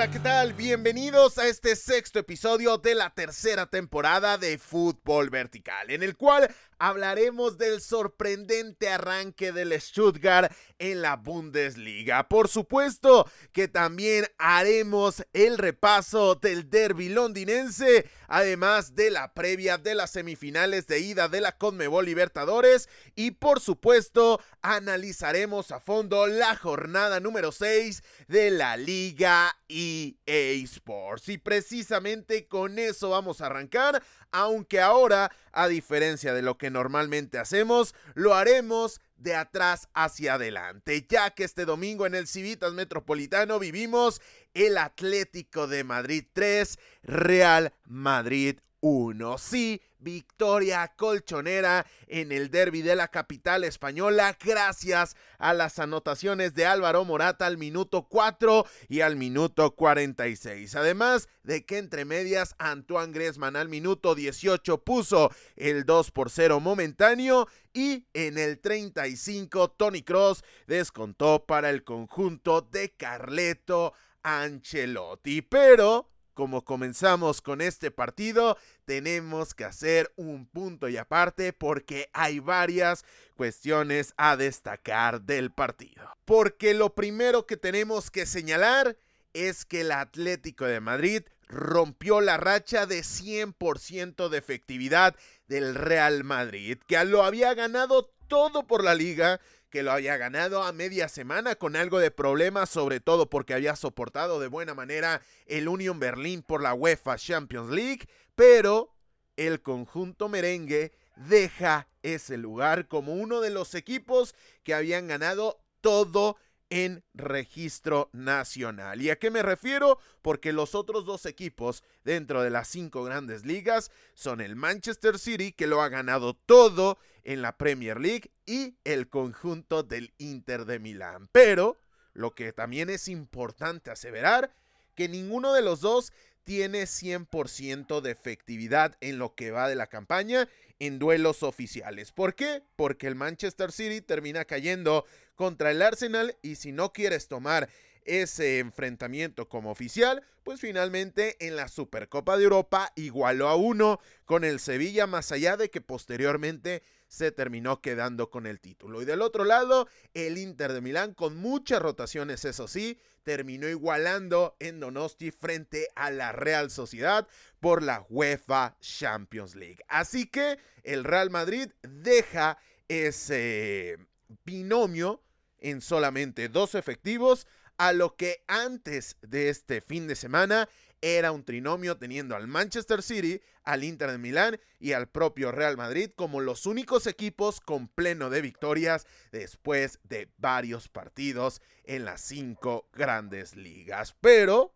Hola, 0.00 0.10
¿qué 0.10 0.20
tal? 0.20 0.54
Bienvenidos 0.54 1.36
a 1.36 1.46
este 1.46 1.76
sexto 1.76 2.20
episodio 2.20 2.78
de 2.78 2.94
la 2.94 3.10
tercera 3.10 3.66
temporada 3.66 4.38
de 4.38 4.56
Fútbol 4.56 5.28
Vertical, 5.28 5.90
en 5.90 6.02
el 6.02 6.16
cual 6.16 6.50
hablaremos 6.78 7.58
del 7.58 7.82
sorprendente 7.82 8.88
arranque 8.88 9.52
del 9.52 9.78
Stuttgart 9.78 10.50
en 10.78 11.02
la 11.02 11.16
Bundesliga. 11.16 12.26
Por 12.30 12.48
supuesto 12.48 13.30
que 13.52 13.68
también 13.68 14.24
haremos 14.38 15.22
el 15.34 15.58
repaso 15.58 16.34
del 16.34 16.70
derby 16.70 17.10
londinense, 17.10 18.08
además 18.30 18.94
de 18.94 19.10
la 19.10 19.34
previa 19.34 19.76
de 19.76 19.94
las 19.94 20.12
semifinales 20.12 20.86
de 20.86 21.00
ida 21.00 21.28
de 21.28 21.42
la 21.42 21.58
Conmebol 21.58 22.06
Libertadores 22.06 22.88
y 23.16 23.32
por 23.32 23.60
supuesto 23.60 24.40
analizaremos 24.62 25.72
a 25.72 25.80
fondo 25.80 26.26
la 26.26 26.56
jornada 26.56 27.20
número 27.20 27.52
6 27.52 28.02
de 28.28 28.50
la 28.52 28.76
Liga 28.76 29.54
EA 29.68 30.64
Sports. 30.64 31.28
Y 31.28 31.38
precisamente 31.38 32.46
con 32.46 32.78
eso 32.78 33.10
vamos 33.10 33.40
a 33.40 33.46
arrancar 33.46 34.02
aunque 34.32 34.80
ahora, 34.80 35.30
a 35.52 35.68
diferencia 35.68 36.34
de 36.34 36.42
lo 36.42 36.56
que 36.56 36.70
normalmente 36.70 37.38
hacemos, 37.38 37.94
lo 38.14 38.34
haremos 38.34 39.00
de 39.16 39.34
atrás 39.34 39.88
hacia 39.92 40.34
adelante, 40.34 41.06
ya 41.08 41.30
que 41.30 41.44
este 41.44 41.64
domingo 41.64 42.06
en 42.06 42.14
el 42.14 42.26
Civitas 42.26 42.72
Metropolitano 42.72 43.58
vivimos 43.58 44.22
el 44.54 44.78
Atlético 44.78 45.66
de 45.66 45.84
Madrid 45.84 46.24
3, 46.32 46.78
Real 47.02 47.72
Madrid 47.84 48.58
1. 48.80 49.38
Sí, 49.38 49.80
victoria 49.98 50.92
colchonera 50.96 51.86
en 52.06 52.32
el 52.32 52.50
derby 52.50 52.82
de 52.82 52.96
la 52.96 53.08
capital 53.08 53.64
española 53.64 54.36
gracias 54.42 55.16
a 55.38 55.52
las 55.52 55.78
anotaciones 55.78 56.54
de 56.54 56.64
Álvaro 56.66 57.04
Morata 57.04 57.46
al 57.46 57.58
minuto 57.58 58.06
4 58.08 58.66
y 58.88 59.02
al 59.02 59.16
minuto 59.16 59.74
46. 59.74 60.74
Además 60.74 61.28
de 61.42 61.64
que 61.64 61.78
entre 61.78 62.04
medias 62.04 62.54
Antoine 62.58 63.12
Griezmann 63.12 63.56
al 63.56 63.68
minuto 63.68 64.14
18 64.14 64.78
puso 64.78 65.30
el 65.56 65.84
2 65.84 66.10
por 66.10 66.30
0 66.30 66.60
momentáneo 66.60 67.46
y 67.72 68.06
en 68.14 68.38
el 68.38 68.58
35 68.58 69.70
Tony 69.72 70.02
Cross 70.02 70.42
descontó 70.66 71.44
para 71.44 71.70
el 71.70 71.84
conjunto 71.84 72.62
de 72.62 72.90
Carleto 72.90 73.92
Ancelotti. 74.22 75.42
Pero 75.42 76.10
como 76.34 76.64
comenzamos 76.64 77.42
con 77.42 77.60
este 77.60 77.90
partido, 77.90 78.56
tenemos 78.86 79.52
que 79.52 79.64
hacer 79.64 80.10
un 80.16 80.46
punto 80.46 80.88
y 80.88 80.96
aparte 80.96 81.52
porque 81.52 82.08
hay 82.14 82.38
varias 82.38 83.04
cuestiones 83.36 84.14
a 84.16 84.36
destacar 84.36 85.20
del 85.20 85.52
partido. 85.52 86.08
Porque 86.24 86.72
lo 86.72 86.94
primero 86.94 87.46
que 87.46 87.58
tenemos 87.58 88.10
que 88.10 88.24
señalar 88.24 88.96
es 89.34 89.64
que 89.64 89.82
el 89.82 89.92
Atlético 89.92 90.64
de 90.64 90.80
Madrid 90.80 91.22
rompió 91.46 92.20
la 92.20 92.36
racha 92.36 92.86
de 92.86 93.00
100% 93.00 94.28
de 94.28 94.38
efectividad 94.38 95.16
del 95.46 95.74
Real 95.74 96.24
Madrid, 96.24 96.78
que 96.86 97.04
lo 97.04 97.24
había 97.24 97.52
ganado 97.54 98.14
todo 98.28 98.66
por 98.66 98.84
la 98.84 98.94
liga, 98.94 99.40
que 99.70 99.82
lo 99.82 99.92
había 99.92 100.16
ganado 100.16 100.62
a 100.62 100.72
media 100.72 101.08
semana 101.08 101.54
con 101.54 101.76
algo 101.76 101.98
de 101.98 102.10
problemas, 102.10 102.68
sobre 102.68 103.00
todo 103.00 103.30
porque 103.30 103.54
había 103.54 103.76
soportado 103.76 104.40
de 104.40 104.48
buena 104.48 104.74
manera 104.74 105.22
el 105.46 105.68
Union 105.68 105.98
Berlin 105.98 106.42
por 106.42 106.62
la 106.62 106.74
UEFA 106.74 107.16
Champions 107.16 107.70
League, 107.70 108.08
pero 108.34 108.94
el 109.36 109.62
conjunto 109.62 110.28
merengue 110.28 110.92
deja 111.16 111.88
ese 112.02 112.36
lugar 112.36 112.88
como 112.88 113.14
uno 113.14 113.40
de 113.40 113.50
los 113.50 113.74
equipos 113.74 114.34
que 114.64 114.74
habían 114.74 115.06
ganado 115.06 115.62
todo 115.80 116.36
en 116.70 117.02
registro 117.14 118.10
nacional. 118.12 119.02
¿Y 119.02 119.10
a 119.10 119.18
qué 119.18 119.30
me 119.30 119.42
refiero? 119.42 119.98
Porque 120.22 120.52
los 120.52 120.74
otros 120.74 121.04
dos 121.04 121.26
equipos 121.26 121.82
dentro 122.04 122.42
de 122.42 122.50
las 122.50 122.68
cinco 122.68 123.02
grandes 123.02 123.44
ligas 123.44 123.90
son 124.14 124.40
el 124.40 124.56
Manchester 124.56 125.18
City, 125.18 125.52
que 125.52 125.66
lo 125.66 125.82
ha 125.82 125.88
ganado 125.88 126.34
todo 126.34 126.98
en 127.30 127.42
la 127.42 127.56
Premier 127.56 128.00
League, 128.00 128.32
y 128.44 128.76
el 128.82 129.08
conjunto 129.08 129.84
del 129.84 130.12
Inter 130.18 130.64
de 130.64 130.80
Milán. 130.80 131.28
Pero 131.30 131.80
lo 132.12 132.34
que 132.34 132.52
también 132.52 132.90
es 132.90 133.06
importante 133.06 133.92
aseverar, 133.92 134.52
que 134.96 135.08
ninguno 135.08 135.52
de 135.52 135.62
los 135.62 135.80
dos 135.80 136.12
tiene 136.42 136.82
100% 136.82 138.00
de 138.00 138.10
efectividad 138.10 138.96
en 139.00 139.18
lo 139.18 139.36
que 139.36 139.52
va 139.52 139.68
de 139.68 139.76
la 139.76 139.86
campaña 139.86 140.48
en 140.80 140.98
duelos 140.98 141.44
oficiales. 141.44 142.10
¿Por 142.10 142.34
qué? 142.34 142.64
Porque 142.74 143.06
el 143.06 143.14
Manchester 143.14 143.70
City 143.70 144.00
termina 144.00 144.44
cayendo 144.44 145.04
contra 145.36 145.70
el 145.70 145.82
Arsenal 145.82 146.36
y 146.42 146.56
si 146.56 146.72
no 146.72 146.92
quieres 146.92 147.28
tomar 147.28 147.68
ese 148.04 148.58
enfrentamiento 148.58 149.48
como 149.48 149.70
oficial, 149.70 150.24
pues 150.42 150.60
finalmente 150.60 151.36
en 151.46 151.54
la 151.54 151.68
Supercopa 151.68 152.36
de 152.36 152.44
Europa 152.44 152.92
igualó 152.96 153.46
a 153.46 153.54
uno 153.54 154.00
con 154.24 154.42
el 154.42 154.58
Sevilla, 154.58 155.06
más 155.06 155.30
allá 155.30 155.56
de 155.56 155.70
que 155.70 155.80
posteriormente 155.80 156.82
se 157.10 157.32
terminó 157.32 157.80
quedando 157.80 158.30
con 158.30 158.46
el 158.46 158.60
título. 158.60 159.02
Y 159.02 159.04
del 159.04 159.20
otro 159.20 159.44
lado, 159.44 159.88
el 160.14 160.38
Inter 160.38 160.72
de 160.72 160.80
Milán, 160.80 161.12
con 161.12 161.36
muchas 161.36 161.82
rotaciones, 161.82 162.44
eso 162.44 162.68
sí, 162.68 163.00
terminó 163.24 163.68
igualando 163.68 164.56
en 164.60 164.78
Donosti 164.78 165.32
frente 165.32 165.88
a 165.96 166.12
la 166.12 166.30
Real 166.30 166.70
Sociedad 166.70 167.26
por 167.58 167.82
la 167.82 168.06
UEFA 168.08 168.76
Champions 168.80 169.56
League. 169.56 169.80
Así 169.88 170.26
que 170.26 170.58
el 170.84 171.02
Real 171.02 171.30
Madrid 171.30 171.72
deja 171.82 172.58
ese 172.86 173.98
binomio 174.44 175.20
en 175.58 175.80
solamente 175.80 176.48
dos 176.48 176.76
efectivos, 176.76 177.48
a 177.76 177.92
lo 177.92 178.14
que 178.14 178.44
antes 178.46 179.16
de 179.22 179.48
este 179.48 179.80
fin 179.80 180.06
de 180.06 180.14
semana 180.14 180.68
era 181.02 181.32
un 181.32 181.44
trinomio 181.44 181.96
teniendo 181.96 182.36
al 182.36 182.46
Manchester 182.46 183.02
City, 183.02 183.40
al 183.64 183.84
Inter 183.84 184.10
de 184.10 184.18
Milán 184.18 184.60
y 184.78 184.92
al 184.92 185.08
propio 185.08 185.52
Real 185.52 185.76
Madrid 185.76 186.10
como 186.14 186.40
los 186.40 186.66
únicos 186.66 187.06
equipos 187.06 187.60
con 187.60 187.88
pleno 187.88 188.30
de 188.30 188.42
victorias 188.42 189.06
después 189.32 190.00
de 190.04 190.30
varios 190.38 190.88
partidos 190.88 191.62
en 191.84 192.04
las 192.04 192.20
cinco 192.20 192.88
grandes 192.92 193.56
ligas. 193.56 194.14
Pero, 194.20 194.74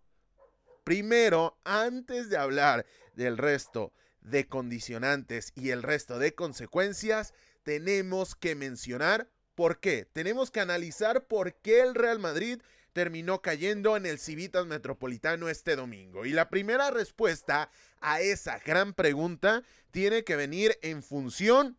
primero, 0.84 1.58
antes 1.64 2.30
de 2.30 2.36
hablar 2.36 2.86
del 3.14 3.38
resto 3.38 3.92
de 4.20 4.48
condicionantes 4.48 5.52
y 5.54 5.70
el 5.70 5.82
resto 5.82 6.18
de 6.18 6.34
consecuencias, 6.34 7.34
tenemos 7.62 8.34
que 8.34 8.54
mencionar 8.54 9.28
por 9.54 9.80
qué. 9.80 10.06
Tenemos 10.12 10.50
que 10.50 10.60
analizar 10.60 11.26
por 11.26 11.54
qué 11.54 11.80
el 11.80 11.94
Real 11.94 12.18
Madrid 12.18 12.60
terminó 12.94 13.42
cayendo 13.42 13.96
en 13.96 14.06
el 14.06 14.18
Civitas 14.18 14.64
Metropolitano 14.64 15.50
este 15.50 15.76
domingo. 15.76 16.24
Y 16.24 16.30
la 16.30 16.48
primera 16.48 16.90
respuesta 16.90 17.68
a 18.00 18.20
esa 18.20 18.58
gran 18.60 18.94
pregunta 18.94 19.62
tiene 19.90 20.24
que 20.24 20.36
venir 20.36 20.78
en 20.80 21.02
función 21.02 21.76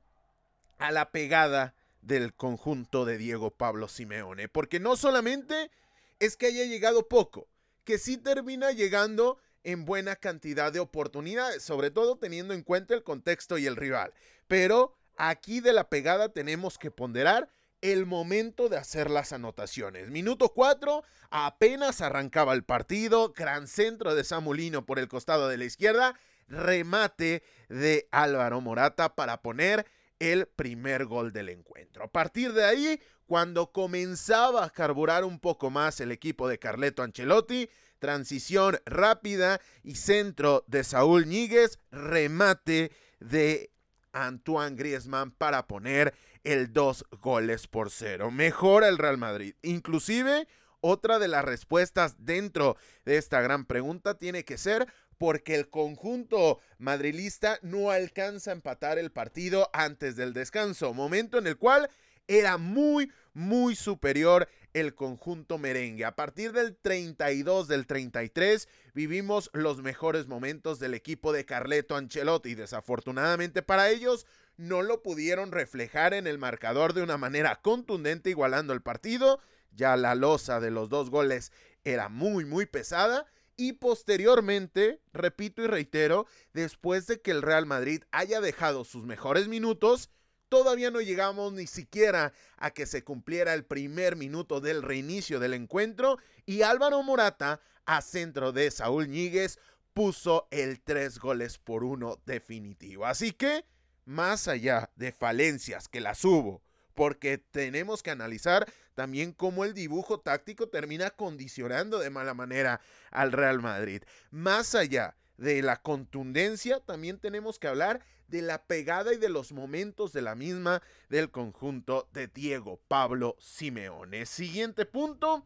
a 0.78 0.92
la 0.92 1.12
pegada 1.12 1.74
del 2.02 2.36
conjunto 2.36 3.06
de 3.06 3.18
Diego 3.18 3.50
Pablo 3.50 3.88
Simeone. 3.88 4.50
Porque 4.50 4.80
no 4.80 4.98
solamente 4.98 5.72
es 6.20 6.38
que 6.38 6.48
haya 6.48 6.66
llegado 6.66 7.08
poco, 7.08 7.48
que 7.86 7.98
sí 7.98 8.18
termina 8.18 8.72
llegando 8.72 9.40
en 9.64 9.86
buena 9.86 10.18
cantidad 10.18 10.72
de 10.72 10.82
oportunidades, 10.82 11.64
sobre 11.64 11.92
todo 11.92 12.18
teniendo 12.18 12.54
en 12.54 12.62
cuenta 12.62 12.94
el 12.94 13.04
contexto 13.04 13.58
y 13.58 13.66
el 13.66 13.78
rival. 13.78 14.14
Pero 14.48 14.96
aquí 15.16 15.62
de 15.62 15.74
la 15.74 15.90
pegada 15.90 16.30
tenemos 16.30 16.78
que 16.78 16.92
ponderar 16.92 17.50
el 17.92 18.06
momento 18.06 18.68
de 18.68 18.78
hacer 18.78 19.12
las 19.12 19.32
anotaciones. 19.32 20.10
Minuto 20.10 20.50
4, 20.50 21.04
apenas 21.30 22.02
arrancaba 22.02 22.54
el 22.54 22.64
partido, 22.64 23.34
gran 23.34 23.68
centro 23.68 24.16
de 24.16 24.24
Samulino 24.24 24.86
por 24.86 24.98
el 24.98 25.08
costado 25.08 25.48
de 25.50 25.58
la 25.58 25.66
izquierda, 25.66 26.20
remate 26.48 27.44
de 27.70 28.08
Álvaro 28.12 28.60
Morata 28.60 29.16
para 29.16 29.42
poner 29.42 29.86
el 30.18 30.48
primer 30.48 31.06
gol 31.06 31.32
del 31.32 31.50
encuentro. 31.50 32.04
A 32.04 32.12
partir 32.12 32.54
de 32.54 32.66
ahí, 32.66 33.00
cuando 33.28 33.72
comenzaba 33.72 34.64
a 34.64 34.70
carburar 34.72 35.24
un 35.24 35.40
poco 35.40 35.70
más 35.70 36.00
el 36.00 36.12
equipo 36.12 36.48
de 36.48 36.58
Carleto 36.58 37.04
Ancelotti, 37.04 37.70
transición 38.00 38.80
rápida 38.86 39.62
y 39.84 39.96
centro 39.96 40.64
de 40.68 40.84
Saúl 40.84 41.28
Ñíguez, 41.28 41.80
remate 41.92 42.92
de 43.20 43.75
Antoine 44.16 44.76
Griezmann 44.76 45.32
para 45.32 45.68
poner 45.68 46.14
el 46.44 46.74
dos 46.74 47.06
goles 47.22 47.68
por 47.68 47.92
cero. 47.92 48.32
Mejora 48.32 48.88
el 48.88 48.98
Real 48.98 49.18
Madrid. 49.18 49.56
Inclusive, 49.62 50.48
otra 50.82 51.20
de 51.20 51.28
las 51.28 51.44
respuestas 51.44 52.16
dentro 52.20 52.78
de 53.06 53.18
esta 53.18 53.42
gran 53.42 53.66
pregunta 53.66 54.18
tiene 54.18 54.46
que 54.46 54.58
ser 54.58 54.88
porque 55.18 55.56
el 55.56 55.70
conjunto 55.70 56.60
madrilista 56.78 57.60
no 57.62 57.90
alcanza 57.90 58.52
a 58.52 58.54
empatar 58.54 59.00
el 59.00 59.12
partido 59.12 59.70
antes 59.74 60.16
del 60.16 60.34
descanso, 60.34 60.94
momento 60.94 61.38
en 61.38 61.48
el 61.48 61.58
cual 61.58 61.90
era 62.28 62.58
muy, 62.58 63.12
muy 63.34 63.76
superior 63.76 64.48
el 64.74 64.94
conjunto 64.94 65.58
merengue. 65.58 66.06
A 66.06 66.16
partir 66.16 66.52
del 66.52 66.76
32 66.76 67.68
del 67.68 67.88
33 67.88 68.68
vivimos 68.94 69.50
los 69.54 69.82
mejores 69.82 70.28
momentos 70.28 70.80
del 70.80 70.94
equipo 70.94 71.32
de 71.32 71.46
Carleto 71.46 71.96
Ancelotti. 71.96 72.56
Desafortunadamente 72.56 73.62
para 73.62 73.90
ellos 73.90 74.26
no 74.58 74.82
lo 74.82 75.02
pudieron 75.02 75.52
reflejar 75.52 76.14
en 76.14 76.28
el 76.28 76.38
marcador 76.38 76.94
de 76.94 77.04
una 77.04 77.18
manera 77.18 77.62
contundente 77.62 78.30
igualando 78.30 78.74
el 78.74 78.82
partido. 78.82 79.40
Ya 79.72 79.96
la 79.98 80.16
losa 80.16 80.60
de 80.60 80.72
los 80.72 80.90
dos 80.90 81.10
goles 81.10 81.52
era 81.84 82.10
muy 82.10 82.46
muy 82.46 82.66
pesada 82.66 83.26
y 83.58 83.74
posteriormente, 83.74 85.00
repito 85.14 85.64
y 85.64 85.68
reitero, 85.68 86.26
después 86.54 87.08
de 87.08 87.22
que 87.22 87.32
el 87.32 87.42
Real 87.42 87.66
Madrid 87.66 88.04
haya 88.12 88.42
dejado 88.42 88.84
sus 88.84 89.06
mejores 89.06 89.48
minutos, 89.48 90.10
Todavía 90.56 90.90
no 90.90 91.02
llegamos 91.02 91.52
ni 91.52 91.68
siquiera 91.68 92.32
a 92.56 92.72
que 92.72 92.86
se 92.86 93.04
cumpliera 93.04 93.54
el 93.54 93.66
primer 93.66 94.16
minuto 94.16 94.62
del 94.62 94.84
reinicio 94.84 95.42
del 95.42 95.54
encuentro 95.54 96.18
y 96.46 96.62
Álvaro 96.62 97.04
Morata, 97.04 97.60
a 97.86 98.02
centro 98.02 98.54
de 98.54 98.72
Saúl 98.72 99.10
Ñíguez, 99.10 99.60
puso 99.94 100.48
el 100.52 100.80
tres 100.80 101.20
goles 101.20 101.58
por 101.58 101.84
uno 101.84 102.22
definitivo. 102.26 103.06
Así 103.06 103.34
que, 103.34 103.66
más 104.06 104.48
allá 104.48 104.90
de 104.96 105.12
falencias 105.12 105.90
que 105.90 106.00
las 106.00 106.24
hubo, 106.24 106.62
porque 106.94 107.38
tenemos 107.38 108.02
que 108.02 108.12
analizar 108.12 108.66
también 108.94 109.34
cómo 109.34 109.66
el 109.66 109.74
dibujo 109.74 110.22
táctico 110.22 110.70
termina 110.70 111.10
condicionando 111.10 112.00
de 112.00 112.12
mala 112.12 112.34
manera 112.34 112.80
al 113.12 113.34
Real 113.34 113.62
Madrid. 113.62 114.04
Más 114.32 114.74
allá 114.74 115.18
de 115.36 115.62
la 115.62 115.82
contundencia, 115.82 116.80
también 116.80 117.20
tenemos 117.20 117.60
que 117.60 117.68
hablar 117.68 118.06
de 118.28 118.42
la 118.42 118.64
pegada 118.64 119.14
y 119.14 119.18
de 119.18 119.30
los 119.30 119.52
momentos 119.52 120.14
de 120.14 120.22
la 120.22 120.36
misma 120.36 120.82
del 121.10 121.32
conjunto 121.32 122.10
de 122.14 122.28
Diego 122.28 122.80
Pablo 122.88 123.36
Simeone. 123.40 124.26
Siguiente 124.26 124.86
punto. 124.86 125.46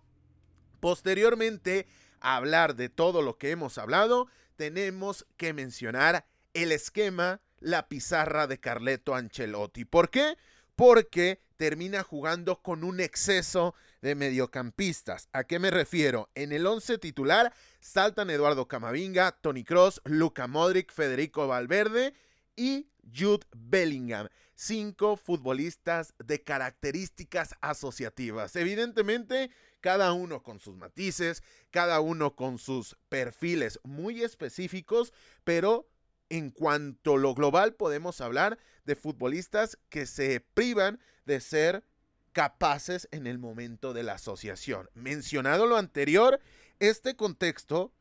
Posteriormente, 0.79 1.87
a 2.21 2.35
hablar 2.37 2.75
de 2.75 2.89
todo 2.89 3.21
lo 3.21 3.37
que 3.37 3.51
hemos 3.51 3.77
hablado, 3.77 4.27
tenemos 4.55 5.25
que 5.37 5.53
mencionar 5.53 6.25
el 6.53 6.71
esquema, 6.71 7.41
la 7.59 7.87
pizarra 7.87 8.47
de 8.47 8.59
Carleto 8.59 9.15
Ancelotti. 9.15 9.85
¿Por 9.85 10.09
qué? 10.09 10.37
Porque 10.75 11.41
termina 11.57 12.03
jugando 12.03 12.61
con 12.61 12.85
un 12.85 13.01
exceso 13.01 13.75
de 14.01 14.15
mediocampistas. 14.15 15.27
¿A 15.33 15.43
qué 15.43 15.59
me 15.59 15.71
refiero? 15.71 16.29
En 16.35 16.53
el 16.53 16.65
11 16.65 16.97
titular 16.99 17.53
saltan 17.81 18.29
Eduardo 18.29 18.69
Camavinga, 18.69 19.33
Tony 19.41 19.65
Cross, 19.65 20.01
Luca 20.05 20.47
Modric, 20.47 20.93
Federico 20.93 21.47
Valverde 21.47 22.13
y 22.59 22.89
Jude 23.15 23.47
Bellingham. 23.55 24.27
Cinco 24.53 25.15
futbolistas 25.15 26.13
de 26.19 26.43
características 26.43 27.55
asociativas. 27.61 28.57
Evidentemente, 28.57 29.49
cada 29.79 30.11
uno 30.11 30.43
con 30.43 30.59
sus 30.59 30.75
matices, 30.75 31.41
cada 31.71 32.01
uno 32.01 32.35
con 32.35 32.57
sus 32.57 32.97
perfiles 33.07 33.79
muy 33.83 34.21
específicos, 34.21 35.13
pero 35.45 35.87
en 36.27 36.51
cuanto 36.51 37.15
a 37.15 37.17
lo 37.17 37.33
global 37.33 37.73
podemos 37.75 38.19
hablar 38.19 38.59
de 38.83 38.97
futbolistas 38.97 39.79
que 39.87 40.05
se 40.05 40.41
privan 40.41 40.99
de 41.25 41.39
ser 41.39 41.85
capaces 42.33 43.07
en 43.11 43.27
el 43.27 43.39
momento 43.39 43.93
de 43.93 44.03
la 44.03 44.15
asociación. 44.15 44.89
Mencionado 44.93 45.65
lo 45.65 45.77
anterior, 45.77 46.41
este 46.79 47.15
contexto, 47.15 47.93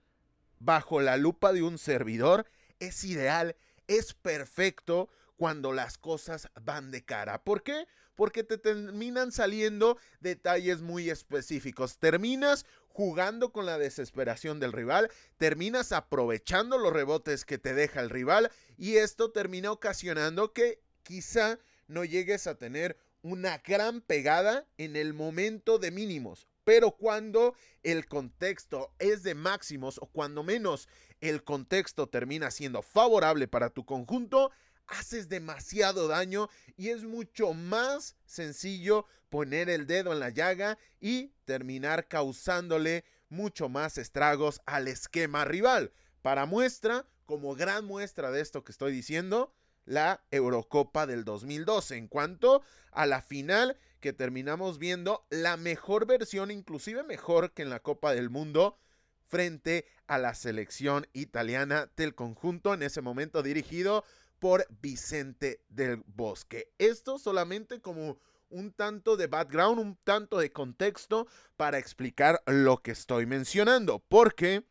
bajo 0.59 1.01
la 1.01 1.17
lupa 1.17 1.53
de 1.53 1.63
un 1.63 1.79
servidor, 1.79 2.47
es 2.81 3.05
ideal 3.05 3.57
es 3.89 4.15
perfecto 4.15 5.09
cuando 5.37 5.73
las 5.73 5.99
cosas 5.99 6.49
van 6.63 6.91
de 6.91 7.05
cara. 7.05 7.43
¿Por 7.43 7.63
qué? 7.63 7.87
Porque 8.15 8.45
te 8.45 8.59
terminan 8.59 9.33
saliendo 9.33 9.99
detalles 10.21 10.81
muy 10.81 11.11
específicos. 11.11 11.99
Terminas 11.99 12.67
jugando 12.89 13.53
con 13.53 13.65
la 13.65 13.79
desesperación 13.79 14.59
del 14.59 14.73
rival, 14.73 15.11
terminas 15.37 15.93
aprovechando 15.93 16.79
los 16.79 16.93
rebotes 16.93 17.45
que 17.45 17.59
te 17.59 17.73
deja 17.75 18.01
el 18.01 18.11
rival 18.11 18.51
y 18.77 18.97
esto 18.97 19.31
termina 19.31 19.71
ocasionando 19.71 20.53
que 20.53 20.83
quizá 21.05 21.61
no 21.87 22.05
llegues 22.05 22.49
a 22.49 22.57
tener 22.57 22.99
una 23.23 23.59
gran 23.59 24.01
pegada 24.01 24.67
en 24.79 24.97
el 24.97 25.15
momento 25.15 25.79
de 25.79 25.93
mínimos. 25.93 26.47
Pero 26.69 26.91
cuando 26.91 27.55
el 27.83 28.07
contexto 28.09 28.93
es 28.99 29.23
de 29.23 29.35
máximos 29.35 29.97
o 30.03 30.07
cuando 30.07 30.43
menos 30.43 30.87
el 31.23 31.43
contexto 31.43 32.11
termina 32.11 32.51
siendo 32.51 32.83
favorable 32.83 33.49
para 33.49 33.71
tu 33.71 33.87
conjunto, 33.87 34.51
haces 34.87 35.31
demasiado 35.31 36.09
daño 36.09 36.51
y 36.77 36.91
es 36.91 37.05
mucho 37.05 37.55
más 37.55 38.17
sencillo 38.27 39.07
poner 39.31 39.71
el 39.71 39.87
dedo 39.87 40.13
en 40.13 40.21
la 40.21 40.29
llaga 40.29 40.77
y 41.01 41.33
terminar 41.47 42.07
causándole 42.07 43.07
mucho 43.31 43.71
más 43.71 43.97
estragos 43.97 44.61
al 44.67 44.89
esquema 44.89 45.47
rival. 45.47 45.91
Para 46.21 46.45
muestra, 46.45 47.07
como 47.25 47.55
gran 47.55 47.87
muestra 47.87 48.31
de 48.31 48.43
esto 48.43 48.63
que 48.63 48.73
estoy 48.73 48.93
diciendo, 48.93 49.55
la 49.89 50.23
Eurocopa 50.31 51.07
del 51.07 51.25
2012. 51.25 51.97
En 51.97 52.09
cuanto 52.09 52.63
a 52.93 53.07
la 53.07 53.23
final, 53.23 53.77
que 54.01 54.13
terminamos 54.13 54.79
viendo 54.79 55.27
la 55.31 55.57
mejor 55.57 56.07
versión, 56.07 56.51
inclusive 56.51 57.03
mejor 57.03 57.53
que 57.53 57.63
en 57.63 57.71
la 57.71 57.81
Copa 57.81 58.15
del 58.15 58.31
Mundo, 58.31 58.79
frente 59.27 59.87
a 60.07 60.19
la 60.19 60.35
selección 60.35 61.07
italiana 61.13 61.91
del 61.97 62.15
conjunto, 62.15 62.75
en 62.75 62.83
ese 62.83 63.01
momento 63.01 63.43
dirigido 63.43 64.05
por 64.39 64.67
Vicente 64.81 65.61
del 65.69 66.03
Bosque. 66.07 66.71
Esto 66.79 67.19
solamente 67.19 67.81
como 67.81 68.19
un 68.51 68.73
tanto 68.73 69.17
de 69.17 69.27
background, 69.27 69.79
un 69.79 69.97
tanto 70.05 70.39
de 70.39 70.53
contexto 70.53 71.27
para 71.57 71.79
explicar 71.79 72.43
lo 72.47 72.79
que 72.83 72.93
estoy 72.93 73.27
mencionando, 73.27 73.99
porque 74.09 74.65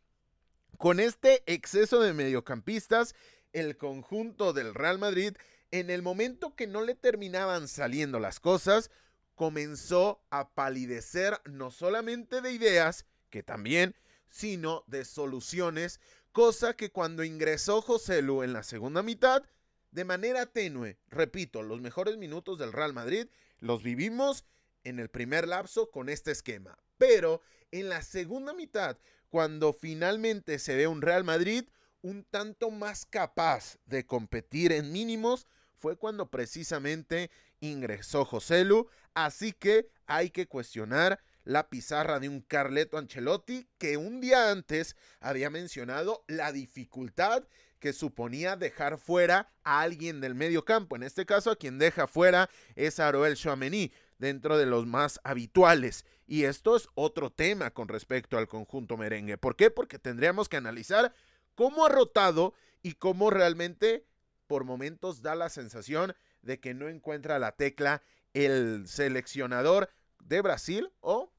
con 0.78 1.00
este 1.00 1.42
exceso 1.46 2.00
de 2.00 2.14
mediocampistas, 2.14 3.14
el 3.52 3.76
conjunto 3.76 4.52
del 4.52 4.74
Real 4.74 4.98
Madrid, 4.98 5.34
en 5.70 5.90
el 5.90 6.02
momento 6.02 6.54
que 6.54 6.66
no 6.66 6.82
le 6.82 6.94
terminaban 6.94 7.68
saliendo 7.68 8.18
las 8.18 8.40
cosas, 8.40 8.90
comenzó 9.34 10.20
a 10.30 10.50
palidecer 10.50 11.40
no 11.44 11.70
solamente 11.70 12.40
de 12.40 12.52
ideas, 12.52 13.06
que 13.30 13.42
también, 13.42 13.94
sino 14.30 14.84
de 14.86 15.04
soluciones, 15.04 16.00
cosa 16.32 16.74
que 16.74 16.90
cuando 16.90 17.24
ingresó 17.24 17.82
José 17.82 18.22
Lu 18.22 18.42
en 18.42 18.52
la 18.52 18.62
segunda 18.62 19.02
mitad, 19.02 19.42
de 19.90 20.04
manera 20.04 20.46
tenue, 20.46 20.98
repito, 21.08 21.62
los 21.62 21.80
mejores 21.80 22.16
minutos 22.16 22.58
del 22.58 22.72
Real 22.72 22.92
Madrid 22.92 23.26
los 23.58 23.82
vivimos 23.82 24.44
en 24.84 24.98
el 24.98 25.08
primer 25.08 25.48
lapso 25.48 25.90
con 25.90 26.08
este 26.08 26.30
esquema. 26.30 26.78
Pero 26.98 27.40
en 27.70 27.88
la 27.88 28.02
segunda 28.02 28.52
mitad, 28.52 28.98
cuando 29.28 29.72
finalmente 29.72 30.58
se 30.58 30.76
ve 30.76 30.86
un 30.86 31.02
Real 31.02 31.24
Madrid 31.24 31.64
un 32.02 32.24
tanto 32.24 32.70
más 32.70 33.06
capaz 33.06 33.78
de 33.86 34.06
competir 34.06 34.72
en 34.72 34.92
mínimos, 34.92 35.46
fue 35.74 35.96
cuando 35.96 36.30
precisamente 36.30 37.30
ingresó 37.60 38.24
José 38.24 38.64
Lu, 38.64 38.88
así 39.14 39.52
que 39.52 39.88
hay 40.06 40.30
que 40.30 40.46
cuestionar 40.46 41.20
la 41.44 41.70
pizarra 41.70 42.20
de 42.20 42.28
un 42.28 42.40
Carleto 42.40 42.98
Ancelotti 42.98 43.68
que 43.78 43.96
un 43.96 44.20
día 44.20 44.50
antes 44.50 44.96
había 45.20 45.50
mencionado 45.50 46.24
la 46.26 46.52
dificultad 46.52 47.44
que 47.78 47.92
suponía 47.92 48.56
dejar 48.56 48.98
fuera 48.98 49.50
a 49.62 49.80
alguien 49.80 50.20
del 50.20 50.34
medio 50.34 50.64
campo. 50.64 50.96
En 50.96 51.04
este 51.04 51.24
caso, 51.26 51.50
a 51.50 51.56
quien 51.56 51.78
deja 51.78 52.06
fuera 52.06 52.50
es 52.74 52.98
Aroel 53.00 53.36
Chouameni, 53.36 53.92
dentro 54.18 54.58
de 54.58 54.66
los 54.66 54.86
más 54.86 55.20
habituales. 55.24 56.04
Y 56.26 56.44
esto 56.44 56.76
es 56.76 56.88
otro 56.94 57.30
tema 57.30 57.70
con 57.70 57.88
respecto 57.88 58.36
al 58.36 58.48
conjunto 58.48 58.96
merengue. 58.96 59.38
¿Por 59.38 59.56
qué? 59.56 59.70
Porque 59.70 59.98
tendríamos 59.98 60.48
que 60.48 60.56
analizar 60.56 61.14
cómo 61.58 61.84
ha 61.84 61.88
rotado 61.88 62.54
y 62.82 62.92
cómo 62.92 63.30
realmente 63.30 64.06
por 64.46 64.62
momentos 64.62 65.22
da 65.22 65.34
la 65.34 65.48
sensación 65.48 66.14
de 66.40 66.60
que 66.60 66.72
no 66.72 66.88
encuentra 66.88 67.40
la 67.40 67.50
tecla 67.50 68.00
el 68.32 68.86
seleccionador 68.86 69.90
de 70.20 70.40
Brasil 70.40 70.92
o 71.00 71.32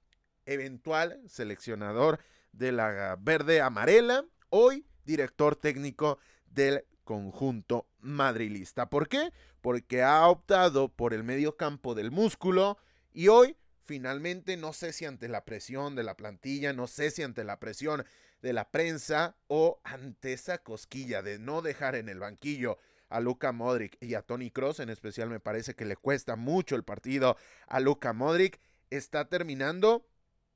eventual 0.46 1.22
seleccionador 1.26 2.20
de 2.52 2.74
la 2.74 3.16
verde 3.18 3.62
amarela, 3.62 4.26
hoy 4.50 4.86
director 5.06 5.56
técnico 5.56 6.20
del 6.48 6.84
conjunto 7.06 7.88
madrilista. 8.00 8.90
¿Por 8.90 9.08
qué? 9.08 9.32
Porque 9.62 10.04
ha 10.04 10.28
optado 10.28 10.90
por 10.90 11.14
el 11.14 11.24
medio 11.24 11.56
campo 11.56 11.96
del 11.96 12.12
músculo 12.12 12.78
y 13.14 13.30
hoy 13.30 13.56
finalmente 13.86 14.58
no 14.58 14.74
sé 14.74 14.92
si 14.92 15.06
ante 15.06 15.30
la 15.30 15.46
presión 15.46 15.96
de 15.96 16.04
la 16.04 16.18
plantilla, 16.18 16.74
no 16.74 16.88
sé 16.88 17.10
si 17.10 17.24
ante 17.24 17.46
la 17.46 17.58
presión 17.58 18.04
de 18.41 18.53
la 18.53 18.69
prensa 18.69 19.36
o 19.48 19.81
ante 19.84 20.34
esa 20.34 20.60
cosquilla 20.60 21.22
de 21.22 21.39
no 21.39 21.62
dejar 21.62 21.96
en 21.96 22.10
el 22.10 22.19
banquillo 22.19 22.77
a 23.10 23.19
Luca 23.19 23.51
Modric 23.51 23.98
y 24.01 24.13
a 24.13 24.22
Tony 24.22 24.51
Cross, 24.51 24.79
en 24.79 24.89
especial 24.89 25.29
me 25.29 25.39
parece 25.39 25.75
que 25.75 25.86
le 25.86 25.96
cuesta 25.96 26.36
mucho 26.36 26.75
el 26.75 26.84
partido 26.84 27.38
a 27.67 27.79
Luca 27.79 28.13
Modric, 28.13 28.60
está 28.89 29.25
terminando 29.25 30.05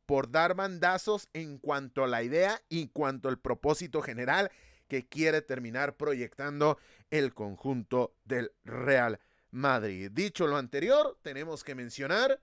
por 0.06 0.32
dar 0.32 0.54
bandazos 0.54 1.30
en 1.34 1.58
cuanto 1.58 2.04
a 2.04 2.08
la 2.08 2.24
idea 2.24 2.62
y 2.70 2.84
en 2.84 2.88
cuanto 2.90 3.30
al 3.30 3.40
propósito 3.40 4.02
general 4.02 4.52
que 4.88 5.08
quiere 5.08 5.42
terminar 5.42 5.96
proyectando 5.96 6.78
el 7.10 7.34
conjunto 7.34 8.16
del 8.26 8.52
Real 8.64 9.20
Madrid. 9.50 10.12
Dicho 10.12 10.46
lo 10.48 10.58
anterior, 10.58 11.18
tenemos 11.22 11.64
que 11.64 11.76
mencionar 11.76 12.40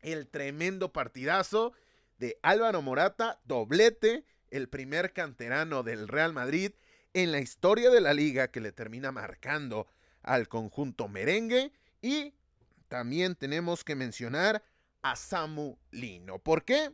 el 0.00 0.26
tremendo 0.26 0.92
partidazo 0.92 1.72
de 2.18 2.38
Álvaro 2.42 2.82
Morata, 2.82 3.40
doblete, 3.44 4.24
el 4.52 4.68
primer 4.68 5.12
canterano 5.12 5.82
del 5.82 6.06
Real 6.06 6.32
Madrid 6.32 6.72
en 7.14 7.32
la 7.32 7.40
historia 7.40 7.90
de 7.90 8.00
la 8.00 8.14
liga 8.14 8.48
que 8.48 8.60
le 8.60 8.70
termina 8.70 9.10
marcando 9.10 9.88
al 10.22 10.48
conjunto 10.48 11.08
merengue 11.08 11.72
y 12.00 12.34
también 12.88 13.34
tenemos 13.34 13.82
que 13.82 13.96
mencionar 13.96 14.62
a 15.00 15.16
Samu 15.16 15.78
Lino. 15.90 16.38
¿Por 16.38 16.64
qué? 16.64 16.92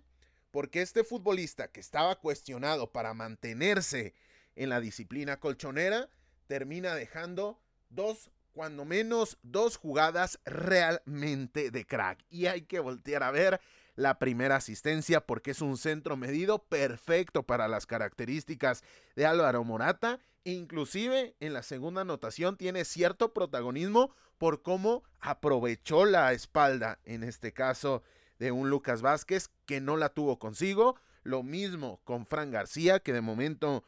Porque 0.52 0.82
este 0.82 1.02
futbolista 1.02 1.68
que 1.68 1.80
estaba 1.80 2.14
cuestionado 2.20 2.92
para 2.92 3.12
mantenerse 3.12 4.14
en 4.54 4.70
la 4.70 4.80
disciplina 4.80 5.40
colchonera 5.40 6.08
termina 6.46 6.94
dejando 6.94 7.60
dos, 7.90 8.30
cuando 8.52 8.84
menos 8.84 9.36
dos 9.42 9.76
jugadas 9.76 10.38
realmente 10.44 11.72
de 11.72 11.84
crack. 11.84 12.24
Y 12.30 12.46
hay 12.46 12.62
que 12.62 12.78
voltear 12.78 13.24
a 13.24 13.32
ver 13.32 13.60
la 13.98 14.20
primera 14.20 14.54
asistencia 14.54 15.20
porque 15.26 15.50
es 15.50 15.60
un 15.60 15.76
centro 15.76 16.16
medido 16.16 16.60
perfecto 16.60 17.42
para 17.42 17.66
las 17.66 17.84
características 17.84 18.84
de 19.16 19.26
Álvaro 19.26 19.64
Morata. 19.64 20.20
Inclusive 20.44 21.34
en 21.40 21.52
la 21.52 21.64
segunda 21.64 22.02
anotación 22.02 22.56
tiene 22.56 22.84
cierto 22.84 23.34
protagonismo 23.34 24.14
por 24.38 24.62
cómo 24.62 25.02
aprovechó 25.18 26.04
la 26.04 26.32
espalda, 26.32 27.00
en 27.06 27.24
este 27.24 27.52
caso 27.52 28.04
de 28.38 28.52
un 28.52 28.70
Lucas 28.70 29.02
Vázquez 29.02 29.50
que 29.66 29.80
no 29.80 29.96
la 29.96 30.10
tuvo 30.10 30.38
consigo. 30.38 30.94
Lo 31.24 31.42
mismo 31.42 32.00
con 32.04 32.24
Fran 32.24 32.52
García, 32.52 33.00
que 33.00 33.12
de 33.12 33.20
momento 33.20 33.82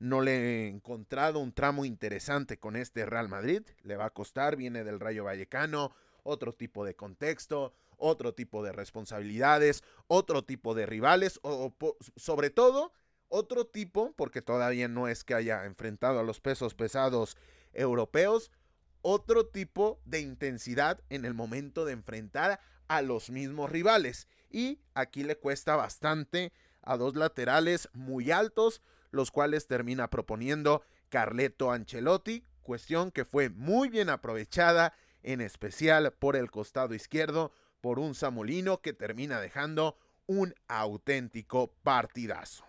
no 0.00 0.22
le 0.22 0.64
he 0.64 0.68
encontrado 0.68 1.38
un 1.38 1.52
tramo 1.52 1.84
interesante 1.84 2.58
con 2.58 2.74
este 2.74 3.06
Real 3.06 3.28
Madrid. 3.28 3.62
Le 3.84 3.94
va 3.96 4.06
a 4.06 4.10
costar, 4.10 4.56
viene 4.56 4.82
del 4.82 4.98
Rayo 4.98 5.22
Vallecano, 5.22 5.92
otro 6.24 6.52
tipo 6.52 6.84
de 6.84 6.96
contexto, 6.96 7.72
otro 7.96 8.34
tipo 8.34 8.62
de 8.62 8.72
responsabilidades, 8.72 9.82
otro 10.06 10.44
tipo 10.44 10.74
de 10.74 10.86
rivales, 10.86 11.38
o, 11.42 11.74
sobre 12.16 12.50
todo 12.50 12.92
otro 13.28 13.66
tipo, 13.66 14.12
porque 14.14 14.42
todavía 14.42 14.88
no 14.88 15.08
es 15.08 15.24
que 15.24 15.34
haya 15.34 15.64
enfrentado 15.64 16.20
a 16.20 16.22
los 16.22 16.40
pesos 16.40 16.74
pesados 16.74 17.36
europeos, 17.72 18.50
otro 19.00 19.46
tipo 19.46 20.00
de 20.04 20.20
intensidad 20.20 21.00
en 21.08 21.24
el 21.24 21.34
momento 21.34 21.84
de 21.84 21.92
enfrentar 21.92 22.60
a 22.88 23.02
los 23.02 23.30
mismos 23.30 23.70
rivales. 23.70 24.28
Y 24.50 24.80
aquí 24.94 25.24
le 25.24 25.36
cuesta 25.36 25.76
bastante 25.76 26.52
a 26.82 26.96
dos 26.96 27.16
laterales 27.16 27.88
muy 27.94 28.30
altos, 28.30 28.82
los 29.10 29.30
cuales 29.30 29.66
termina 29.66 30.10
proponiendo 30.10 30.82
Carleto 31.08 31.72
Ancelotti, 31.72 32.44
cuestión 32.62 33.10
que 33.10 33.24
fue 33.24 33.50
muy 33.50 33.88
bien 33.88 34.08
aprovechada, 34.08 34.94
en 35.22 35.40
especial 35.40 36.12
por 36.18 36.36
el 36.36 36.50
costado 36.50 36.94
izquierdo, 36.94 37.52
por 37.82 37.98
un 37.98 38.14
Samolino 38.14 38.80
que 38.80 38.94
termina 38.94 39.40
dejando 39.40 39.98
un 40.26 40.54
auténtico 40.68 41.74
partidazo. 41.82 42.64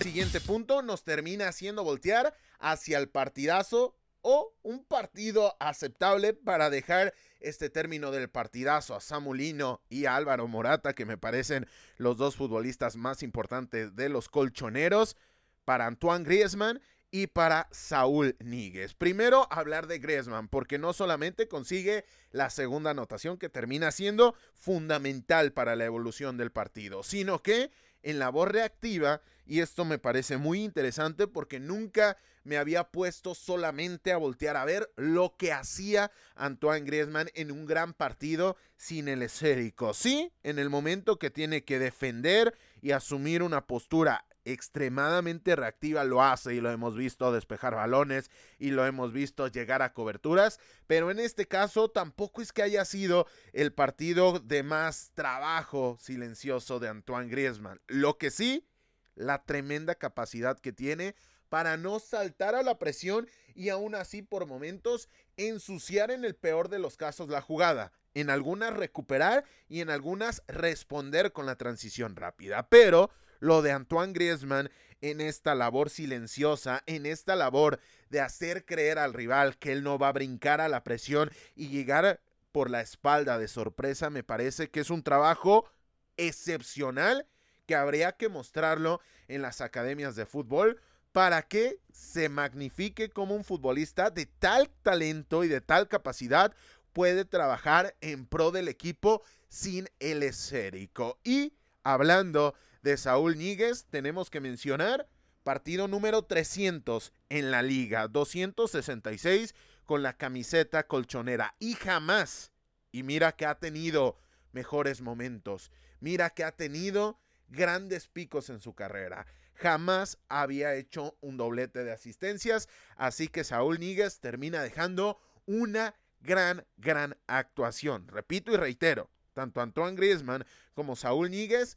Siguiente 0.00 0.40
punto 0.40 0.80
nos 0.80 1.04
termina 1.04 1.48
haciendo 1.48 1.84
voltear 1.84 2.34
hacia 2.58 2.98
el 2.98 3.10
partidazo 3.10 3.94
o 4.22 4.54
un 4.62 4.84
partido 4.84 5.56
aceptable 5.60 6.32
para 6.32 6.70
dejar 6.70 7.12
este 7.40 7.68
término 7.68 8.10
del 8.10 8.30
partidazo 8.30 8.94
a 8.94 9.00
Samulino 9.00 9.82
y 9.88 10.06
a 10.06 10.16
Álvaro 10.16 10.46
Morata, 10.46 10.94
que 10.94 11.06
me 11.06 11.18
parecen 11.18 11.66
los 11.96 12.16
dos 12.16 12.36
futbolistas 12.36 12.96
más 12.96 13.22
importantes 13.22 13.96
de 13.96 14.08
los 14.08 14.28
colchoneros, 14.28 15.16
para 15.64 15.86
Antoine 15.86 16.24
Griezmann 16.24 16.80
y 17.10 17.26
para 17.26 17.68
Saúl 17.72 18.36
Níguez. 18.40 18.94
Primero, 18.94 19.46
hablar 19.50 19.86
de 19.86 19.98
Griezmann, 19.98 20.48
porque 20.48 20.78
no 20.78 20.92
solamente 20.92 21.48
consigue 21.48 22.04
la 22.30 22.50
segunda 22.50 22.90
anotación 22.90 23.36
que 23.36 23.48
termina 23.48 23.90
siendo 23.90 24.34
fundamental 24.54 25.52
para 25.52 25.76
la 25.76 25.84
evolución 25.84 26.36
del 26.36 26.52
partido, 26.52 27.02
sino 27.02 27.42
que 27.42 27.70
en 28.02 28.18
labor 28.18 28.52
reactiva, 28.52 29.20
y 29.46 29.60
esto 29.60 29.84
me 29.84 29.98
parece 29.98 30.36
muy 30.36 30.62
interesante 30.62 31.26
porque 31.26 31.60
nunca 31.60 32.16
me 32.44 32.56
había 32.56 32.84
puesto 32.84 33.34
solamente 33.34 34.12
a 34.12 34.16
voltear 34.16 34.56
a 34.56 34.64
ver 34.64 34.90
lo 34.96 35.36
que 35.36 35.52
hacía 35.52 36.10
Antoine 36.34 36.86
Griezmann 36.86 37.28
en 37.34 37.50
un 37.50 37.66
gran 37.66 37.92
partido 37.92 38.56
sin 38.76 39.08
el 39.08 39.22
esférico. 39.22 39.92
Sí, 39.92 40.32
en 40.42 40.58
el 40.58 40.70
momento 40.70 41.18
que 41.18 41.30
tiene 41.30 41.64
que 41.64 41.78
defender 41.78 42.56
y 42.80 42.92
asumir 42.92 43.42
una 43.42 43.66
postura 43.66 44.24
extremadamente 44.44 45.56
reactiva 45.56 46.04
lo 46.04 46.22
hace 46.22 46.54
y 46.54 46.60
lo 46.60 46.70
hemos 46.70 46.96
visto 46.96 47.32
despejar 47.32 47.74
balones 47.74 48.30
y 48.58 48.70
lo 48.70 48.86
hemos 48.86 49.12
visto 49.12 49.48
llegar 49.48 49.82
a 49.82 49.92
coberturas, 49.92 50.58
pero 50.86 51.10
en 51.10 51.18
este 51.18 51.46
caso 51.46 51.90
tampoco 51.90 52.42
es 52.42 52.52
que 52.52 52.62
haya 52.62 52.84
sido 52.84 53.26
el 53.52 53.72
partido 53.72 54.38
de 54.38 54.62
más 54.62 55.12
trabajo 55.14 55.96
silencioso 56.00 56.78
de 56.78 56.88
Antoine 56.88 57.30
Griezmann. 57.30 57.80
Lo 57.86 58.18
que 58.18 58.30
sí, 58.30 58.66
la 59.14 59.44
tremenda 59.44 59.94
capacidad 59.94 60.58
que 60.58 60.72
tiene 60.72 61.14
para 61.50 61.76
no 61.76 61.98
saltar 61.98 62.54
a 62.54 62.62
la 62.62 62.78
presión 62.78 63.28
y 63.54 63.68
aún 63.68 63.94
así 63.94 64.22
por 64.22 64.46
momentos 64.46 65.08
ensuciar 65.36 66.10
en 66.10 66.24
el 66.24 66.34
peor 66.34 66.68
de 66.68 66.78
los 66.78 66.96
casos 66.96 67.28
la 67.28 67.42
jugada. 67.42 67.92
En 68.14 68.30
algunas 68.30 68.72
recuperar 68.72 69.44
y 69.68 69.80
en 69.80 69.90
algunas 69.90 70.42
responder 70.48 71.32
con 71.32 71.46
la 71.46 71.56
transición 71.56 72.16
rápida. 72.16 72.68
Pero 72.68 73.10
lo 73.40 73.62
de 73.62 73.72
Antoine 73.72 74.12
Griezmann 74.12 74.70
en 75.00 75.20
esta 75.20 75.54
labor 75.54 75.90
silenciosa, 75.90 76.82
en 76.86 77.06
esta 77.06 77.34
labor 77.34 77.80
de 78.10 78.20
hacer 78.20 78.64
creer 78.64 78.98
al 78.98 79.14
rival 79.14 79.58
que 79.58 79.72
él 79.72 79.82
no 79.82 79.98
va 79.98 80.08
a 80.08 80.12
brincar 80.12 80.60
a 80.60 80.68
la 80.68 80.84
presión 80.84 81.30
y 81.56 81.68
llegar 81.68 82.20
por 82.52 82.70
la 82.70 82.80
espalda 82.80 83.38
de 83.38 83.48
sorpresa, 83.48 84.10
me 84.10 84.22
parece 84.22 84.70
que 84.70 84.80
es 84.80 84.90
un 84.90 85.02
trabajo 85.02 85.70
excepcional 86.16 87.26
que 87.66 87.76
habría 87.76 88.12
que 88.12 88.28
mostrarlo 88.28 89.00
en 89.28 89.42
las 89.42 89.60
academias 89.60 90.16
de 90.16 90.26
fútbol 90.26 90.80
para 91.12 91.42
que 91.42 91.78
se 91.92 92.28
magnifique 92.28 93.10
como 93.10 93.34
un 93.34 93.44
futbolista 93.44 94.10
de 94.10 94.26
tal 94.26 94.70
talento 94.82 95.44
y 95.44 95.48
de 95.48 95.60
tal 95.60 95.88
capacidad 95.88 96.52
puede 96.92 97.24
trabajar 97.24 97.96
en 98.00 98.26
pro 98.26 98.50
del 98.50 98.68
equipo 98.68 99.22
sin 99.48 99.88
el 99.98 100.22
esférico. 100.22 101.18
Y 101.24 101.54
hablando 101.82 102.54
de 102.82 102.96
Saúl 102.96 103.36
Níguez, 103.36 103.86
tenemos 103.90 104.30
que 104.30 104.40
mencionar 104.40 105.08
partido 105.42 105.88
número 105.88 106.22
300 106.24 107.12
en 107.28 107.50
la 107.50 107.62
liga, 107.62 108.08
266 108.08 109.54
con 109.86 110.02
la 110.02 110.16
camiseta 110.16 110.86
colchonera 110.86 111.54
y 111.58 111.74
jamás, 111.74 112.52
y 112.92 113.02
mira 113.02 113.32
que 113.32 113.46
ha 113.46 113.58
tenido 113.58 114.18
mejores 114.52 115.00
momentos, 115.00 115.70
mira 116.00 116.30
que 116.30 116.44
ha 116.44 116.52
tenido 116.52 117.18
grandes 117.48 118.08
picos 118.08 118.50
en 118.50 118.60
su 118.60 118.74
carrera. 118.74 119.26
Jamás 119.54 120.18
había 120.28 120.74
hecho 120.74 121.16
un 121.20 121.36
doblete 121.36 121.84
de 121.84 121.92
asistencias, 121.92 122.68
así 122.96 123.28
que 123.28 123.44
Saúl 123.44 123.78
Níguez 123.78 124.20
termina 124.20 124.62
dejando 124.62 125.18
una 125.44 125.94
gran, 126.20 126.64
gran 126.76 127.16
actuación. 127.26 128.08
Repito 128.08 128.52
y 128.52 128.56
reitero, 128.56 129.10
tanto 129.34 129.60
Antoine 129.60 129.96
Griezmann 129.96 130.46
como 130.74 130.96
Saúl 130.96 131.30
Níguez 131.30 131.76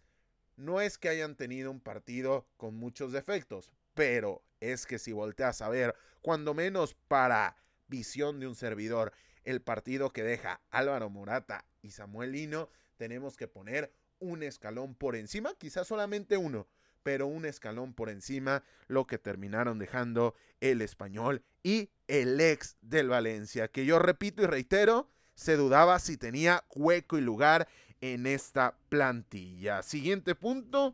no 0.55 0.81
es 0.81 0.97
que 0.97 1.09
hayan 1.09 1.35
tenido 1.35 1.71
un 1.71 1.79
partido 1.79 2.47
con 2.57 2.75
muchos 2.75 3.11
defectos, 3.11 3.71
pero 3.93 4.43
es 4.59 4.85
que 4.85 4.99
si 4.99 5.11
volteas 5.11 5.61
a 5.61 5.69
ver, 5.69 5.95
cuando 6.21 6.53
menos 6.53 6.95
para 7.07 7.57
visión 7.87 8.39
de 8.39 8.47
un 8.47 8.55
servidor, 8.55 9.13
el 9.43 9.61
partido 9.61 10.11
que 10.11 10.23
deja 10.23 10.61
Álvaro 10.69 11.09
Morata 11.09 11.65
y 11.81 11.91
Samuel 11.91 12.31
Lino, 12.31 12.69
tenemos 12.97 13.35
que 13.35 13.47
poner 13.47 13.93
un 14.19 14.43
escalón 14.43 14.95
por 14.95 15.15
encima, 15.15 15.53
quizás 15.57 15.87
solamente 15.87 16.37
uno, 16.37 16.67
pero 17.03 17.27
un 17.27 17.45
escalón 17.45 17.93
por 17.93 18.09
encima 18.09 18.63
lo 18.87 19.05
que 19.05 19.17
terminaron 19.17 19.77
dejando 19.77 20.35
el 20.61 20.81
español 20.81 21.43
y 21.61 21.89
el 22.07 22.39
ex 22.39 22.77
del 22.81 23.09
Valencia, 23.09 23.67
que 23.67 23.85
yo 23.85 23.99
repito 23.99 24.41
y 24.41 24.45
reitero, 24.45 25.09
se 25.35 25.57
dudaba 25.57 25.99
si 25.99 26.15
tenía 26.15 26.63
hueco 26.73 27.17
y 27.17 27.21
lugar 27.21 27.67
en 28.03 28.27
esta 28.27 28.75
plantilla. 28.89 29.81
Siguiente 29.81 30.35
punto, 30.35 30.93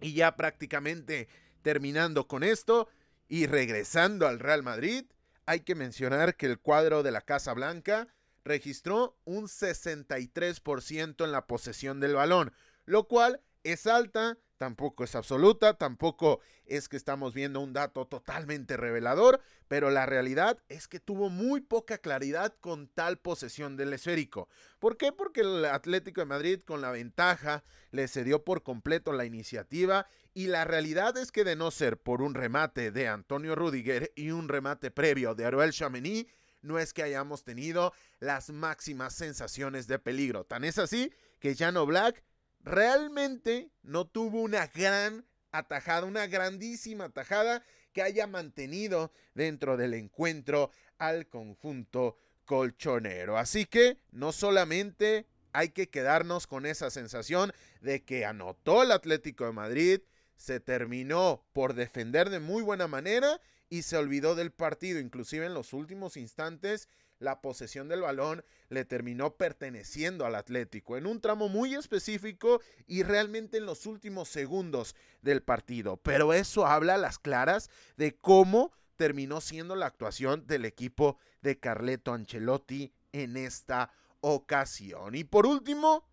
y 0.00 0.14
ya 0.14 0.34
prácticamente 0.34 1.28
terminando 1.62 2.26
con 2.26 2.42
esto 2.42 2.88
y 3.28 3.46
regresando 3.46 4.26
al 4.26 4.40
Real 4.40 4.64
Madrid, 4.64 5.04
hay 5.46 5.60
que 5.60 5.76
mencionar 5.76 6.34
que 6.34 6.46
el 6.46 6.58
cuadro 6.58 7.04
de 7.04 7.12
la 7.12 7.20
Casa 7.20 7.54
Blanca 7.54 8.08
registró 8.44 9.16
un 9.24 9.44
63% 9.44 11.24
en 11.24 11.30
la 11.30 11.46
posesión 11.46 12.00
del 12.00 12.14
balón, 12.14 12.52
lo 12.84 13.06
cual 13.06 13.40
es 13.62 13.86
alta 13.86 14.36
tampoco 14.58 15.04
es 15.04 15.14
absoluta, 15.14 15.74
tampoco 15.74 16.40
es 16.66 16.88
que 16.88 16.96
estamos 16.96 17.34
viendo 17.34 17.60
un 17.60 17.72
dato 17.72 18.06
totalmente 18.06 18.76
revelador, 18.76 19.40
pero 19.68 19.90
la 19.90 20.06
realidad 20.06 20.58
es 20.68 20.88
que 20.88 21.00
tuvo 21.00 21.30
muy 21.30 21.60
poca 21.60 21.98
claridad 21.98 22.54
con 22.60 22.88
tal 22.88 23.18
posesión 23.18 23.76
del 23.76 23.92
esférico. 23.92 24.48
¿Por 24.78 24.96
qué? 24.96 25.12
Porque 25.12 25.42
el 25.42 25.64
Atlético 25.64 26.20
de 26.20 26.26
Madrid 26.26 26.60
con 26.64 26.80
la 26.80 26.90
ventaja 26.90 27.64
le 27.90 28.08
cedió 28.08 28.44
por 28.44 28.62
completo 28.62 29.12
la 29.12 29.24
iniciativa 29.24 30.06
y 30.32 30.46
la 30.46 30.64
realidad 30.64 31.16
es 31.16 31.30
que 31.32 31.44
de 31.44 31.56
no 31.56 31.70
ser 31.70 31.98
por 31.98 32.22
un 32.22 32.34
remate 32.34 32.90
de 32.90 33.08
Antonio 33.08 33.54
Rudiger 33.54 34.12
y 34.16 34.30
un 34.30 34.48
remate 34.48 34.90
previo 34.90 35.34
de 35.34 35.44
Aruel 35.44 35.72
Chamení, 35.72 36.26
no 36.62 36.78
es 36.78 36.92
que 36.92 37.02
hayamos 37.02 37.44
tenido 37.44 37.92
las 38.20 38.50
máximas 38.50 39.14
sensaciones 39.14 39.86
de 39.86 39.98
peligro. 39.98 40.44
Tan 40.44 40.64
es 40.64 40.78
así 40.78 41.12
que 41.38 41.54
Jano 41.54 41.84
Black 41.86 42.24
realmente 42.64 43.70
no 43.82 44.06
tuvo 44.06 44.40
una 44.40 44.66
gran 44.66 45.26
atajada, 45.52 46.06
una 46.06 46.26
grandísima 46.26 47.04
atajada 47.04 47.62
que 47.92 48.02
haya 48.02 48.26
mantenido 48.26 49.12
dentro 49.34 49.76
del 49.76 49.94
encuentro 49.94 50.70
al 50.98 51.28
conjunto 51.28 52.18
colchonero. 52.44 53.38
Así 53.38 53.66
que 53.66 53.98
no 54.10 54.32
solamente 54.32 55.26
hay 55.52 55.68
que 55.68 55.88
quedarnos 55.88 56.46
con 56.46 56.66
esa 56.66 56.90
sensación 56.90 57.52
de 57.80 58.02
que 58.04 58.24
anotó 58.24 58.82
el 58.82 58.90
Atlético 58.90 59.44
de 59.44 59.52
Madrid, 59.52 60.00
se 60.36 60.58
terminó 60.58 61.46
por 61.52 61.74
defender 61.74 62.28
de 62.30 62.40
muy 62.40 62.62
buena 62.62 62.88
manera 62.88 63.40
y 63.68 63.82
se 63.82 63.96
olvidó 63.96 64.34
del 64.34 64.50
partido, 64.50 64.98
inclusive 64.98 65.46
en 65.46 65.54
los 65.54 65.72
últimos 65.72 66.16
instantes 66.16 66.88
la 67.18 67.40
posesión 67.40 67.88
del 67.88 68.02
balón 68.02 68.44
le 68.68 68.84
terminó 68.84 69.36
perteneciendo 69.36 70.26
al 70.26 70.34
Atlético 70.34 70.96
en 70.96 71.06
un 71.06 71.20
tramo 71.20 71.48
muy 71.48 71.74
específico 71.74 72.60
y 72.86 73.02
realmente 73.02 73.58
en 73.58 73.66
los 73.66 73.86
últimos 73.86 74.28
segundos 74.28 74.94
del 75.22 75.42
partido. 75.42 75.96
Pero 75.98 76.32
eso 76.32 76.66
habla 76.66 76.94
a 76.94 76.98
las 76.98 77.18
claras 77.18 77.70
de 77.96 78.16
cómo 78.16 78.72
terminó 78.96 79.40
siendo 79.40 79.76
la 79.76 79.86
actuación 79.86 80.46
del 80.46 80.64
equipo 80.64 81.18
de 81.42 81.58
Carleto 81.58 82.12
Ancelotti 82.12 82.92
en 83.12 83.36
esta 83.36 83.92
ocasión. 84.20 85.14
Y 85.14 85.24
por 85.24 85.46
último, 85.46 86.08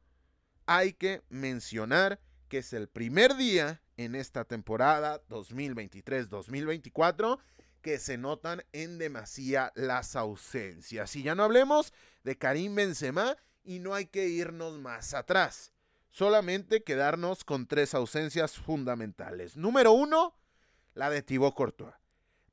hay 0.65 0.93
que 0.93 1.21
mencionar 1.29 2.19
que 2.47 2.59
es 2.59 2.73
el 2.73 2.89
primer 2.89 3.35
día 3.35 3.81
en 3.97 4.15
esta 4.15 4.45
temporada 4.45 5.21
2023-2024 5.29 7.39
que 7.81 7.99
se 7.99 8.17
notan 8.17 8.63
en 8.71 8.97
demasía 8.97 9.71
las 9.75 10.15
ausencias. 10.15 11.15
Y 11.15 11.23
ya 11.23 11.35
no 11.35 11.43
hablemos 11.43 11.93
de 12.23 12.37
Karim 12.37 12.75
Benzema 12.75 13.35
y 13.63 13.79
no 13.79 13.93
hay 13.93 14.05
que 14.05 14.27
irnos 14.27 14.79
más 14.79 15.13
atrás. 15.13 15.71
Solamente 16.09 16.83
quedarnos 16.83 17.43
con 17.43 17.67
tres 17.67 17.93
ausencias 17.93 18.53
fundamentales. 18.53 19.55
Número 19.55 19.91
uno, 19.91 20.35
la 20.93 21.09
de 21.09 21.21
Thibaut 21.21 21.55
Courtois. 21.55 21.93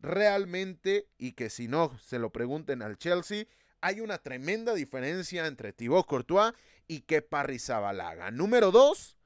Realmente, 0.01 1.09
y 1.19 1.33
que 1.33 1.51
si 1.51 1.67
no 1.67 1.99
se 1.99 2.19
lo 2.19 2.31
pregunten 2.31 2.83
al 2.83 2.99
Chelsea, 2.99 3.47
hay 3.81 4.01
una 4.01 4.19
tremenda 4.19 4.75
diferencia 4.75 5.47
entre 5.47 5.73
Thibaut 5.73 6.07
Courtois 6.07 6.53
y 6.87 7.01
Kepa 7.01 7.43
Rizabalaga. 7.43 8.31
Número 8.31 8.71
dos, 8.71 9.17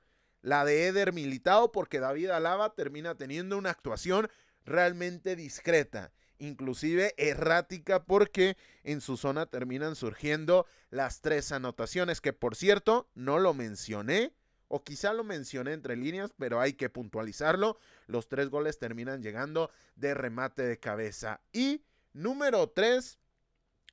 la 0.40 0.64
de 0.64 0.86
Eder 0.86 1.12
Militao, 1.12 1.72
porque 1.72 2.00
David 2.00 2.30
Alaba 2.30 2.74
termina 2.74 3.14
teniendo 3.14 3.56
una 3.58 3.70
actuación 3.70 4.28
realmente 4.64 5.36
discreta, 5.36 6.12
inclusive 6.38 7.14
errática, 7.16 8.04
porque 8.04 8.56
en 8.84 9.00
su 9.00 9.16
zona 9.16 9.46
terminan 9.46 9.96
surgiendo 9.96 10.66
las 10.90 11.20
tres 11.20 11.52
anotaciones, 11.52 12.20
que 12.20 12.32
por 12.32 12.56
cierto, 12.56 13.08
no 13.14 13.38
lo 13.38 13.54
mencioné, 13.54 14.32
o 14.68 14.82
quizá 14.82 15.12
lo 15.12 15.22
mencioné 15.22 15.74
entre 15.74 15.96
líneas, 15.96 16.32
pero 16.38 16.58
hay 16.58 16.72
que 16.72 16.88
puntualizarlo. 16.88 17.78
Los 18.06 18.28
tres 18.28 18.48
goles 18.48 18.78
terminan 18.78 19.22
llegando 19.22 19.70
de 19.96 20.14
remate 20.14 20.62
de 20.62 20.78
cabeza. 20.78 21.42
Y 21.52 21.82
número 22.14 22.70
tres, 22.70 23.18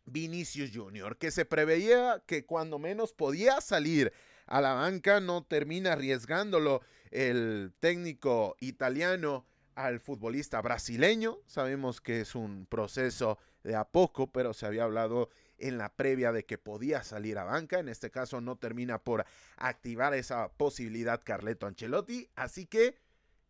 Vinicius 0.05 0.71
Jr., 0.73 1.17
que 1.17 1.31
se 1.31 1.43
preveía 1.43 2.23
que 2.25 2.45
cuando 2.45 2.79
menos 2.79 3.11
podía 3.11 3.59
salir 3.59 4.13
a 4.45 4.61
la 4.61 4.73
banca, 4.73 5.19
no 5.19 5.43
termina 5.43 5.93
arriesgándolo 5.93 6.81
el 7.11 7.73
técnico 7.81 8.55
italiano 8.61 9.45
al 9.79 10.01
futbolista 10.01 10.61
brasileño. 10.61 11.39
Sabemos 11.45 12.01
que 12.01 12.19
es 12.21 12.35
un 12.35 12.65
proceso 12.65 13.37
de 13.63 13.75
a 13.75 13.85
poco, 13.85 14.29
pero 14.29 14.53
se 14.53 14.65
había 14.65 14.83
hablado 14.83 15.29
en 15.57 15.77
la 15.77 15.95
previa 15.95 16.33
de 16.33 16.45
que 16.45 16.57
podía 16.57 17.01
salir 17.03 17.37
a 17.37 17.45
banca. 17.45 17.79
En 17.79 17.87
este 17.87 18.11
caso 18.11 18.41
no 18.41 18.57
termina 18.57 19.01
por 19.01 19.25
activar 19.55 20.13
esa 20.13 20.49
posibilidad 20.49 21.21
Carleto 21.23 21.65
Ancelotti. 21.65 22.29
Así 22.35 22.65
que 22.65 22.97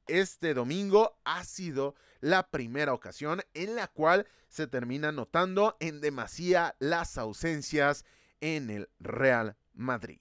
este 0.05 0.53
domingo 0.53 1.17
ha 1.23 1.43
sido 1.43 1.95
la 2.19 2.49
primera 2.49 2.93
ocasión 2.93 3.41
en 3.55 3.75
la 3.75 3.87
cual 3.87 4.27
se 4.49 4.67
termina 4.67 5.11
notando 5.11 5.77
en 5.79 5.99
demasía 5.99 6.75
las 6.77 7.17
ausencias 7.17 8.05
en 8.39 8.69
el 8.69 8.89
Real 8.99 9.55
Madrid. 9.73 10.19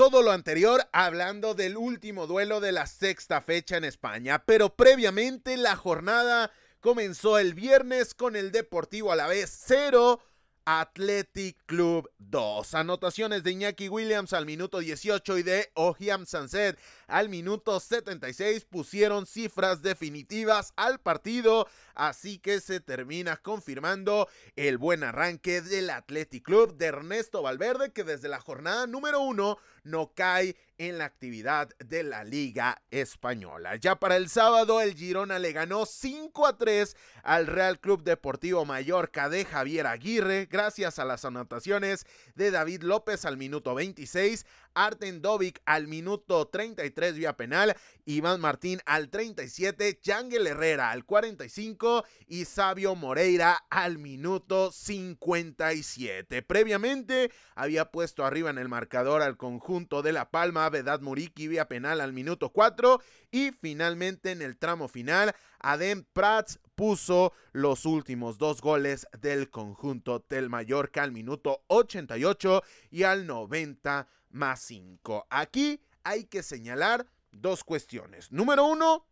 Todo 0.00 0.22
lo 0.22 0.32
anterior 0.32 0.88
hablando 0.92 1.52
del 1.52 1.76
último 1.76 2.26
duelo 2.26 2.60
de 2.60 2.72
la 2.72 2.86
sexta 2.86 3.42
fecha 3.42 3.76
en 3.76 3.84
España, 3.84 4.42
pero 4.46 4.74
previamente 4.74 5.58
la 5.58 5.76
jornada 5.76 6.50
comenzó 6.80 7.38
el 7.38 7.52
viernes 7.52 8.14
con 8.14 8.34
el 8.34 8.50
Deportivo 8.50 9.12
a 9.12 9.16
la 9.16 9.26
vez 9.26 9.54
0 9.66 10.18
Athletic 10.64 11.58
Club 11.66 12.10
2. 12.18 12.74
Anotaciones 12.74 13.42
de 13.42 13.50
Iñaki 13.50 13.88
Williams 13.88 14.32
al 14.32 14.46
minuto 14.46 14.78
18 14.78 15.38
y 15.38 15.42
de 15.42 15.70
Ohiam 15.74 16.24
Sanset 16.24 16.78
al 17.06 17.28
minuto 17.28 17.80
76 17.80 18.64
pusieron 18.64 19.26
cifras 19.26 19.82
definitivas 19.82 20.72
al 20.76 21.00
partido, 21.00 21.66
así 22.00 22.38
que 22.38 22.60
se 22.60 22.80
termina 22.80 23.36
confirmando 23.36 24.26
el 24.56 24.78
buen 24.78 25.04
arranque 25.04 25.60
del 25.60 25.90
Athletic 25.90 26.42
Club 26.42 26.76
de 26.78 26.86
Ernesto 26.86 27.42
Valverde 27.42 27.92
que 27.92 28.04
desde 28.04 28.28
la 28.28 28.40
jornada 28.40 28.86
número 28.86 29.20
1 29.20 29.58
no 29.84 30.12
cae 30.14 30.56
en 30.78 30.96
la 30.96 31.04
actividad 31.04 31.68
de 31.78 32.02
la 32.02 32.24
Liga 32.24 32.80
Española. 32.90 33.76
Ya 33.76 33.96
para 33.96 34.16
el 34.16 34.30
sábado, 34.30 34.80
el 34.80 34.94
Girona 34.94 35.38
le 35.38 35.52
ganó 35.52 35.84
5 35.84 36.46
a 36.46 36.56
3 36.56 36.96
al 37.22 37.46
Real 37.46 37.78
Club 37.80 38.02
Deportivo 38.02 38.64
Mallorca 38.64 39.28
de 39.28 39.44
Javier 39.44 39.86
Aguirre, 39.86 40.48
gracias 40.50 40.98
a 40.98 41.04
las 41.04 41.26
anotaciones 41.26 42.06
de 42.34 42.50
David 42.50 42.82
López 42.82 43.26
al 43.26 43.36
minuto 43.36 43.74
26, 43.74 44.46
Arten 44.74 45.22
Dovic 45.22 45.60
al 45.64 45.88
minuto 45.88 46.48
33 46.48 47.14
vía 47.16 47.36
penal, 47.36 47.76
Iván 48.04 48.40
Martín 48.40 48.80
al 48.86 49.08
37, 49.08 50.00
Yangel 50.02 50.46
Herrera 50.46 50.90
al 50.90 51.04
45 51.04 52.04
y 52.26 52.44
Sabio 52.44 52.94
Moreira 52.94 53.64
al 53.70 53.98
minuto 53.98 54.72
57. 54.72 56.42
Previamente 56.42 57.30
había 57.54 57.90
puesto 57.90 58.24
arriba 58.24 58.50
en 58.50 58.58
el 58.58 58.68
marcador 58.68 59.22
al 59.22 59.36
conjunto 59.36 60.02
de 60.02 60.12
La 60.12 60.30
Palma, 60.30 60.68
Vedad 60.70 61.00
Muriki 61.00 61.48
vía 61.48 61.68
penal 61.68 62.00
al 62.00 62.12
minuto 62.12 62.50
4 62.50 63.00
y 63.30 63.52
finalmente 63.52 64.30
en 64.30 64.42
el 64.42 64.56
tramo 64.56 64.88
final 64.88 65.34
Adem 65.60 66.04
Prats 66.12 66.58
puso 66.74 67.32
los 67.52 67.84
últimos 67.84 68.38
dos 68.38 68.60
goles 68.62 69.06
del 69.20 69.50
conjunto 69.50 70.24
del 70.28 70.48
Mallorca 70.48 71.02
al 71.02 71.12
minuto 71.12 71.62
88 71.66 72.62
y 72.90 73.02
al 73.02 73.26
90 73.26 74.08
más 74.30 74.60
5. 74.62 75.26
Aquí 75.30 75.80
hay 76.02 76.24
que 76.24 76.42
señalar 76.42 77.06
dos 77.32 77.64
cuestiones. 77.64 78.32
Número 78.32 78.64
uno, 78.66 79.06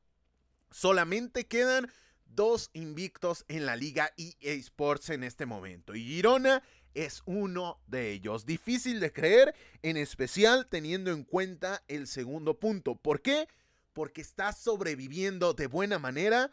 solamente 0.71 1.47
quedan 1.47 1.91
dos 2.27 2.71
invictos 2.73 3.45
en 3.49 3.67
la 3.67 3.77
liga 3.77 4.13
EA 4.17 4.53
Sports 4.55 5.11
en 5.11 5.25
este 5.25 5.47
momento. 5.47 5.95
Y 5.95 6.05
Girona 6.05 6.63
es 6.95 7.23
uno 7.27 7.81
de 7.87 8.11
ellos. 8.13 8.47
Difícil 8.47 9.01
de 9.01 9.13
creer, 9.13 9.55
en 9.83 9.97
especial 9.97 10.67
teniendo 10.69 11.11
en 11.11 11.25
cuenta 11.25 11.83
el 11.89 12.07
segundo 12.07 12.59
punto. 12.59 12.97
¿Por 12.97 13.23
qué? 13.23 13.49
Porque 13.93 14.21
está 14.21 14.53
sobreviviendo 14.53 15.55
de 15.55 15.67
buena 15.67 15.99
manera 15.99 16.53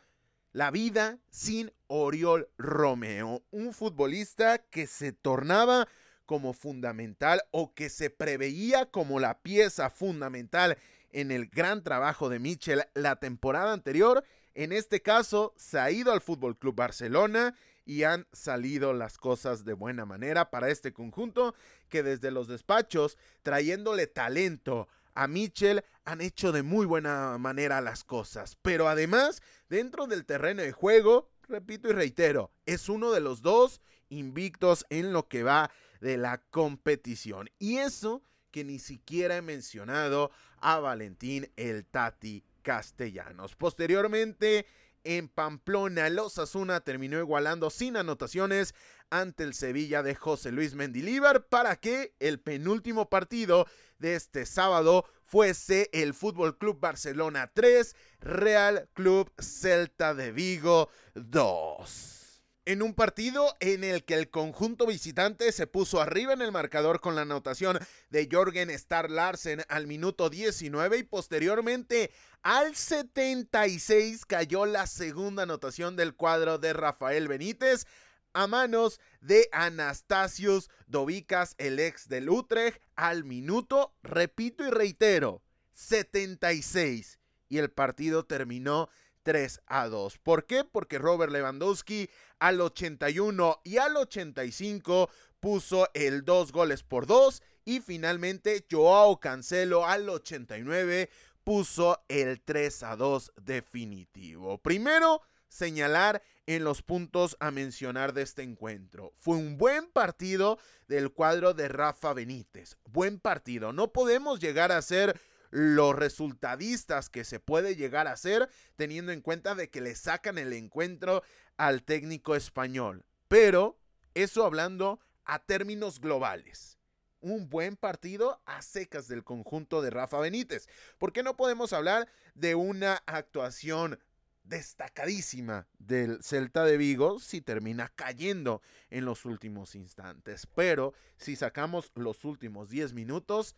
la 0.51 0.71
vida 0.71 1.19
sin 1.29 1.73
Oriol 1.87 2.49
Romeo, 2.57 3.43
un 3.51 3.73
futbolista 3.73 4.59
que 4.59 4.87
se 4.87 5.11
tornaba 5.11 5.87
como 6.25 6.53
fundamental 6.53 7.41
o 7.51 7.73
que 7.73 7.89
se 7.89 8.09
preveía 8.09 8.85
como 8.85 9.19
la 9.19 9.39
pieza 9.39 9.89
fundamental 9.89 10.77
en 11.11 11.31
el 11.31 11.47
gran 11.47 11.83
trabajo 11.83 12.29
de 12.29 12.39
Mitchell 12.39 12.83
la 12.93 13.17
temporada 13.17 13.71
anterior. 13.73 14.23
En 14.53 14.71
este 14.71 15.01
caso, 15.01 15.53
se 15.55 15.79
ha 15.79 15.91
ido 15.91 16.11
al 16.11 16.21
Fútbol 16.21 16.57
Club 16.57 16.75
Barcelona 16.75 17.55
y 17.85 18.03
han 18.03 18.27
salido 18.33 18.93
las 18.93 19.17
cosas 19.17 19.63
de 19.63 19.73
buena 19.73 20.05
manera 20.05 20.49
para 20.49 20.69
este 20.69 20.91
conjunto 20.91 21.55
que 21.87 22.03
desde 22.03 22.31
los 22.31 22.47
despachos, 22.47 23.17
trayéndole 23.43 24.07
talento 24.07 24.87
a 25.13 25.27
Mitchell, 25.27 25.83
han 26.03 26.21
hecho 26.21 26.51
de 26.51 26.63
muy 26.63 26.85
buena 26.85 27.37
manera 27.37 27.81
las 27.81 28.03
cosas. 28.03 28.57
Pero 28.61 28.89
además, 28.89 29.41
dentro 29.69 30.07
del 30.07 30.25
terreno 30.25 30.61
de 30.61 30.71
juego, 30.71 31.29
repito 31.47 31.89
y 31.89 31.93
reitero, 31.93 32.51
es 32.65 32.89
uno 32.89 33.11
de 33.11 33.21
los 33.21 33.41
dos 33.41 33.81
invictos 34.09 34.85
en 34.89 35.13
lo 35.13 35.27
que 35.27 35.43
va 35.43 35.71
de 36.05 36.17
la 36.17 36.37
competición. 36.51 37.49
Y 37.57 37.77
eso 37.77 38.21
que 38.51 38.63
ni 38.63 38.77
siquiera 38.77 39.37
he 39.37 39.41
mencionado 39.41 40.29
a 40.59 40.79
Valentín 40.79 41.51
el 41.55 41.83
Tati 41.83 42.43
Castellanos. 42.61 43.55
Posteriormente, 43.55 44.67
en 45.03 45.27
Pamplona, 45.27 46.07
los 46.11 46.37
Asuna 46.37 46.81
terminó 46.81 47.17
igualando 47.17 47.71
sin 47.71 47.97
anotaciones 47.97 48.75
ante 49.09 49.43
el 49.43 49.55
Sevilla 49.55 50.03
de 50.03 50.13
José 50.13 50.51
Luis 50.51 50.75
Mendilíbar 50.75 51.47
para 51.47 51.75
que 51.75 52.13
el 52.19 52.39
penúltimo 52.39 53.09
partido 53.09 53.65
de 53.97 54.13
este 54.13 54.45
sábado 54.45 55.05
fuese 55.23 55.89
el 55.91 56.13
Fútbol 56.13 56.59
Club 56.59 56.79
Barcelona 56.79 57.49
3, 57.51 57.95
Real 58.19 58.87
Club 58.93 59.31
Celta 59.39 60.13
de 60.13 60.31
Vigo 60.31 60.87
2 61.15 62.24
en 62.65 62.81
un 62.81 62.93
partido 62.93 63.55
en 63.59 63.83
el 63.83 64.03
que 64.03 64.15
el 64.15 64.29
conjunto 64.29 64.87
visitante 64.87 65.51
se 65.51 65.67
puso 65.67 66.01
arriba 66.01 66.33
en 66.33 66.41
el 66.41 66.51
marcador 66.51 66.99
con 66.99 67.15
la 67.15 67.21
anotación 67.21 67.79
de 68.09 68.27
Jorgen 68.31 68.71
Star 68.71 69.11
Larsen 69.11 69.63
al 69.69 69.85
minuto 69.87 70.29
19 70.29 70.97
y 70.97 71.03
posteriormente 71.03 72.11
al 72.41 72.75
76 72.75 74.25
cayó 74.25 74.65
la 74.65 74.87
segunda 74.87 75.43
anotación 75.43 75.95
del 75.95 76.15
cuadro 76.15 76.57
de 76.57 76.73
Rafael 76.73 77.27
Benítez 77.27 77.85
a 78.33 78.47
manos 78.47 78.99
de 79.21 79.47
Anastasios 79.51 80.69
Dovicas, 80.87 81.55
el 81.57 81.79
ex 81.79 82.09
del 82.09 82.29
Utrecht, 82.29 82.81
al 82.95 83.23
minuto, 83.23 83.95
repito 84.03 84.67
y 84.67 84.71
reitero, 84.71 85.41
76. 85.71 87.19
Y 87.47 87.59
el 87.59 87.71
partido 87.71 88.25
terminó 88.25 88.89
3 89.23 89.61
a 89.65 89.87
2. 89.87 90.19
¿Por 90.19 90.45
qué? 90.45 90.65
Porque 90.65 90.99
Robert 90.99 91.31
Lewandowski 91.31 92.09
al 92.39 92.61
81 92.61 93.61
y 93.63 93.77
al 93.77 93.97
85 93.97 95.09
puso 95.39 95.89
el 95.93 96.25
2 96.25 96.51
goles 96.51 96.83
por 96.83 97.05
2 97.05 97.41
y 97.65 97.79
finalmente 97.79 98.65
Joao 98.69 99.19
Cancelo 99.19 99.85
al 99.85 100.09
89 100.09 101.09
puso 101.43 102.03
el 102.07 102.41
3 102.41 102.83
a 102.83 102.95
2 102.95 103.33
definitivo. 103.41 104.57
Primero, 104.57 105.21
señalar 105.47 106.21
en 106.47 106.63
los 106.63 106.81
puntos 106.81 107.37
a 107.39 107.51
mencionar 107.51 108.13
de 108.13 108.23
este 108.23 108.43
encuentro. 108.43 109.13
Fue 109.17 109.37
un 109.37 109.57
buen 109.57 109.87
partido 109.91 110.59
del 110.87 111.11
cuadro 111.11 111.53
de 111.53 111.67
Rafa 111.67 112.13
Benítez. 112.13 112.77
Buen 112.85 113.19
partido. 113.19 113.73
No 113.73 113.91
podemos 113.91 114.39
llegar 114.39 114.71
a 114.71 114.81
ser 114.81 115.19
los 115.51 115.95
resultadistas 115.95 117.09
que 117.09 117.23
se 117.23 117.39
puede 117.39 117.75
llegar 117.75 118.07
a 118.07 118.17
ser 118.17 118.49
teniendo 118.75 119.11
en 119.11 119.21
cuenta 119.21 119.55
de 119.55 119.69
que 119.69 119.81
le 119.81 119.95
sacan 119.95 120.37
el 120.37 120.53
encuentro 120.53 121.23
al 121.57 121.83
técnico 121.83 122.35
español. 122.35 123.05
Pero 123.27 123.77
eso 124.13 124.45
hablando 124.45 124.99
a 125.23 125.39
términos 125.39 125.99
globales. 125.99 126.77
Un 127.21 127.49
buen 127.49 127.75
partido 127.75 128.41
a 128.45 128.61
secas 128.61 129.07
del 129.07 129.23
conjunto 129.23 129.81
de 129.81 129.89
Rafa 129.89 130.19
Benítez. 130.19 130.67
¿Por 130.97 131.11
qué 131.11 131.23
no 131.23 131.35
podemos 131.35 131.73
hablar 131.73 132.07
de 132.35 132.53
una 132.55 133.01
actuación 133.07 133.99
destacadísima 134.45 135.67
del 135.79 136.23
Celta 136.23 136.63
de 136.63 136.77
Vigo 136.77 137.19
si 137.19 137.41
termina 137.41 137.91
cayendo 137.95 138.61
en 138.89 139.05
los 139.05 139.25
últimos 139.25 139.75
instantes. 139.75 140.47
Pero 140.55 140.93
si 141.17 141.35
sacamos 141.35 141.91
los 141.95 142.23
últimos 142.25 142.69
10 142.69 142.93
minutos, 142.93 143.55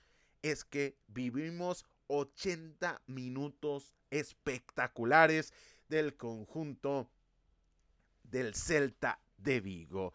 es 0.50 0.66
que 0.66 0.98
vivimos 1.08 1.86
80 2.08 3.02
minutos 3.08 3.96
espectaculares 4.10 5.54
del 5.90 6.16
conjunto 6.16 7.10
del 8.24 8.56
Celta 8.56 9.20
de 9.38 9.62
Vigo. 9.62 10.14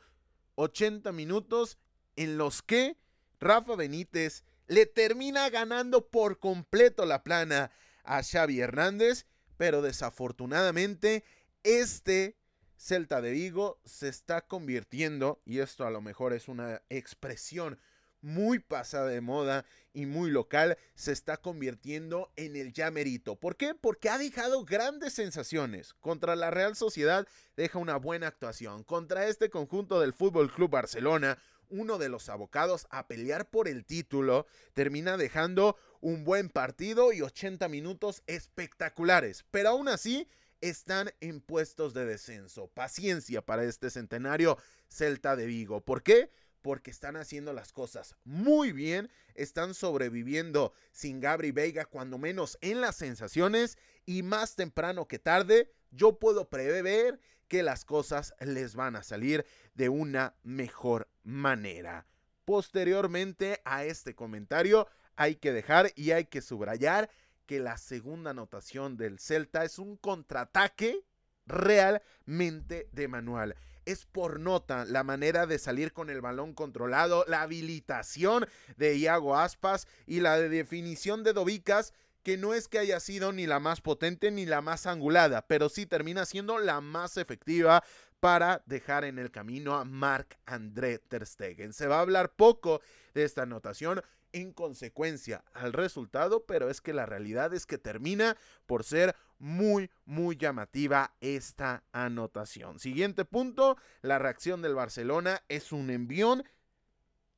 80 0.56 1.12
minutos 1.12 1.78
en 2.16 2.36
los 2.38 2.62
que 2.62 2.96
Rafa 3.40 3.76
Benítez 3.76 4.44
le 4.66 4.86
termina 4.86 5.50
ganando 5.50 6.08
por 6.08 6.38
completo 6.38 7.04
la 7.06 7.22
plana 7.22 7.70
a 8.04 8.22
Xavi 8.22 8.60
Hernández 8.60 9.26
pero 9.62 9.80
desafortunadamente 9.80 11.24
este 11.62 12.36
Celta 12.76 13.20
de 13.20 13.30
Vigo 13.30 13.80
se 13.84 14.08
está 14.08 14.40
convirtiendo, 14.40 15.40
y 15.44 15.60
esto 15.60 15.86
a 15.86 15.90
lo 15.92 16.00
mejor 16.00 16.32
es 16.32 16.48
una 16.48 16.82
expresión 16.88 17.78
muy 18.22 18.58
pasada 18.60 19.08
de 19.08 19.20
moda 19.20 19.66
y 19.92 20.06
muy 20.06 20.30
local, 20.30 20.78
se 20.94 21.12
está 21.12 21.36
convirtiendo 21.36 22.32
en 22.36 22.56
el 22.56 22.72
llamerito. 22.72 23.36
¿Por 23.36 23.56
qué? 23.56 23.74
Porque 23.74 24.08
ha 24.08 24.16
dejado 24.16 24.64
grandes 24.64 25.12
sensaciones. 25.12 25.92
Contra 25.94 26.34
la 26.34 26.50
Real 26.50 26.74
Sociedad 26.76 27.26
deja 27.56 27.78
una 27.78 27.96
buena 27.96 28.28
actuación. 28.28 28.84
Contra 28.84 29.26
este 29.26 29.50
conjunto 29.50 30.00
del 30.00 30.14
Fútbol 30.14 30.50
Club 30.52 30.70
Barcelona, 30.70 31.36
uno 31.68 31.98
de 31.98 32.08
los 32.08 32.28
abocados 32.28 32.86
a 32.90 33.06
pelear 33.06 33.50
por 33.50 33.68
el 33.68 33.84
título, 33.84 34.46
termina 34.72 35.16
dejando 35.16 35.76
un 36.00 36.24
buen 36.24 36.48
partido 36.48 37.12
y 37.12 37.22
80 37.22 37.68
minutos 37.68 38.22
espectaculares. 38.26 39.44
Pero 39.50 39.70
aún 39.70 39.88
así 39.88 40.28
están 40.60 41.10
en 41.20 41.40
puestos 41.40 41.92
de 41.92 42.06
descenso. 42.06 42.68
Paciencia 42.68 43.42
para 43.42 43.64
este 43.64 43.90
centenario 43.90 44.58
Celta 44.88 45.36
de 45.36 45.46
Vigo. 45.46 45.80
¿Por 45.80 46.02
qué? 46.02 46.30
Porque 46.62 46.90
están 46.90 47.16
haciendo 47.16 47.52
las 47.52 47.72
cosas 47.72 48.16
muy 48.24 48.72
bien, 48.72 49.10
están 49.34 49.74
sobreviviendo 49.74 50.72
sin 50.92 51.20
Gabri 51.20 51.50
Veiga, 51.50 51.84
cuando 51.84 52.18
menos 52.18 52.56
en 52.60 52.80
las 52.80 52.96
sensaciones, 52.96 53.76
y 54.06 54.22
más 54.22 54.56
temprano 54.56 55.06
que 55.06 55.18
tarde, 55.18 55.70
yo 55.90 56.18
puedo 56.18 56.48
prever 56.48 57.20
que 57.48 57.62
las 57.62 57.84
cosas 57.84 58.34
les 58.40 58.74
van 58.74 58.96
a 58.96 59.02
salir 59.02 59.44
de 59.74 59.88
una 59.88 60.34
mejor 60.42 61.08
manera. 61.22 62.06
Posteriormente 62.44 63.60
a 63.64 63.84
este 63.84 64.14
comentario 64.14 64.88
hay 65.16 65.36
que 65.36 65.52
dejar 65.52 65.92
y 65.94 66.12
hay 66.12 66.24
que 66.24 66.40
subrayar 66.40 67.10
que 67.46 67.60
la 67.60 67.76
segunda 67.76 68.30
anotación 68.30 68.96
del 68.96 69.18
Celta 69.18 69.64
es 69.64 69.78
un 69.78 69.96
contraataque 69.96 71.04
realmente 71.46 72.88
de 72.92 73.08
manual. 73.08 73.54
Es 73.84 74.06
por 74.06 74.40
nota 74.40 74.84
la 74.84 75.02
manera 75.02 75.46
de 75.46 75.58
salir 75.58 75.92
con 75.92 76.10
el 76.10 76.20
balón 76.20 76.54
controlado, 76.54 77.24
la 77.28 77.42
habilitación 77.42 78.46
de 78.76 78.96
Iago 78.96 79.36
Aspas 79.36 79.86
y 80.06 80.20
la 80.20 80.38
definición 80.38 81.22
de 81.24 81.32
Dovicas 81.32 81.92
que 82.22 82.36
no 82.36 82.54
es 82.54 82.68
que 82.68 82.78
haya 82.78 83.00
sido 83.00 83.32
ni 83.32 83.46
la 83.46 83.58
más 83.58 83.80
potente 83.80 84.30
ni 84.30 84.46
la 84.46 84.60
más 84.60 84.86
angulada, 84.86 85.46
pero 85.46 85.68
sí 85.68 85.86
termina 85.86 86.24
siendo 86.24 86.58
la 86.58 86.80
más 86.80 87.16
efectiva 87.16 87.82
para 88.20 88.62
dejar 88.66 89.04
en 89.04 89.18
el 89.18 89.32
camino 89.32 89.74
a 89.74 89.84
Marc 89.84 90.38
André 90.46 90.98
Ter 90.98 91.26
Stegen. 91.26 91.72
Se 91.72 91.88
va 91.88 91.96
a 91.96 92.02
hablar 92.02 92.30
poco 92.30 92.80
de 93.14 93.24
esta 93.24 93.42
anotación 93.42 94.00
en 94.32 94.52
consecuencia 94.52 95.44
al 95.52 95.72
resultado, 95.72 96.44
pero 96.46 96.70
es 96.70 96.80
que 96.80 96.92
la 96.92 97.06
realidad 97.06 97.54
es 97.54 97.66
que 97.66 97.78
termina 97.78 98.36
por 98.66 98.84
ser 98.84 99.14
muy, 99.38 99.90
muy 100.04 100.36
llamativa 100.36 101.14
esta 101.20 101.84
anotación. 101.92 102.78
Siguiente 102.78 103.24
punto, 103.24 103.76
la 104.00 104.18
reacción 104.18 104.62
del 104.62 104.74
Barcelona 104.74 105.42
es 105.48 105.72
un 105.72 105.90
envión, 105.90 106.44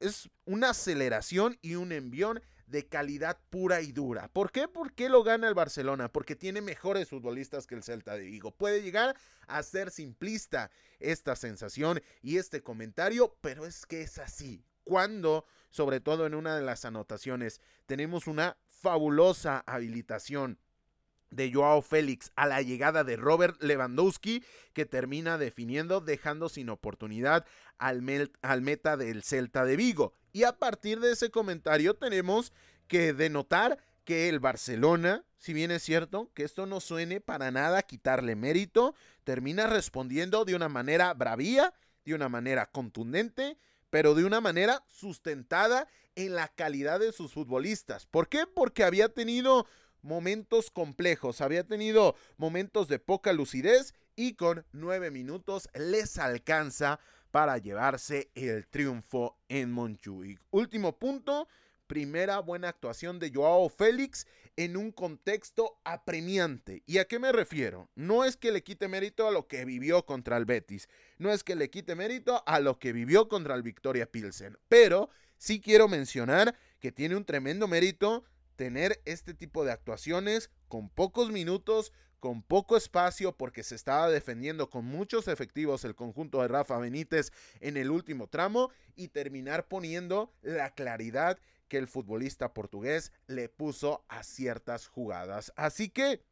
es 0.01 0.29
una 0.45 0.71
aceleración 0.71 1.59
y 1.63 1.77
un 1.77 1.93
envión 1.93 2.41
de 2.67 2.87
calidad 2.87 3.39
pura 3.51 3.81
y 3.83 3.93
dura. 3.93 4.29
¿Por 4.29 4.51
qué? 4.51 4.69
¿Por 4.69 4.95
qué 4.95 5.09
lo 5.09 5.23
gana 5.23 5.49
el 5.49 5.55
Barcelona? 5.55 6.11
Porque 6.11 6.37
tiene 6.37 6.61
mejores 6.61 7.09
futbolistas 7.09 7.67
que 7.67 7.75
el 7.75 7.83
Celta 7.83 8.15
de 8.15 8.25
Vigo. 8.25 8.51
Puede 8.51 8.83
llegar 8.83 9.17
a 9.47 9.63
ser 9.63 9.91
simplista 9.91 10.71
esta 10.99 11.37
sensación 11.37 12.03
y 12.23 12.39
este 12.39 12.63
comentario, 12.63 13.37
pero 13.41 13.67
es 13.67 13.87
que 13.87 14.03
es 14.03 14.19
así. 14.19 14.65
Cuando, 14.85 15.47
sobre 15.75 15.99
todo 15.99 16.25
en 16.25 16.37
una 16.37 16.55
de 16.55 16.63
las 16.63 16.85
anotaciones, 16.85 17.61
tenemos 17.87 18.29
una 18.29 18.57
fabulosa 18.69 19.65
habilitación 19.67 20.61
de 21.31 21.53
Joao 21.53 21.83
Félix 21.83 22.31
a 22.37 22.47
la 22.47 22.63
llegada 22.63 23.03
de 23.03 23.17
Robert 23.17 23.61
Lewandowski, 23.61 24.45
que 24.73 24.87
termina 24.87 25.37
definiendo, 25.37 26.01
dejando 26.01 26.49
sin 26.49 26.69
oportunidad 26.69 27.45
al, 27.79 28.31
al, 28.43 28.63
meta 28.63 28.97
del 28.97 29.25
Celta 29.25 29.65
de 29.65 29.75
Vigo. 29.75 30.15
Y 30.33 30.45
a 30.45 30.61
partir 30.61 31.01
de 31.01 31.11
ese 31.11 31.33
comentario 31.33 31.95
tenemos 31.95 32.53
que 32.87 33.13
denotar 33.13 33.79
que 34.05 34.29
el 34.29 34.39
Barcelona, 34.39 35.25
si 35.39 35.55
bien 35.55 35.73
es 35.73 35.83
cierto 35.83 36.31
que 36.35 36.45
esto 36.45 36.67
no 36.67 36.79
suene 36.79 37.21
para 37.21 37.51
nada 37.51 37.83
quitarle 37.83 38.37
mérito, 38.37 38.95
termina 39.25 39.67
respondiendo 39.67 40.45
de 40.45 40.55
una 40.55 40.69
manera 40.69 41.13
bravía, 41.15 41.75
de 42.05 42.15
una 42.15 42.29
manera 42.29 42.71
contundente, 42.71 43.59
pero 43.95 44.17
de 44.17 44.25
una 44.25 44.41
manera 44.41 44.85
sustentada 44.89 45.87
en 46.17 46.35
la 46.35 46.49
calidad 46.49 46.99
de 46.99 47.13
sus 47.13 47.33
futbolistas. 47.33 48.07
¿Por 48.07 48.29
qué? 48.29 48.45
Porque 48.45 48.83
había 48.83 49.09
tenido 49.09 49.69
momentos 50.03 50.73
complejos, 50.73 51.41
había 51.41 51.63
tenido 51.63 52.17
momentos 52.37 52.89
de 52.89 52.99
poca 52.99 53.33
lucidez 53.33 53.95
y 54.17 54.35
con 54.35 54.67
nueve 54.73 55.13
minutos 55.13 55.69
les 55.75 56.19
alcanza 56.19 56.99
para 57.31 57.57
llevarse 57.59 58.33
el 58.35 58.67
triunfo 58.67 59.39
en 59.47 59.71
Montjuic. 59.71 60.41
Último 60.51 60.99
punto, 60.99 61.47
primera 61.87 62.41
buena 62.41 62.71
actuación 62.71 63.21
de 63.21 63.31
Joao 63.33 63.69
Félix 63.69 64.27
en 64.57 64.77
un 64.77 64.93
contexto 64.93 65.81
apremiante. 65.85 66.83
¿Y 66.87 66.99
a 66.99 67.07
qué 67.07 67.19
me 67.19 67.33
refiero? 67.33 67.91
No 67.95 68.25
es 68.25 68.37
que 68.37 68.53
le 68.53 68.63
quite 68.63 68.89
mérito 68.89 69.27
a 69.27 69.31
lo 69.31 69.49
que 69.49 69.65
vivió 69.65 70.05
contra 70.07 70.37
el 70.37 70.45
Betis, 70.45 70.89
no 71.19 71.33
es 71.33 71.45
que 71.45 71.57
le 71.57 71.71
quite 71.71 71.95
mérito 71.95 72.43
a 72.47 72.61
lo 72.61 72.79
que 72.79 72.93
vivió 72.93 73.29
contra 73.29 73.55
el 73.55 73.63
Victoria 73.63 74.11
Pilsen, 74.11 74.59
pero 74.69 75.11
sí 75.37 75.61
quiero 75.61 75.89
mencionar 75.89 76.57
que 76.81 76.93
tiene 76.93 77.17
un 77.17 77.25
tremendo 77.25 77.69
mérito 77.69 78.25
tener 78.57 79.01
este 79.05 79.35
tipo 79.35 79.65
de 79.65 79.73
actuaciones 79.73 80.51
con 80.69 80.89
pocos 80.89 81.31
minutos, 81.31 81.93
con 82.21 82.43
poco 82.43 82.77
espacio 82.77 83.37
porque 83.37 83.63
se 83.63 83.75
estaba 83.75 84.09
defendiendo 84.09 84.71
con 84.71 84.85
muchos 84.85 85.29
efectivos 85.29 85.85
el 85.85 85.95
conjunto 85.95 86.41
de 86.41 86.49
Rafa 86.49 86.79
Benítez 86.79 87.33
en 87.61 87.77
el 87.77 87.91
último 87.91 88.29
tramo 88.29 88.71
y 88.97 89.09
terminar 89.09 89.69
poniendo 89.69 90.33
la 90.41 90.71
claridad 90.71 91.39
que 91.75 91.79
el 91.79 91.89
futbolista 91.89 92.55
portugués 92.55 93.11
le 93.27 93.49
puso 93.49 94.05
a 94.07 94.23
ciertas 94.23 94.87
jugadas. 94.87 95.53
Así 95.57 95.89
que 95.89 96.23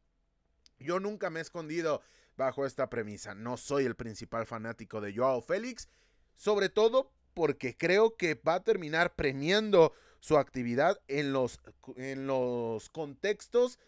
yo 0.79 1.01
nunca 1.01 1.29
me 1.29 1.39
he 1.39 1.41
escondido 1.41 2.01
bajo 2.37 2.65
esta 2.65 2.89
premisa. 2.89 3.35
No 3.35 3.57
soy 3.57 3.83
el 3.83 3.97
principal 3.97 4.45
fanático 4.45 5.01
de 5.01 5.13
Joao 5.13 5.41
Félix, 5.41 5.89
sobre 6.37 6.69
todo 6.69 7.11
porque 7.33 7.75
creo 7.75 8.15
que 8.15 8.35
va 8.35 8.53
a 8.53 8.63
terminar 8.63 9.15
premiando 9.15 9.91
su 10.21 10.37
actividad 10.37 11.01
en 11.09 11.33
los, 11.33 11.59
en 11.97 12.25
los 12.25 12.89
contextos 12.89 13.79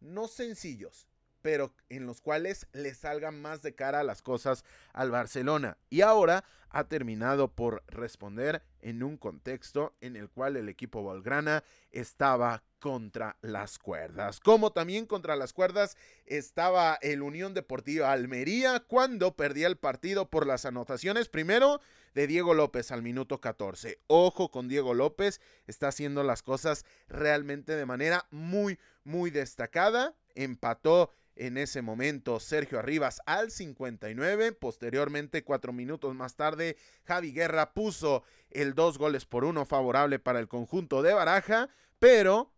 no 0.00 0.28
sencillos, 0.28 1.10
pero 1.42 1.74
en 1.88 2.06
los 2.06 2.20
cuales 2.20 2.66
le 2.72 2.94
salgan 2.94 3.40
más 3.42 3.62
de 3.62 3.74
cara 3.74 4.02
las 4.02 4.22
cosas 4.22 4.64
al 4.92 5.10
Barcelona. 5.10 5.76
Y 5.90 6.00
ahora 6.00 6.44
ha 6.72 6.84
terminado 6.84 7.48
por 7.48 7.84
responder 7.86 8.62
en 8.80 9.02
un 9.02 9.18
contexto 9.18 9.94
en 10.00 10.16
el 10.16 10.30
cual 10.30 10.56
el 10.56 10.68
equipo 10.68 11.02
Volgrana 11.02 11.64
estaba 11.90 12.62
contra 12.80 13.36
las 13.42 13.78
cuerdas. 13.78 14.40
Como 14.40 14.72
también 14.72 15.06
contra 15.06 15.36
las 15.36 15.52
cuerdas 15.52 15.96
estaba 16.26 16.98
el 17.02 17.22
Unión 17.22 17.54
Deportiva 17.54 18.10
Almería 18.10 18.80
cuando 18.80 19.36
perdía 19.36 19.68
el 19.68 19.76
partido 19.76 20.30
por 20.30 20.46
las 20.46 20.64
anotaciones 20.64 21.28
primero 21.28 21.80
de 22.14 22.26
Diego 22.26 22.54
López 22.54 22.90
al 22.90 23.02
minuto 23.02 23.40
14. 23.40 24.00
Ojo 24.06 24.50
con 24.50 24.68
Diego 24.68 24.94
López, 24.94 25.40
está 25.66 25.88
haciendo 25.88 26.22
las 26.24 26.42
cosas 26.42 26.84
realmente 27.08 27.76
de 27.76 27.86
manera 27.86 28.26
muy, 28.30 28.78
muy 29.04 29.30
destacada. 29.30 30.14
Empató 30.34 31.10
en 31.36 31.56
ese 31.56 31.82
momento 31.82 32.40
Sergio 32.40 32.78
Arribas 32.78 33.20
al 33.26 33.50
59. 33.50 34.52
Posteriormente, 34.52 35.44
cuatro 35.44 35.72
minutos 35.72 36.14
más 36.14 36.36
tarde, 36.36 36.76
Javi 37.04 37.32
Guerra 37.32 37.72
puso 37.74 38.22
el 38.50 38.74
dos 38.74 38.98
goles 38.98 39.24
por 39.24 39.44
uno 39.44 39.64
favorable 39.64 40.18
para 40.18 40.38
el 40.38 40.48
conjunto 40.48 41.02
de 41.02 41.14
Baraja, 41.14 41.68
pero 41.98 42.52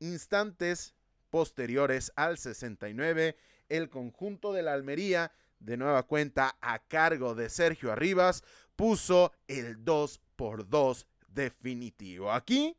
instantes 0.00 0.94
posteriores 1.30 2.12
al 2.16 2.38
69, 2.38 3.36
el 3.68 3.88
conjunto 3.88 4.52
de 4.52 4.62
la 4.62 4.74
Almería, 4.74 5.32
de 5.58 5.76
nueva 5.76 6.02
cuenta 6.04 6.56
a 6.60 6.78
cargo 6.86 7.34
de 7.34 7.48
Sergio 7.48 7.90
Arribas, 7.90 8.44
puso 8.76 9.32
el 9.48 9.84
2 9.84 10.20
por 10.36 10.68
2 10.68 11.06
definitivo. 11.28 12.32
Aquí 12.32 12.76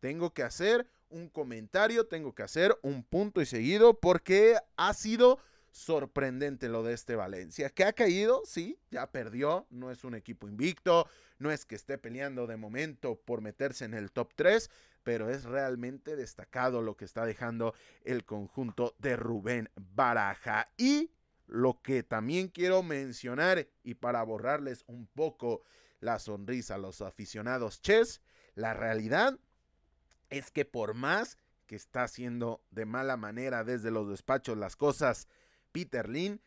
tengo 0.00 0.32
que 0.32 0.42
hacer 0.42 0.86
un 1.10 1.28
comentario, 1.28 2.06
tengo 2.06 2.34
que 2.34 2.42
hacer 2.42 2.78
un 2.82 3.02
punto 3.02 3.40
y 3.40 3.46
seguido 3.46 3.98
porque 4.00 4.56
ha 4.76 4.94
sido 4.94 5.38
sorprendente 5.70 6.68
lo 6.68 6.82
de 6.82 6.94
este 6.94 7.14
Valencia, 7.14 7.70
que 7.70 7.84
ha 7.84 7.92
caído, 7.92 8.42
sí, 8.44 8.78
ya 8.90 9.10
perdió, 9.10 9.66
no 9.70 9.90
es 9.90 10.04
un 10.04 10.14
equipo 10.14 10.48
invicto, 10.48 11.06
no 11.38 11.50
es 11.50 11.64
que 11.64 11.76
esté 11.76 11.98
peleando 11.98 12.46
de 12.46 12.56
momento 12.56 13.20
por 13.24 13.42
meterse 13.42 13.84
en 13.84 13.94
el 13.94 14.10
top 14.10 14.32
3, 14.34 14.70
pero 15.02 15.30
es 15.30 15.44
realmente 15.44 16.16
destacado 16.16 16.82
lo 16.82 16.96
que 16.96 17.04
está 17.04 17.24
dejando 17.24 17.74
el 18.04 18.24
conjunto 18.24 18.94
de 18.98 19.16
Rubén 19.16 19.70
Baraja. 19.76 20.68
Y 20.76 21.12
lo 21.46 21.80
que 21.80 22.02
también 22.02 22.48
quiero 22.48 22.82
mencionar, 22.82 23.68
y 23.82 23.94
para 23.94 24.22
borrarles 24.22 24.84
un 24.86 25.06
poco 25.06 25.62
la 26.00 26.18
sonrisa 26.18 26.74
a 26.74 26.78
los 26.78 27.00
aficionados 27.00 27.80
chess, 27.80 28.20
la 28.54 28.74
realidad 28.74 29.38
es 30.30 30.50
que 30.50 30.64
por 30.64 30.94
más 30.94 31.38
que 31.66 31.76
está 31.76 32.04
haciendo 32.04 32.62
de 32.70 32.86
mala 32.86 33.16
manera 33.16 33.64
desde 33.64 33.90
los 33.90 34.08
despachos 34.08 34.56
las 34.56 34.76
cosas 34.76 35.28
Peter 35.72 36.08
Lin, 36.08 36.40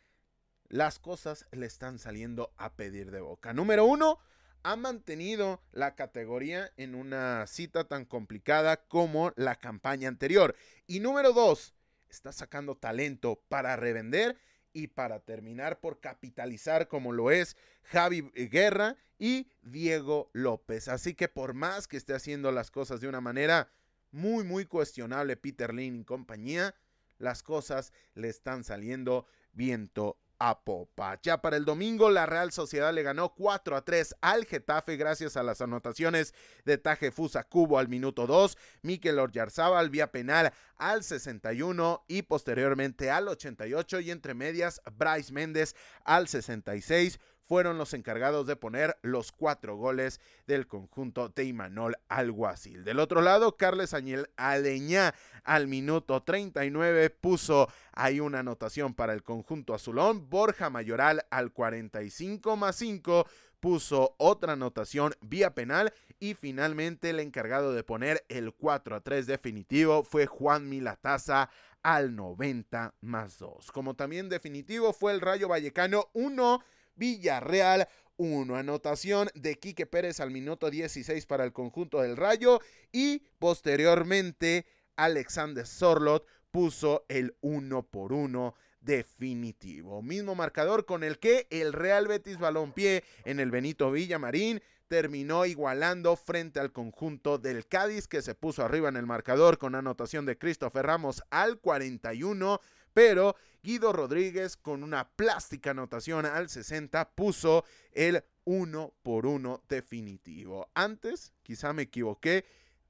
las 0.67 0.99
cosas 0.99 1.45
le 1.51 1.65
están 1.65 1.99
saliendo 1.99 2.53
a 2.57 2.73
pedir 2.73 3.11
de 3.11 3.21
boca. 3.21 3.53
Número 3.53 3.85
uno, 3.85 4.19
ha 4.63 4.75
mantenido 4.75 5.61
la 5.71 5.95
categoría 5.95 6.71
en 6.77 6.95
una 6.95 7.45
cita 7.47 7.87
tan 7.87 8.05
complicada 8.05 8.77
como 8.87 9.33
la 9.35 9.55
campaña 9.55 10.07
anterior. 10.07 10.55
Y 10.87 10.99
número 10.99 11.33
dos, 11.33 11.73
está 12.09 12.31
sacando 12.31 12.75
talento 12.75 13.41
para 13.47 13.75
revender 13.75 14.37
y 14.73 14.87
para 14.87 15.19
terminar 15.19 15.79
por 15.79 15.99
capitalizar 15.99 16.87
como 16.87 17.11
lo 17.11 17.31
es 17.31 17.55
Javi 17.83 18.21
Guerra 18.33 18.95
y 19.19 19.47
Diego 19.61 20.29
López. 20.33 20.87
Así 20.87 21.13
que 21.13 21.27
por 21.27 21.53
más 21.53 21.87
que 21.87 21.97
esté 21.97 22.13
haciendo 22.13 22.51
las 22.51 22.71
cosas 22.71 23.01
de 23.01 23.07
una 23.07 23.21
manera 23.21 23.69
muy 24.11 24.43
muy 24.43 24.65
cuestionable 24.65 25.37
Peter 25.37 25.73
Lin 25.73 25.95
y 25.95 26.03
compañía, 26.03 26.75
las 27.17 27.43
cosas 27.43 27.93
le 28.15 28.29
están 28.29 28.63
saliendo 28.63 29.25
viento 29.53 30.17
a 30.43 30.59
popa. 30.59 31.19
Ya 31.21 31.39
para 31.39 31.55
el 31.55 31.65
domingo, 31.65 32.09
la 32.09 32.25
Real 32.25 32.51
Sociedad 32.51 32.91
le 32.91 33.03
ganó 33.03 33.35
4 33.35 33.75
a 33.75 33.85
3 33.85 34.15
al 34.21 34.45
Getafe 34.45 34.97
gracias 34.97 35.37
a 35.37 35.43
las 35.43 35.61
anotaciones 35.61 36.33
de 36.65 36.79
Taje 36.79 37.11
Fusa 37.11 37.43
Cubo 37.43 37.77
al 37.77 37.87
minuto 37.87 38.25
2, 38.25 38.57
Mikel 38.81 39.19
Orjarzábal 39.19 39.91
vía 39.91 40.11
penal 40.11 40.51
al 40.77 41.03
61 41.03 42.05
y 42.07 42.23
posteriormente 42.23 43.11
al 43.11 43.27
88 43.27 43.99
y 43.99 44.09
entre 44.09 44.33
medias 44.33 44.81
Bryce 44.97 45.31
Méndez 45.31 45.75
al 46.05 46.27
66 46.27 47.19
fueron 47.51 47.77
los 47.77 47.93
encargados 47.93 48.47
de 48.47 48.55
poner 48.55 48.97
los 49.01 49.33
cuatro 49.33 49.75
goles 49.75 50.21
del 50.47 50.67
conjunto 50.67 51.27
de 51.27 51.43
Imanol 51.43 51.97
Alguacil. 52.07 52.85
Del 52.85 52.97
otro 52.97 53.19
lado, 53.19 53.57
Carles 53.57 53.93
Añel 53.93 54.29
Aleñá 54.37 55.13
al 55.43 55.67
minuto 55.67 56.23
39 56.23 57.09
puso 57.09 57.67
ahí 57.91 58.21
una 58.21 58.39
anotación 58.39 58.93
para 58.93 59.11
el 59.11 59.21
conjunto 59.21 59.73
azulón. 59.73 60.29
Borja 60.29 60.69
Mayoral 60.69 61.25
al 61.29 61.51
45 61.51 62.55
más 62.55 62.77
5 62.77 63.27
puso 63.59 64.15
otra 64.17 64.53
anotación 64.53 65.13
vía 65.19 65.53
penal 65.53 65.91
y 66.21 66.35
finalmente 66.35 67.09
el 67.09 67.19
encargado 67.19 67.73
de 67.73 67.83
poner 67.83 68.23
el 68.29 68.53
4 68.53 68.95
a 68.95 69.01
3 69.01 69.27
definitivo 69.27 70.05
fue 70.05 70.25
Juan 70.25 70.69
Milataza 70.69 71.49
al 71.83 72.15
90 72.15 72.93
más 73.01 73.39
2. 73.39 73.73
Como 73.73 73.93
también 73.95 74.29
definitivo 74.29 74.93
fue 74.93 75.11
el 75.11 75.19
Rayo 75.19 75.49
Vallecano 75.49 76.07
1 76.13 76.63
Villarreal 77.01 77.87
1. 78.17 78.55
Anotación 78.55 79.29
de 79.33 79.57
Quique 79.57 79.87
Pérez 79.87 80.19
al 80.19 80.29
minuto 80.29 80.69
16 80.69 81.25
para 81.25 81.43
el 81.43 81.51
conjunto 81.51 81.99
del 81.99 82.15
Rayo 82.15 82.59
y 82.91 83.23
posteriormente 83.39 84.67
Alexander 84.97 85.65
Sorlot 85.65 86.27
puso 86.51 87.03
el 87.09 87.35
1 87.41 87.81
por 87.87 88.13
1 88.13 88.53
definitivo. 88.81 90.03
Mismo 90.03 90.35
marcador 90.35 90.85
con 90.85 91.03
el 91.03 91.17
que 91.17 91.47
el 91.49 91.73
Real 91.73 92.07
Betis 92.07 92.37
Balompié 92.37 93.03
en 93.25 93.39
el 93.39 93.49
Benito 93.49 93.91
Villamarín 93.91 94.61
terminó 94.87 95.47
igualando 95.47 96.15
frente 96.15 96.59
al 96.59 96.71
conjunto 96.71 97.39
del 97.39 97.65
Cádiz 97.65 98.07
que 98.07 98.21
se 98.21 98.35
puso 98.35 98.63
arriba 98.63 98.89
en 98.89 98.97
el 98.97 99.07
marcador 99.07 99.57
con 99.57 99.73
anotación 99.73 100.27
de 100.27 100.37
Christopher 100.37 100.85
Ramos 100.85 101.23
al 101.31 101.57
41 101.57 102.59
pero 102.93 103.35
Guido 103.63 103.93
Rodríguez 103.93 104.57
con 104.57 104.83
una 104.83 105.07
plástica 105.09 105.71
anotación 105.71 106.25
al 106.25 106.49
60 106.49 107.11
puso 107.11 107.63
el 107.91 108.23
1 108.45 108.93
por 109.03 109.25
1 109.25 109.63
definitivo. 109.69 110.69
Antes, 110.73 111.33
quizá 111.43 111.73
me 111.73 111.83
equivoqué, 111.83 112.45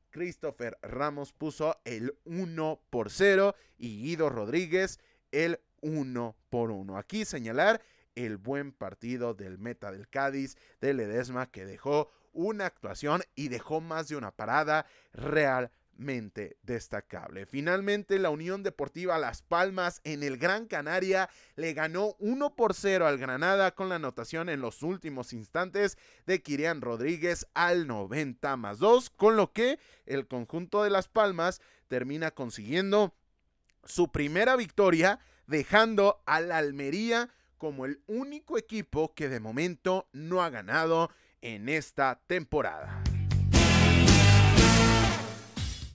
Christopher 0.10 0.78
Ramos 0.82 1.34
puso 1.34 1.80
el 1.86 2.18
1 2.26 2.82
por 2.90 3.10
0 3.10 3.56
y 3.78 4.02
Guido 4.02 4.30
Rodríguez 4.30 5.00
el 5.32 5.60
1 5.82 6.36
por 6.50 6.72
1. 6.72 6.98
Aquí 6.98 7.26
señalar 7.26 7.82
el 8.16 8.38
buen 8.38 8.72
partido 8.72 9.34
del 9.34 9.58
meta 9.58 9.92
del 9.92 10.08
Cádiz, 10.10 10.58
de 10.80 10.94
Ledesma, 10.94 11.50
que 11.50 11.66
dejó 11.66 12.12
una 12.34 12.66
actuación 12.66 13.24
y 13.36 13.50
dejó 13.50 13.82
más 13.82 14.08
de 14.08 14.16
una 14.16 14.32
parada 14.32 14.86
real 15.14 15.72
destacable. 16.64 17.46
Finalmente, 17.46 18.20
la 18.20 18.30
Unión 18.30 18.64
Deportiva 18.64 19.18
Las 19.18 19.42
Palmas 19.42 20.02
en 20.04 20.24
el 20.24 20.38
Gran 20.38 20.66
Canaria 20.66 21.30
le 21.56 21.74
ganó 21.74 22.16
1 22.20 22.56
por 22.56 22.74
0 22.74 23.08
al 23.08 23.18
Granada 23.18 23.76
con 23.76 23.90
la 23.90 23.96
anotación 23.96 24.50
en 24.50 24.62
los 24.62 24.84
últimos 24.84 25.34
instantes 25.34 25.98
de 26.26 26.42
Kirian 26.42 26.82
Rodríguez 26.82 27.48
al 27.54 27.88
90 27.88 28.58
más 28.58 28.80
2, 28.80 29.10
con 29.12 29.36
lo 29.36 29.52
que 29.54 29.80
el 30.06 30.28
conjunto 30.28 30.84
de 30.84 30.90
Las 30.90 31.08
Palmas 31.08 31.62
termina 31.88 32.32
consiguiendo 32.32 33.14
su 33.84 34.12
primera 34.12 34.56
victoria, 34.56 35.20
dejando 35.48 36.22
al 36.26 36.52
Almería 36.52 37.30
como 37.58 37.86
el 37.86 38.02
único 38.08 38.58
equipo 38.58 39.14
que 39.14 39.30
de 39.30 39.40
momento 39.40 40.08
no 40.14 40.42
ha 40.42 40.50
ganado 40.50 41.12
en 41.42 41.70
esta 41.70 42.20
temporada. 42.28 43.04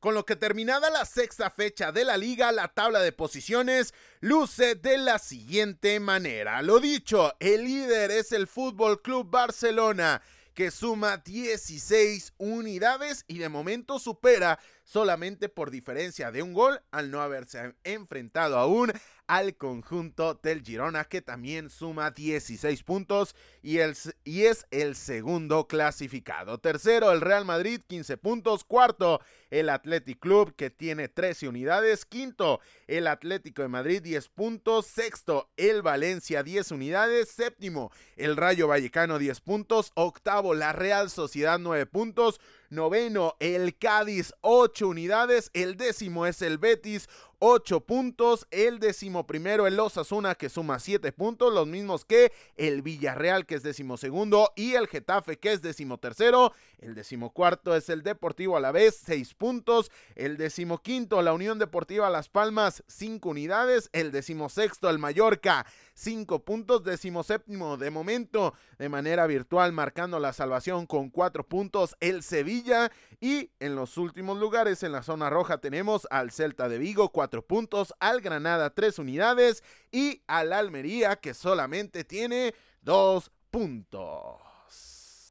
Con 0.07 0.15
lo 0.15 0.25
que 0.25 0.37
terminada 0.37 0.89
la 0.89 1.05
sexta 1.05 1.51
fecha 1.51 1.91
de 1.91 2.05
la 2.05 2.17
liga, 2.17 2.53
la 2.53 2.69
tabla 2.69 3.01
de 3.01 3.11
posiciones 3.11 3.93
luce 4.21 4.77
de 4.77 4.99
la 4.99 5.19
siguiente 5.19 5.99
manera. 5.99 6.63
Lo 6.63 6.79
dicho, 6.79 7.35
el 7.41 7.65
líder 7.65 8.13
es 8.13 8.31
el 8.31 8.47
Fútbol 8.47 9.03
Club 9.03 9.29
Barcelona 9.29 10.23
que 10.55 10.71
suma 10.71 11.17
16 11.17 12.35
unidades 12.39 13.25
y 13.27 13.39
de 13.39 13.49
momento 13.49 13.99
supera 13.99 14.61
solamente 14.87 15.49
por 15.49 15.71
diferencia 15.71 16.31
de 16.31 16.43
un 16.43 16.55
gol 16.55 16.81
al 16.93 17.11
no 17.11 17.21
haberse 17.21 17.75
enfrentado 17.83 18.57
aún 18.57 18.93
al 19.27 19.57
conjunto 19.57 20.39
del 20.41 20.63
Girona 20.63 21.05
que 21.05 21.21
también 21.21 21.69
suma 21.71 22.13
16 22.13 22.83
puntos 22.85 23.35
y, 23.63 23.79
y, 24.25 24.43
es 24.45 24.67
el 24.71 24.95
segundo 24.95 25.67
clasificado. 25.67 26.59
Tercero 26.59 27.11
el 27.11 27.21
Real 27.21 27.45
Madrid 27.45 27.81
15 27.89 28.17
puntos. 28.19 28.63
Cuarto 28.63 29.21
el 29.51 29.69
Athletic 29.69 30.21
Club 30.21 30.55
que 30.55 30.71
tiene 30.71 31.09
13 31.09 31.49
unidades. 31.49 32.05
Quinto 32.05 32.61
el 32.87 33.09
Atlético 33.09 33.63
de 33.63 33.69
Madrid 33.69 34.01
10 34.03 34.29
puntos. 34.29 34.87
Sexto 34.87 35.51
el 35.57 35.83
Valencia 35.83 36.45
10 36.45 36.71
unidades. 36.71 37.29
Séptimo 37.29 37.91
el 38.17 38.37
Rayo 38.37 38.69
Vallecano 38.69 39.19
10 39.19 39.41
puntos. 39.41 39.91
Octavo 39.95 40.55
la 40.55 40.73
Real 40.73 41.11
Sociedad 41.11 41.59
9 41.59 41.87
puntos. 41.87 42.41
Noveno, 42.71 43.37
el 43.41 43.77
Cádiz, 43.77 44.35
8 44.41 44.89
unidades. 44.89 45.51
El 45.55 45.77
décimo 45.77 46.27
es 46.27 46.43
el 46.43 46.59
Betis, 46.59 47.09
8 47.39 47.81
puntos. 47.81 48.47
El 48.51 48.79
décimo 48.79 49.27
primero, 49.27 49.67
el 49.67 49.79
Osasuna, 49.79 50.35
que 50.35 50.49
suma 50.49 50.79
7 50.79 51.13
puntos, 51.13 51.53
los 51.53 51.67
mismos 51.67 52.05
que 52.05 52.33
el 52.57 52.83
Villarreal, 52.83 53.47
que 53.47 53.57
es 53.57 53.63
décimo 53.63 53.97
segundo, 53.97 54.53
y 54.57 54.75
el 54.75 54.87
Getafe, 54.87 55.39
que 55.39 55.53
es 55.53 55.63
décimo 55.63 55.99
tercero. 55.99 56.53
El 56.79 56.95
decimocuarto 56.95 57.75
es 57.75 57.89
el 57.89 58.03
Deportivo 58.03 58.57
a 58.57 58.61
la 58.61 58.73
vez, 58.73 59.01
6 59.05 59.35
puntos. 59.35 59.91
El 60.15 60.37
decimoquinto, 60.37 61.21
la 61.23 61.33
Unión 61.33 61.59
Deportiva 61.59 62.11
Las 62.11 62.29
Palmas, 62.29 62.83
5 62.87 63.29
unidades. 63.29 63.91
El 63.93 64.13
decimosexto, 64.13 64.89
el 64.89 64.99
Mallorca, 64.99 65.67
5 65.95 66.45
puntos. 66.45 66.85
Decimoséptimo, 66.85 67.77
de 67.77 67.91
momento, 67.91 68.55
de 68.79 68.89
manera 68.89 69.27
virtual, 69.27 69.73
marcando 69.73 70.19
la 70.21 70.33
salvación 70.33 70.87
con 70.87 71.11
4 71.11 71.47
puntos. 71.47 71.97
El 72.01 72.23
Sevilla. 72.23 72.91
Y 73.21 73.51
en 73.61 73.75
los 73.75 73.97
últimos 73.97 74.39
lugares, 74.39 74.83
en 74.83 74.93
la 74.93 75.03
zona 75.03 75.31
roja, 75.31 75.59
tenemos 75.59 76.07
al 76.11 76.31
Celta 76.31 76.69
de 76.69 76.79
Vigo, 76.79 77.11
4 77.11 77.26
puntos. 77.45 77.95
Al 78.01 78.21
Granada, 78.21 78.71
3 78.71 78.99
unidades. 78.99 79.63
Y 79.91 80.23
al 80.27 80.53
Almería, 80.53 81.17
que 81.17 81.35
solamente 81.35 82.05
tiene 82.05 82.55
2 82.83 83.31
puntos. 83.51 84.41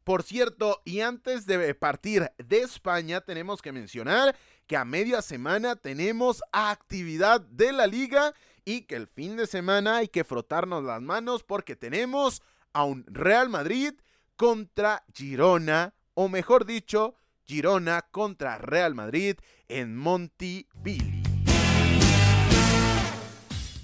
Por 0.04 0.22
cierto, 0.22 0.84
y 0.86 1.02
antes 1.02 1.48
de 1.48 1.74
partir 1.74 2.32
de 2.38 2.60
España, 2.60 3.22
tenemos 3.22 3.64
que 3.64 3.72
mencionar 3.72 4.36
que 4.68 4.78
a 4.78 4.86
media 4.86 5.24
semana 5.24 5.76
tenemos 5.76 6.44
actividad 6.52 7.42
de 7.42 7.72
la 7.72 7.88
liga 7.88 8.36
y 8.66 8.82
que 8.82 8.96
el 8.96 9.08
fin 9.08 9.36
de 9.36 9.48
semana 9.48 9.98
hay 9.98 10.08
que 10.08 10.24
frotarnos 10.24 10.84
las 10.84 11.02
manos 11.02 11.44
porque 11.44 11.76
tenemos 11.76 12.44
a 12.74 12.84
un 12.84 13.04
Real 13.08 13.50
Madrid 13.50 13.94
contra 14.36 15.04
Girona, 15.14 15.96
o 16.14 16.30
mejor 16.30 16.66
dicho, 16.66 17.16
Girona 17.46 18.04
contra 18.12 18.58
Real 18.58 18.94
Madrid 18.94 19.38
en 19.68 19.96
Montivilli. 19.96 21.15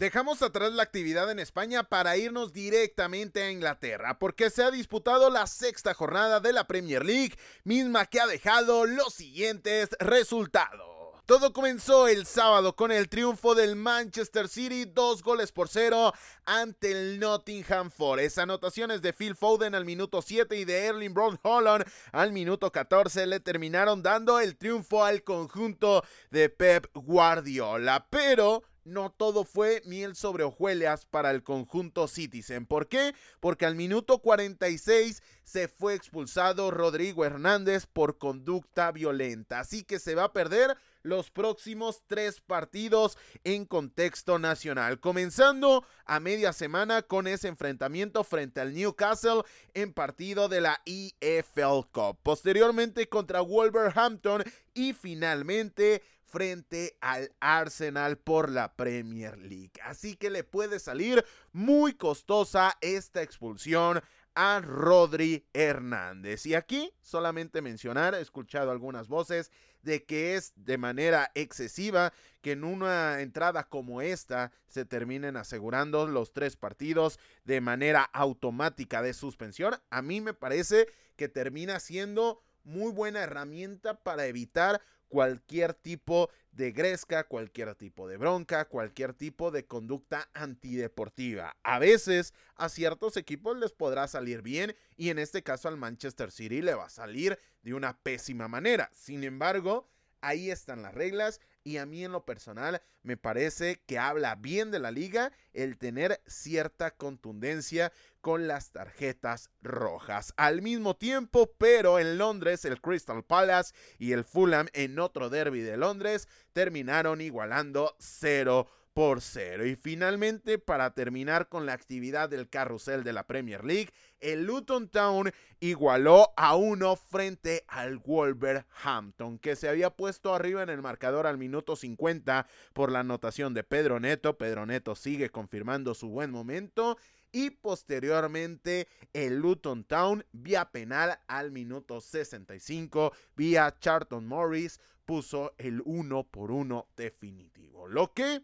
Dejamos 0.01 0.41
atrás 0.41 0.73
la 0.73 0.81
actividad 0.81 1.29
en 1.29 1.37
España 1.37 1.83
para 1.83 2.17
irnos 2.17 2.53
directamente 2.53 3.43
a 3.43 3.51
Inglaterra, 3.51 4.17
porque 4.17 4.49
se 4.49 4.63
ha 4.63 4.71
disputado 4.71 5.29
la 5.29 5.45
sexta 5.45 5.93
jornada 5.93 6.39
de 6.39 6.53
la 6.53 6.65
Premier 6.65 7.05
League, 7.05 7.37
misma 7.65 8.07
que 8.07 8.19
ha 8.19 8.25
dejado 8.25 8.87
los 8.87 9.13
siguientes 9.13 9.89
resultados. 9.99 10.87
Todo 11.27 11.53
comenzó 11.53 12.07
el 12.07 12.25
sábado 12.25 12.75
con 12.75 12.91
el 12.91 13.09
triunfo 13.09 13.53
del 13.53 13.75
Manchester 13.75 14.49
City, 14.49 14.85
dos 14.85 15.21
goles 15.21 15.51
por 15.51 15.69
cero 15.69 16.13
ante 16.45 16.91
el 16.91 17.19
Nottingham 17.19 17.91
Forest. 17.91 18.39
Anotaciones 18.39 19.03
de 19.03 19.13
Phil 19.13 19.35
Foden 19.35 19.75
al 19.75 19.85
minuto 19.85 20.23
7 20.23 20.57
y 20.57 20.65
de 20.65 20.87
Erling 20.87 21.13
Brown 21.13 21.39
Holland 21.43 21.85
al 22.11 22.31
minuto 22.31 22.71
14 22.71 23.27
le 23.27 23.39
terminaron 23.39 24.01
dando 24.01 24.39
el 24.39 24.57
triunfo 24.57 25.05
al 25.05 25.23
conjunto 25.23 26.03
de 26.31 26.49
Pep 26.49 26.87
Guardiola. 26.95 28.07
Pero 28.09 28.63
no 28.83 29.11
todo 29.11 29.43
fue 29.43 29.81
miel 29.85 30.15
sobre 30.15 30.43
hojuelas 30.43 31.05
para 31.05 31.31
el 31.31 31.43
conjunto 31.43 32.07
Citizen. 32.07 32.65
¿Por 32.65 32.87
qué? 32.87 33.13
Porque 33.39 33.65
al 33.65 33.75
minuto 33.75 34.19
46 34.19 35.21
se 35.43 35.67
fue 35.67 35.93
expulsado 35.93 36.71
Rodrigo 36.71 37.25
Hernández 37.25 37.85
por 37.85 38.17
conducta 38.17 38.91
violenta. 38.91 39.59
Así 39.59 39.83
que 39.83 39.99
se 39.99 40.15
va 40.15 40.25
a 40.25 40.33
perder 40.33 40.77
los 41.03 41.31
próximos 41.31 42.03
tres 42.07 42.41
partidos 42.41 43.17
en 43.43 43.65
contexto 43.65 44.39
nacional. 44.39 44.99
Comenzando 44.99 45.85
a 46.05 46.19
media 46.19 46.53
semana 46.53 47.01
con 47.01 47.27
ese 47.27 47.47
enfrentamiento 47.47 48.23
frente 48.23 48.61
al 48.61 48.73
Newcastle 48.73 49.43
en 49.73 49.93
partido 49.93 50.47
de 50.47 50.61
la 50.61 50.81
EFL 50.85 51.87
Cup. 51.91 52.19
Posteriormente 52.23 53.09
contra 53.09 53.41
Wolverhampton 53.41 54.43
y 54.73 54.93
finalmente 54.93 56.03
frente 56.31 56.97
al 57.01 57.31
Arsenal 57.39 58.17
por 58.17 58.49
la 58.49 58.73
Premier 58.75 59.37
League. 59.37 59.73
Así 59.83 60.15
que 60.15 60.29
le 60.29 60.43
puede 60.43 60.79
salir 60.79 61.23
muy 61.51 61.93
costosa 61.93 62.77
esta 62.81 63.21
expulsión 63.21 64.01
a 64.33 64.61
Rodri 64.61 65.45
Hernández. 65.53 66.45
Y 66.45 66.55
aquí 66.55 66.93
solamente 67.01 67.61
mencionar, 67.61 68.15
he 68.15 68.21
escuchado 68.21 68.71
algunas 68.71 69.07
voces 69.07 69.51
de 69.83 70.05
que 70.05 70.35
es 70.35 70.53
de 70.55 70.77
manera 70.77 71.31
excesiva 71.35 72.13
que 72.41 72.53
en 72.53 72.63
una 72.63 73.21
entrada 73.21 73.67
como 73.67 74.01
esta 74.01 74.51
se 74.67 74.85
terminen 74.85 75.37
asegurando 75.37 76.07
los 76.07 76.33
tres 76.33 76.55
partidos 76.55 77.19
de 77.43 77.61
manera 77.61 78.03
automática 78.03 79.01
de 79.01 79.13
suspensión. 79.13 79.75
A 79.89 80.01
mí 80.01 80.21
me 80.21 80.33
parece 80.33 80.87
que 81.17 81.27
termina 81.27 81.79
siendo 81.79 82.41
muy 82.63 82.91
buena 82.91 83.21
herramienta 83.21 84.01
para 84.03 84.27
evitar 84.27 84.81
cualquier 85.11 85.73
tipo 85.73 86.29
de 86.53 86.71
gresca, 86.71 87.25
cualquier 87.25 87.75
tipo 87.75 88.07
de 88.07 88.15
bronca, 88.15 88.63
cualquier 88.69 89.13
tipo 89.13 89.51
de 89.51 89.65
conducta 89.65 90.29
antideportiva. 90.33 91.57
A 91.63 91.79
veces 91.79 92.33
a 92.55 92.69
ciertos 92.69 93.17
equipos 93.17 93.57
les 93.57 93.73
podrá 93.73 94.07
salir 94.07 94.41
bien 94.41 94.73
y 94.95 95.09
en 95.09 95.19
este 95.19 95.43
caso 95.43 95.67
al 95.67 95.75
Manchester 95.75 96.31
City 96.31 96.61
le 96.61 96.73
va 96.73 96.85
a 96.85 96.89
salir 96.89 97.37
de 97.61 97.73
una 97.73 97.97
pésima 97.97 98.47
manera. 98.47 98.89
Sin 98.93 99.25
embargo, 99.25 99.89
ahí 100.21 100.49
están 100.49 100.81
las 100.81 100.93
reglas 100.93 101.41
y 101.63 101.77
a 101.77 101.85
mí 101.85 102.03
en 102.03 102.11
lo 102.11 102.25
personal 102.25 102.81
me 103.03 103.17
parece 103.17 103.81
que 103.85 103.97
habla 103.97 104.35
bien 104.35 104.71
de 104.71 104.79
la 104.79 104.91
liga 104.91 105.31
el 105.53 105.77
tener 105.77 106.21
cierta 106.25 106.91
contundencia 106.91 107.91
con 108.21 108.47
las 108.47 108.71
tarjetas 108.71 109.49
rojas. 109.61 110.33
Al 110.37 110.61
mismo 110.61 110.95
tiempo, 110.95 111.53
pero 111.57 111.99
en 111.99 112.17
Londres, 112.17 112.65
el 112.65 112.81
Crystal 112.81 113.23
Palace 113.23 113.73
y 113.97 114.13
el 114.13 114.23
Fulham 114.23 114.67
en 114.73 114.99
otro 114.99 115.29
derby 115.29 115.61
de 115.61 115.77
Londres 115.77 116.27
terminaron 116.53 117.21
igualando 117.21 117.95
0 117.99 118.67
por 118.93 119.21
cero. 119.21 119.65
Y 119.65 119.75
finalmente, 119.75 120.59
para 120.59 120.93
terminar 120.93 121.47
con 121.47 121.65
la 121.65 121.73
actividad 121.73 122.29
del 122.29 122.49
carrusel 122.49 123.03
de 123.03 123.13
la 123.13 123.25
Premier 123.25 123.63
League, 123.63 123.91
el 124.19 124.43
Luton 124.43 124.89
Town 124.89 125.31
igualó 125.59 126.33
a 126.35 126.55
uno 126.55 126.95
frente 126.95 127.63
al 127.67 127.97
Wolverhampton, 127.99 129.39
que 129.39 129.55
se 129.55 129.69
había 129.69 129.91
puesto 129.91 130.33
arriba 130.33 130.61
en 130.63 130.69
el 130.69 130.81
marcador 130.81 131.25
al 131.25 131.37
minuto 131.37 131.75
50 131.75 132.47
por 132.73 132.91
la 132.91 132.99
anotación 132.99 133.53
de 133.53 133.63
Pedro 133.63 133.99
Neto. 133.99 134.37
Pedro 134.37 134.65
Neto 134.65 134.95
sigue 134.95 135.29
confirmando 135.29 135.93
su 135.93 136.09
buen 136.09 136.31
momento. 136.31 136.97
Y 137.33 137.51
posteriormente 137.51 138.89
el 139.13 139.37
Luton 139.37 139.85
Town 139.85 140.25
vía 140.33 140.69
penal 140.69 141.17
al 141.29 141.51
minuto 141.51 142.01
65 142.01 143.13
vía 143.37 143.73
Charlton 143.79 144.27
Morris 144.27 144.81
puso 145.05 145.53
el 145.57 145.81
1 145.85 146.23
por 146.25 146.51
1 146.51 146.89
definitivo. 146.97 147.87
Lo 147.87 148.13
que 148.13 148.43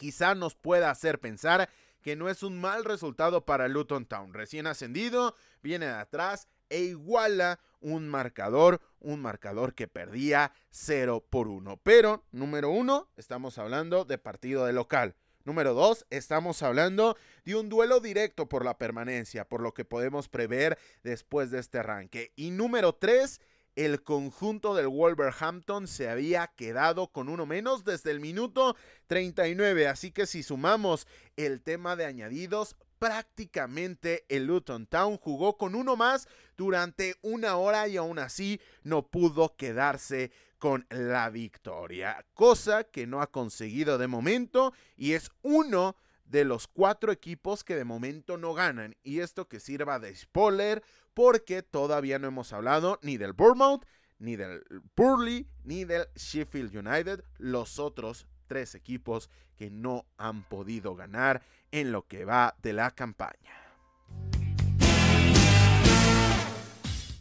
quizá 0.00 0.34
nos 0.34 0.54
pueda 0.54 0.90
hacer 0.90 1.20
pensar 1.20 1.68
que 2.00 2.16
no 2.16 2.30
es 2.30 2.42
un 2.42 2.58
mal 2.58 2.86
resultado 2.86 3.44
para 3.44 3.68
Luton 3.68 4.06
Town. 4.06 4.32
Recién 4.32 4.66
ascendido, 4.66 5.36
viene 5.62 5.84
de 5.84 5.92
atrás 5.92 6.48
e 6.70 6.80
iguala 6.80 7.60
un 7.80 8.08
marcador, 8.08 8.80
un 8.98 9.20
marcador 9.20 9.74
que 9.74 9.88
perdía 9.88 10.54
0 10.70 11.26
por 11.28 11.48
1. 11.48 11.82
Pero, 11.82 12.24
número 12.32 12.70
1, 12.70 13.10
estamos 13.18 13.58
hablando 13.58 14.06
de 14.06 14.16
partido 14.16 14.64
de 14.64 14.72
local. 14.72 15.16
Número 15.44 15.74
2, 15.74 16.06
estamos 16.08 16.62
hablando 16.62 17.18
de 17.44 17.56
un 17.56 17.68
duelo 17.68 18.00
directo 18.00 18.48
por 18.48 18.64
la 18.64 18.78
permanencia, 18.78 19.46
por 19.46 19.60
lo 19.60 19.74
que 19.74 19.84
podemos 19.84 20.30
prever 20.30 20.78
después 21.02 21.50
de 21.50 21.58
este 21.58 21.78
arranque. 21.78 22.32
Y 22.36 22.52
número 22.52 22.94
3, 22.94 23.38
el 23.76 24.02
conjunto 24.02 24.74
del 24.74 24.88
Wolverhampton 24.88 25.86
se 25.86 26.08
había 26.08 26.48
quedado 26.48 27.08
con 27.08 27.28
uno 27.28 27.46
menos 27.46 27.84
desde 27.84 28.10
el 28.10 28.20
minuto 28.20 28.76
39. 29.06 29.88
Así 29.88 30.10
que 30.10 30.26
si 30.26 30.42
sumamos 30.42 31.06
el 31.36 31.60
tema 31.62 31.96
de 31.96 32.04
añadidos, 32.04 32.76
prácticamente 32.98 34.26
el 34.28 34.46
Luton 34.46 34.86
Town 34.86 35.16
jugó 35.16 35.56
con 35.56 35.74
uno 35.74 35.96
más 35.96 36.28
durante 36.56 37.16
una 37.22 37.56
hora 37.56 37.88
y 37.88 37.96
aún 37.96 38.18
así 38.18 38.60
no 38.82 39.06
pudo 39.06 39.56
quedarse 39.56 40.30
con 40.58 40.86
la 40.90 41.30
victoria, 41.30 42.26
cosa 42.34 42.84
que 42.84 43.06
no 43.06 43.22
ha 43.22 43.28
conseguido 43.28 43.96
de 43.96 44.06
momento 44.06 44.74
y 44.94 45.14
es 45.14 45.30
uno 45.40 45.96
los 46.30 46.66
cuatro 46.68 47.12
equipos 47.12 47.64
que 47.64 47.76
de 47.76 47.84
momento 47.84 48.36
no 48.36 48.54
ganan. 48.54 48.96
Y 49.02 49.20
esto 49.20 49.48
que 49.48 49.60
sirva 49.60 49.98
de 49.98 50.14
spoiler 50.14 50.82
porque 51.14 51.62
todavía 51.62 52.18
no 52.18 52.28
hemos 52.28 52.52
hablado 52.52 52.98
ni 53.02 53.16
del 53.16 53.32
Bournemouth, 53.32 53.84
ni 54.18 54.36
del 54.36 54.62
Burley, 54.96 55.48
ni 55.64 55.84
del 55.84 56.06
Sheffield 56.14 56.76
United, 56.76 57.24
los 57.38 57.78
otros 57.78 58.26
tres 58.46 58.74
equipos 58.74 59.30
que 59.56 59.70
no 59.70 60.06
han 60.16 60.44
podido 60.44 60.94
ganar 60.94 61.42
en 61.70 61.92
lo 61.92 62.06
que 62.06 62.24
va 62.24 62.54
de 62.62 62.72
la 62.72 62.90
campaña. 62.92 63.56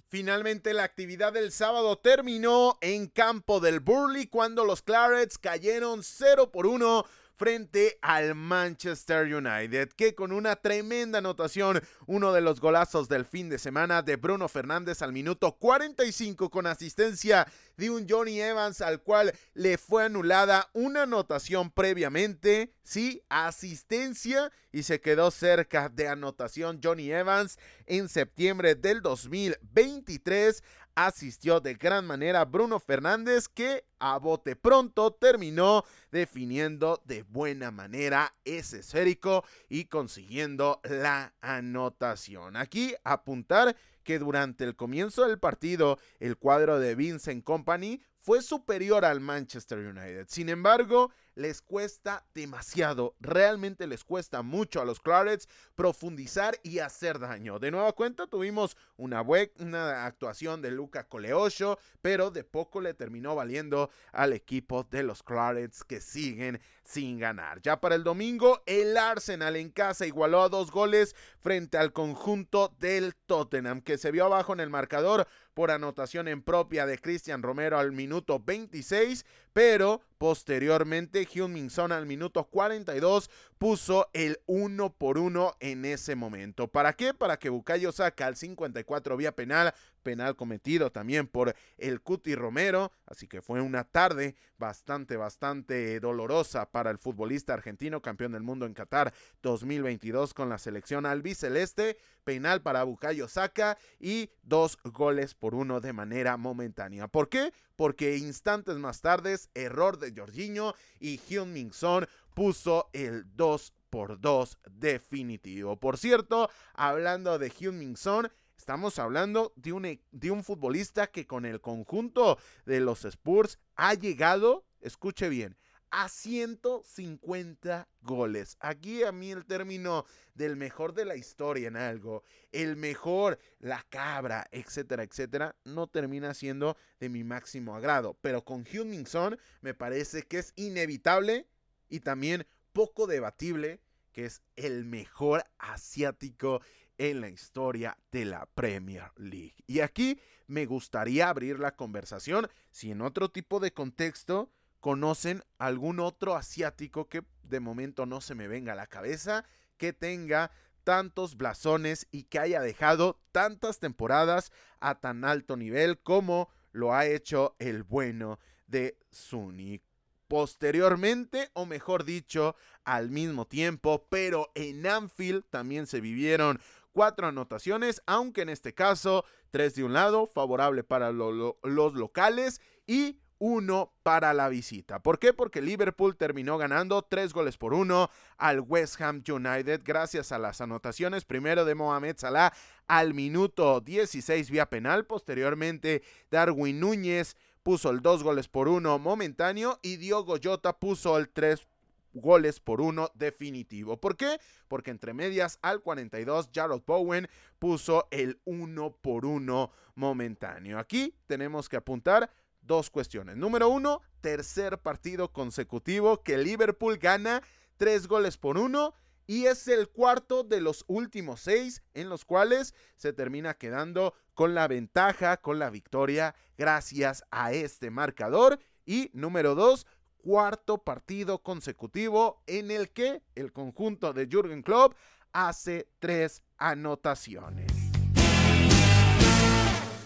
Finalmente 0.10 0.74
la 0.74 0.86
actividad 0.86 1.34
del 1.34 1.52
sábado 1.52 2.00
terminó 2.00 2.80
en 2.82 3.08
campo 3.08 3.60
del 3.60 3.80
Burley 3.80 4.26
cuando 4.26 4.66
los 4.66 4.82
Clarets 4.82 5.38
cayeron 5.38 6.02
0 6.04 6.52
por 6.52 6.66
1 6.66 7.06
frente 7.40 7.98
al 8.02 8.36
Manchester 8.36 9.34
United, 9.34 9.94
que 9.94 10.14
con 10.14 10.34
una 10.34 10.58
tremenda 10.58 11.20
anotación, 11.20 11.82
uno 12.06 12.34
de 12.34 12.42
los 12.42 12.60
golazos 12.60 13.08
del 13.08 13.24
fin 13.24 13.48
de 13.48 13.58
semana 13.58 14.02
de 14.02 14.18
Bruno 14.18 14.50
Fernández 14.50 15.02
al 15.02 15.14
minuto 15.14 15.54
45 15.54 16.50
con 16.50 16.68
asistencia 16.68 17.48
de 17.78 17.90
un 17.90 18.06
Johnny 18.10 18.42
Evans 18.42 18.82
al 18.82 19.02
cual 19.02 19.34
le 19.54 19.78
fue 19.78 20.04
anulada 20.04 20.70
una 20.74 21.04
anotación 21.04 21.72
previamente, 21.72 22.74
sí, 22.84 23.24
asistencia 23.30 24.52
y 24.74 24.84
se 24.84 25.00
quedó 25.00 25.32
cerca 25.32 25.88
de 25.88 26.10
anotación 26.10 26.82
Johnny 26.84 27.10
Evans 27.10 27.58
en 27.86 28.10
septiembre 28.10 28.76
del 28.76 29.02
2023 29.02 30.62
asistió 30.96 31.60
de 31.60 31.76
gran 31.76 32.06
manera 32.06 32.46
Bruno 32.46 32.80
Fernández 32.80 33.48
que 33.48 33.86
a 34.00 34.18
bote 34.18 34.56
pronto 34.56 35.12
terminó 35.12 35.84
definiendo 36.12 37.02
de 37.06 37.24
buena 37.24 37.72
manera 37.72 38.34
ese 38.44 38.80
esférico 38.80 39.44
y 39.68 39.86
consiguiendo 39.86 40.82
la 40.84 41.34
anotación. 41.42 42.56
Aquí 42.56 42.96
apuntar 43.04 43.76
que 44.04 44.20
durante 44.20 44.64
el 44.64 44.76
comienzo 44.76 45.28
del 45.28 45.40
partido 45.40 46.00
el 46.20 46.38
cuadro 46.38 46.80
de 46.80 46.96
Vincent 46.96 47.44
Company 47.44 48.02
fue 48.20 48.42
superior 48.42 49.06
al 49.06 49.20
Manchester 49.20 49.80
United. 49.80 50.26
Sin 50.28 50.50
embargo, 50.50 51.12
les 51.40 51.62
cuesta 51.62 52.26
demasiado, 52.34 53.16
realmente 53.22 53.88
les 53.88 54.04
cuesta 54.04 54.42
mucho 54.42 54.82
a 54.82 54.86
los 54.86 55.00
Clarets 55.00 55.48
profundizar 55.74 56.60
y 56.64 56.80
hacer 56.80 57.18
daño. 57.18 57.60
De 57.60 57.72
nueva 57.72 57.94
cuenta 57.94 58.28
tuvimos 58.28 58.76
una, 58.98 59.22
una 59.22 60.06
actuación 60.06 60.62
de 60.62 60.72
Luca 60.72 61.08
Coleocho, 61.08 61.80
pero 62.02 62.30
de 62.30 62.44
poco 62.44 62.82
le 62.82 62.94
terminó 62.94 63.36
valiendo 63.36 63.90
al 64.12 64.34
equipo 64.34 64.84
de 64.84 65.04
los 65.04 65.24
Clarets 65.24 65.86
que 65.86 66.02
siguen 66.02 66.60
sin 66.84 67.20
ganar. 67.20 67.62
Ya 67.62 67.80
para 67.80 67.96
el 67.96 68.04
domingo, 68.04 68.62
el 68.66 68.98
Arsenal 68.98 69.56
en 69.56 69.70
casa 69.70 70.06
igualó 70.06 70.42
a 70.42 70.50
dos 70.50 70.72
goles 70.72 71.16
frente 71.40 71.78
al 71.78 71.94
conjunto 71.94 72.76
del 72.80 73.16
Tottenham, 73.16 73.80
que 73.80 73.98
se 73.98 74.12
vio 74.12 74.26
abajo 74.26 74.52
en 74.52 74.60
el 74.60 74.70
marcador 74.70 75.26
por 75.60 75.72
anotación 75.72 76.30
en 76.30 76.42
propia 76.42 76.86
de 76.86 76.98
Cristian 76.98 77.44
Romero 77.44 77.78
al 77.78 77.92
minuto 77.92 78.40
26, 78.40 79.26
pero 79.52 80.00
posteriormente 80.18 81.26
Hyun 81.26 81.70
Son 81.70 81.92
al 81.92 82.06
minuto 82.06 82.46
42 82.46 83.30
puso 83.60 84.10
el 84.14 84.40
1 84.48 84.94
por 84.94 85.20
1 85.20 85.58
en 85.60 85.86
ese 85.86 86.16
momento. 86.16 86.70
¿Para 86.70 86.94
qué? 86.94 87.14
Para 87.14 87.38
que 87.38 87.50
Bukayo 87.50 87.92
saca 87.92 88.26
al 88.26 88.38
54 88.38 89.18
vía 89.18 89.36
penal 89.36 89.74
penal 90.00 90.36
cometido 90.36 90.92
también 90.92 91.28
por 91.28 91.56
el 91.78 92.02
Cuti 92.02 92.36
Romero, 92.36 92.92
así 93.06 93.28
que 93.28 93.42
fue 93.42 93.62
una 93.62 93.84
tarde 93.84 94.36
bastante, 94.58 95.18
bastante 95.18 96.00
dolorosa 96.00 96.70
para 96.72 96.90
el 96.90 96.98
futbolista 96.98 97.54
argentino, 97.54 98.02
campeón 98.02 98.32
del 98.32 98.44
mundo 98.44 98.66
en 98.66 98.74
Qatar 98.74 99.14
2022 99.42 100.34
con 100.34 100.50
la 100.50 100.58
selección 100.58 101.06
albiceleste, 101.06 101.98
penal 102.24 102.62
para 102.62 102.84
Bukayo 102.84 103.28
Saka 103.28 103.78
y 104.00 104.30
dos 104.44 104.78
goles 104.84 105.34
por 105.34 105.56
uno 105.56 105.80
de 105.80 105.94
manera 105.94 106.38
momentánea. 106.38 107.08
¿Por 107.08 107.30
qué? 107.30 107.54
Porque 107.76 108.18
instantes 108.18 108.78
más 108.78 109.02
tarde, 109.02 109.38
error 109.54 110.00
de 110.00 110.14
Jorginho 110.16 110.74
y 111.00 111.18
Hyun 111.18 111.54
Min 111.54 111.72
Son 111.72 112.08
puso 112.40 112.90
el 112.94 113.26
2 113.36 113.74
por 113.90 114.22
2 114.22 114.60
definitivo. 114.72 115.78
Por 115.78 115.98
cierto, 115.98 116.50
hablando 116.74 117.38
de 117.38 117.50
Hyun 117.50 117.78
Min 117.78 117.98
Son, 117.98 118.32
Estamos 118.58 118.98
hablando 118.98 119.52
de 119.58 119.74
un, 119.74 119.84
e, 119.86 120.02
de 120.12 120.32
un 120.32 120.44
futbolista 120.44 121.08
que 121.08 121.28
con 121.28 121.46
el 121.46 121.60
conjunto 121.60 122.38
de 122.66 122.80
los 122.80 123.04
Spurs 123.04 123.60
ha 123.76 123.94
llegado, 123.94 124.66
escuche 124.80 125.28
bien, 125.28 125.58
a 125.92 126.08
150 126.08 127.90
goles. 128.02 128.56
Aquí 128.62 129.04
a 129.04 129.12
mí 129.12 129.32
el 129.32 129.46
término 129.46 130.06
del 130.34 130.56
mejor 130.56 130.94
de 130.94 131.06
la 131.06 131.18
historia 131.18 131.68
en 131.68 131.76
algo, 131.76 132.24
el 132.54 132.78
mejor, 132.78 133.38
la 133.60 133.86
cabra, 133.90 134.46
etcétera, 134.52 135.04
etcétera, 135.04 135.58
no 135.66 135.88
termina 135.88 136.34
siendo 136.34 136.78
de 137.00 137.10
mi 137.10 137.26
máximo 137.26 137.76
agrado. 137.76 138.18
Pero 138.22 138.46
con 138.46 138.64
Hyun 138.64 139.06
Son 139.08 139.38
me 139.62 139.74
parece 139.74 140.24
que 140.24 140.40
es 140.40 140.54
inevitable 140.56 141.48
y 141.90 142.00
también 142.02 142.46
poco 142.74 143.08
debatible 143.08 143.82
que 144.12 144.26
es 144.26 144.42
el 144.56 144.86
mejor 144.86 145.46
asiático 145.58 146.62
en 146.98 147.22
la 147.22 147.30
historia 147.30 147.98
de 148.12 148.26
la 148.26 148.46
Premier 148.48 149.12
League. 149.16 149.56
Y 149.68 149.80
aquí 149.80 150.20
me 150.48 150.66
gustaría 150.66 151.30
abrir 151.30 151.60
la 151.60 151.76
conversación 151.76 152.48
si 152.72 152.92
en 152.92 153.02
otro 153.02 153.30
tipo 153.30 153.60
de 153.60 153.72
contexto 153.72 154.52
conocen 154.80 155.44
algún 155.58 156.00
otro 156.00 156.36
asiático 156.36 157.08
que 157.08 157.24
de 157.44 157.60
momento 157.60 158.06
no 158.06 158.22
se 158.22 158.36
me 158.36 158.48
venga 158.48 158.74
a 158.74 158.76
la 158.76 158.88
cabeza, 158.88 159.46
que 159.78 159.94
tenga 159.94 160.52
tantos 160.84 161.38
blasones 161.38 162.08
y 162.12 162.24
que 162.24 162.40
haya 162.40 162.62
dejado 162.62 163.20
tantas 163.32 163.80
temporadas 163.80 164.52
a 164.80 165.00
tan 165.00 165.24
alto 165.24 165.56
nivel 165.56 166.00
como 166.00 166.50
lo 166.72 166.94
ha 166.94 167.06
hecho 167.06 167.56
el 167.60 167.84
bueno 167.84 168.40
de 168.68 168.98
Sunny. 169.12 169.82
Posteriormente, 170.30 171.50
o 171.54 171.66
mejor 171.66 172.06
dicho, 172.06 172.56
al 172.86 173.10
mismo 173.10 173.46
tiempo, 173.46 174.06
pero 174.10 174.52
en 174.54 174.86
Anfield 174.86 175.44
también 175.50 175.88
se 175.88 176.00
vivieron 176.00 176.62
cuatro 176.94 177.28
anotaciones, 177.28 178.02
aunque 178.06 178.44
en 178.44 178.50
este 178.50 178.74
caso 178.74 179.26
tres 179.50 179.74
de 179.74 179.84
un 179.84 179.94
lado, 179.94 180.28
favorable 180.28 180.84
para 180.84 181.12
los 181.12 181.94
locales 181.94 182.62
y 182.86 183.20
uno 183.40 183.94
para 184.04 184.34
la 184.34 184.50
visita. 184.50 185.02
¿Por 185.02 185.18
qué? 185.18 185.34
Porque 185.34 185.62
Liverpool 185.62 186.16
terminó 186.16 186.58
ganando 186.58 187.02
tres 187.02 187.34
goles 187.34 187.58
por 187.58 187.74
uno 187.74 188.12
al 188.38 188.60
West 188.60 189.02
Ham 189.02 189.24
United 189.28 189.82
gracias 189.84 190.32
a 190.32 190.38
las 190.38 190.62
anotaciones 190.62 191.26
primero 191.26 191.66
de 191.66 191.74
Mohamed 191.74 192.18
Salah 192.18 192.54
al 192.88 193.14
minuto 193.14 193.80
16 193.80 194.52
vía 194.52 194.70
penal, 194.70 195.06
posteriormente 195.06 196.04
Darwin 196.30 196.80
Núñez 196.80 197.38
puso 197.64 197.90
el 197.90 198.02
dos 198.02 198.24
goles 198.24 198.48
por 198.48 198.68
uno 198.68 198.98
momentáneo 199.00 199.80
y 199.82 199.98
Diogo 199.98 200.36
Jota 200.42 200.78
puso 200.78 201.18
el 201.18 201.30
tres 201.30 201.68
goles 202.14 202.60
por 202.60 202.82
uno 202.82 203.10
definitivo. 203.14 203.98
¿Por 203.98 204.18
qué? 204.18 204.40
Porque 204.68 204.92
entre 204.92 205.14
medias 205.14 205.60
al 205.62 205.82
42 205.82 206.50
Jarrod 206.54 206.82
Bowen 206.86 207.28
puso 207.60 208.08
el 208.12 208.40
uno 208.46 208.92
por 208.92 209.26
uno 209.26 209.72
momentáneo. 209.96 210.80
Aquí 210.80 211.14
tenemos 211.28 211.70
que 211.70 211.78
apuntar 211.78 212.32
dos 212.62 212.90
cuestiones. 212.90 213.36
Número 213.36 213.70
uno, 213.70 214.02
tercer 214.22 214.80
partido 214.80 215.32
consecutivo 215.32 216.24
que 216.24 216.38
Liverpool 216.38 216.98
gana 216.98 217.42
tres 217.78 218.08
goles 218.08 218.38
por 218.38 218.58
uno 218.58 218.94
y 219.30 219.46
es 219.46 219.68
el 219.68 219.90
cuarto 219.90 220.44
de 220.44 220.60
los 220.60 220.84
últimos 220.88 221.42
seis 221.42 221.84
en 221.94 222.10
los 222.10 222.26
cuales 222.26 222.74
se 222.96 223.14
termina 223.14 223.54
quedando 223.54 224.16
con 224.34 224.56
la 224.56 224.68
ventaja, 224.68 225.38
con 225.38 225.60
la 225.60 225.70
victoria 225.70 226.34
gracias 226.58 227.24
a 227.30 227.52
este 227.52 227.92
marcador. 227.92 228.58
Y 228.88 229.12
número 229.14 229.54
dos, 229.54 229.86
cuarto 230.18 230.80
partido 230.84 231.44
consecutivo 231.44 232.42
en 232.48 232.72
el 232.72 232.90
que 232.90 233.22
el 233.36 233.54
conjunto 233.54 234.14
de 234.14 234.26
Jürgen 234.26 234.64
Klopp 234.64 234.96
hace 235.32 235.88
tres 236.00 236.42
anotaciones. 236.58 237.72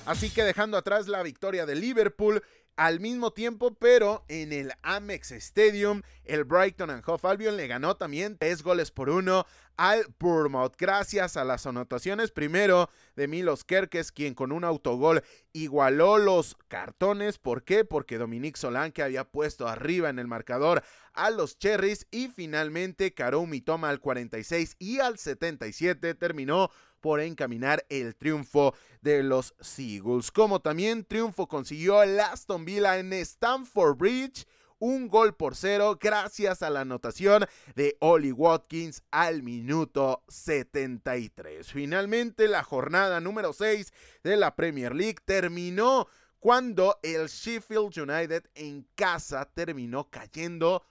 Así 0.05 0.31
que 0.31 0.43
dejando 0.43 0.75
atrás 0.75 1.07
la 1.07 1.23
victoria 1.23 1.65
de 1.65 1.75
Liverpool, 1.75 2.43
al 2.75 2.99
mismo 2.99 3.31
tiempo, 3.31 3.73
pero 3.75 4.25
en 4.27 4.51
el 4.51 4.71
Amex 4.81 5.31
Stadium, 5.31 6.01
el 6.23 6.43
Brighton 6.43 6.89
and 6.89 7.03
Hove 7.05 7.27
Albion 7.29 7.57
le 7.57 7.67
ganó 7.67 7.95
también 7.95 8.37
tres 8.37 8.63
goles 8.63 8.91
por 8.91 9.09
uno 9.09 9.45
al 9.77 10.05
Bournemouth 10.19 10.75
gracias 10.77 11.35
a 11.35 11.43
las 11.43 11.65
anotaciones 11.65 12.31
primero 12.31 12.89
de 13.15 13.27
Milos 13.27 13.63
Kerkes 13.63 14.11
quien 14.11 14.35
con 14.35 14.51
un 14.51 14.63
autogol 14.63 15.23
igualó 15.51 16.17
los 16.17 16.55
cartones. 16.67 17.39
¿Por 17.39 17.63
qué? 17.63 17.83
Porque 17.83 18.17
Dominique 18.17 18.59
Solanke 18.59 19.01
había 19.01 19.23
puesto 19.25 19.67
arriba 19.67 20.09
en 20.09 20.19
el 20.19 20.27
marcador 20.27 20.83
a 21.13 21.29
los 21.29 21.57
Cherries 21.57 22.07
y 22.11 22.27
finalmente 22.27 23.13
Karumi 23.13 23.61
toma 23.61 23.89
al 23.89 23.99
46 23.99 24.75
y 24.79 24.99
al 24.99 25.17
77 25.17 26.15
terminó 26.15 26.69
por 27.03 27.19
encaminar 27.19 27.85
el 27.89 28.15
triunfo 28.15 28.73
de 29.01 29.23
los 29.23 29.53
Seagulls. 29.59 30.31
Como 30.31 30.61
también 30.61 31.03
triunfo 31.03 31.49
consiguió 31.49 32.01
el 32.01 32.17
Aston 32.17 32.63
Villa 32.63 32.97
en 32.97 33.11
Stamford 33.11 33.97
Bridge 33.97 34.47
un 34.79 35.09
gol 35.09 35.35
por 35.35 35.57
cero 35.57 35.97
gracias 35.99 36.61
a 36.61 36.69
la 36.69 36.81
anotación 36.81 37.45
de 37.75 37.97
Ollie 37.99 38.31
Watkins 38.31 39.03
al 39.11 39.43
minuto 39.43 40.23
73. 40.29 41.69
Finalmente 41.73 42.47
la 42.47 42.63
jornada 42.63 43.19
número 43.19 43.51
6 43.51 43.91
de 44.23 44.37
la 44.37 44.55
Premier 44.55 44.95
League 44.95 45.17
terminó 45.25 46.07
cuando 46.39 46.99
el 47.03 47.27
Sheffield 47.27 47.97
United 47.97 48.45
en 48.55 48.87
casa 48.95 49.51
terminó 49.53 50.09
cayendo 50.09 50.85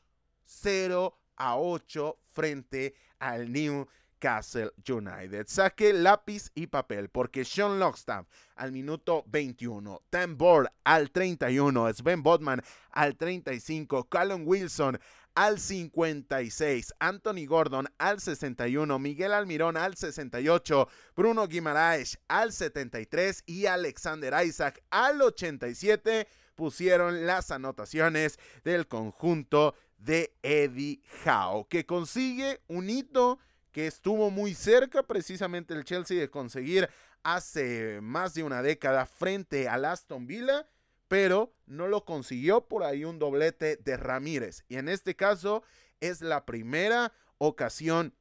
0 0.45 1.19
a 1.37 1.57
8 1.57 2.19
frente 2.33 2.95
al 3.19 3.51
New 3.51 3.87
Castle 4.23 4.71
United. 4.89 5.47
Saque 5.49 5.93
lápiz 5.93 6.53
y 6.55 6.69
papel 6.69 7.09
porque 7.09 7.45
Sean 7.45 7.81
Lockstaff 7.81 8.29
al 8.55 8.71
minuto 8.71 9.25
21, 9.27 10.01
Tim 10.11 10.39
al 10.85 11.11
31, 11.11 11.93
Sven 11.93 12.23
Botman 12.23 12.63
al 12.93 13.17
35, 13.17 14.09
Callum 14.09 14.47
Wilson 14.47 15.01
al 15.35 15.59
56, 15.59 16.95
Anthony 17.01 17.47
Gordon 17.49 17.89
al 17.99 18.21
61, 18.21 18.97
Miguel 19.01 19.33
Almirón 19.33 19.77
al 19.77 19.97
68, 19.97 20.89
Bruno 21.17 21.49
Guimaraes 21.49 22.21
al 22.29 22.53
73 22.53 23.43
y 23.47 23.67
Alexander 23.67 24.35
Isaac 24.47 24.85
al 24.91 25.21
87 25.21 26.29
pusieron 26.55 27.27
las 27.27 27.51
anotaciones 27.51 28.39
del 28.63 28.87
conjunto 28.87 29.75
de 29.99 30.33
Eddie 30.43 31.01
Howe, 31.25 31.67
que 31.69 31.87
consigue 31.87 32.61
un 32.69 32.89
hito 32.89 33.41
que 33.73 33.87
estuvo 33.87 34.31
muy 34.31 34.55
cerca 34.55 35.03
precisamente 35.03 35.75
el 35.75 35.85
Chelsea 35.85 36.21
de 36.21 36.31
conseguir 36.31 36.89
hace 37.23 38.01
más 38.03 38.35
de 38.35 38.43
una 38.43 38.63
década 38.63 39.07
frente 39.07 39.69
al 39.69 39.85
Aston 39.85 40.27
Villa, 40.27 40.69
pero 41.09 41.55
no 41.67 41.89
lo 41.89 42.05
consiguió 42.05 42.69
por 42.69 42.85
ahí 42.85 43.05
un 43.05 43.19
doblete 43.19 43.77
de 43.77 43.97
Ramírez. 43.97 44.65
Y 44.69 44.77
en 44.77 44.89
este 44.89 45.17
caso 45.17 45.63
es 46.01 46.21
la 46.21 46.45
primera 46.45 47.13
ocasión 47.39 48.15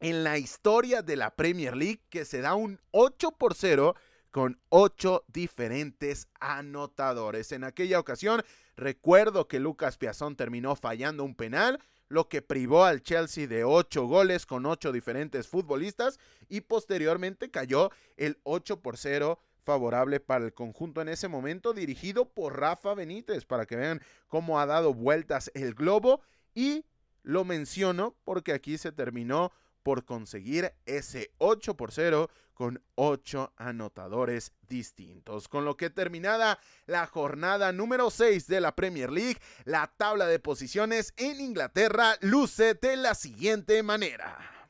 en 0.00 0.24
la 0.24 0.38
historia 0.38 1.02
de 1.02 1.16
la 1.16 1.36
Premier 1.36 1.76
League 1.76 2.02
que 2.08 2.24
se 2.24 2.40
da 2.40 2.54
un 2.54 2.80
8 2.90 3.32
por 3.32 3.54
0 3.54 3.94
con 4.30 4.60
8 4.70 5.24
diferentes 5.28 6.28
anotadores. 6.40 7.52
En 7.52 7.64
aquella 7.64 7.98
ocasión 7.98 8.42
recuerdo 8.76 9.46
que 9.48 9.60
Lucas 9.60 9.98
Piazón 9.98 10.36
terminó 10.36 10.76
fallando 10.76 11.24
un 11.24 11.34
penal 11.34 11.80
lo 12.10 12.28
que 12.28 12.42
privó 12.42 12.84
al 12.84 13.02
Chelsea 13.02 13.46
de 13.46 13.64
ocho 13.64 14.04
goles 14.04 14.44
con 14.44 14.66
ocho 14.66 14.90
diferentes 14.92 15.46
futbolistas 15.46 16.18
y 16.48 16.60
posteriormente 16.60 17.50
cayó 17.50 17.90
el 18.16 18.38
8 18.42 18.82
por 18.82 18.98
0 18.98 19.38
favorable 19.62 20.18
para 20.18 20.44
el 20.44 20.52
conjunto 20.52 21.00
en 21.00 21.08
ese 21.08 21.28
momento 21.28 21.72
dirigido 21.72 22.28
por 22.28 22.58
Rafa 22.58 22.94
Benítez 22.94 23.44
para 23.44 23.64
que 23.64 23.76
vean 23.76 24.02
cómo 24.26 24.58
ha 24.58 24.66
dado 24.66 24.92
vueltas 24.92 25.52
el 25.54 25.74
globo. 25.74 26.20
Y 26.52 26.84
lo 27.22 27.44
menciono 27.44 28.16
porque 28.24 28.52
aquí 28.52 28.76
se 28.76 28.90
terminó 28.90 29.52
por 29.82 30.04
conseguir 30.04 30.72
ese 30.86 31.32
8 31.38 31.76
por 31.76 31.92
0 31.92 32.30
con 32.54 32.82
8 32.96 33.54
anotadores 33.56 34.52
distintos. 34.68 35.48
Con 35.48 35.64
lo 35.64 35.76
que 35.76 35.88
terminada 35.88 36.58
la 36.86 37.06
jornada 37.06 37.72
número 37.72 38.10
6 38.10 38.46
de 38.46 38.60
la 38.60 38.76
Premier 38.76 39.10
League, 39.10 39.40
la 39.64 39.92
tabla 39.96 40.26
de 40.26 40.38
posiciones 40.38 41.14
en 41.16 41.40
Inglaterra 41.40 42.16
luce 42.20 42.74
de 42.74 42.96
la 42.96 43.14
siguiente 43.14 43.82
manera. 43.82 44.60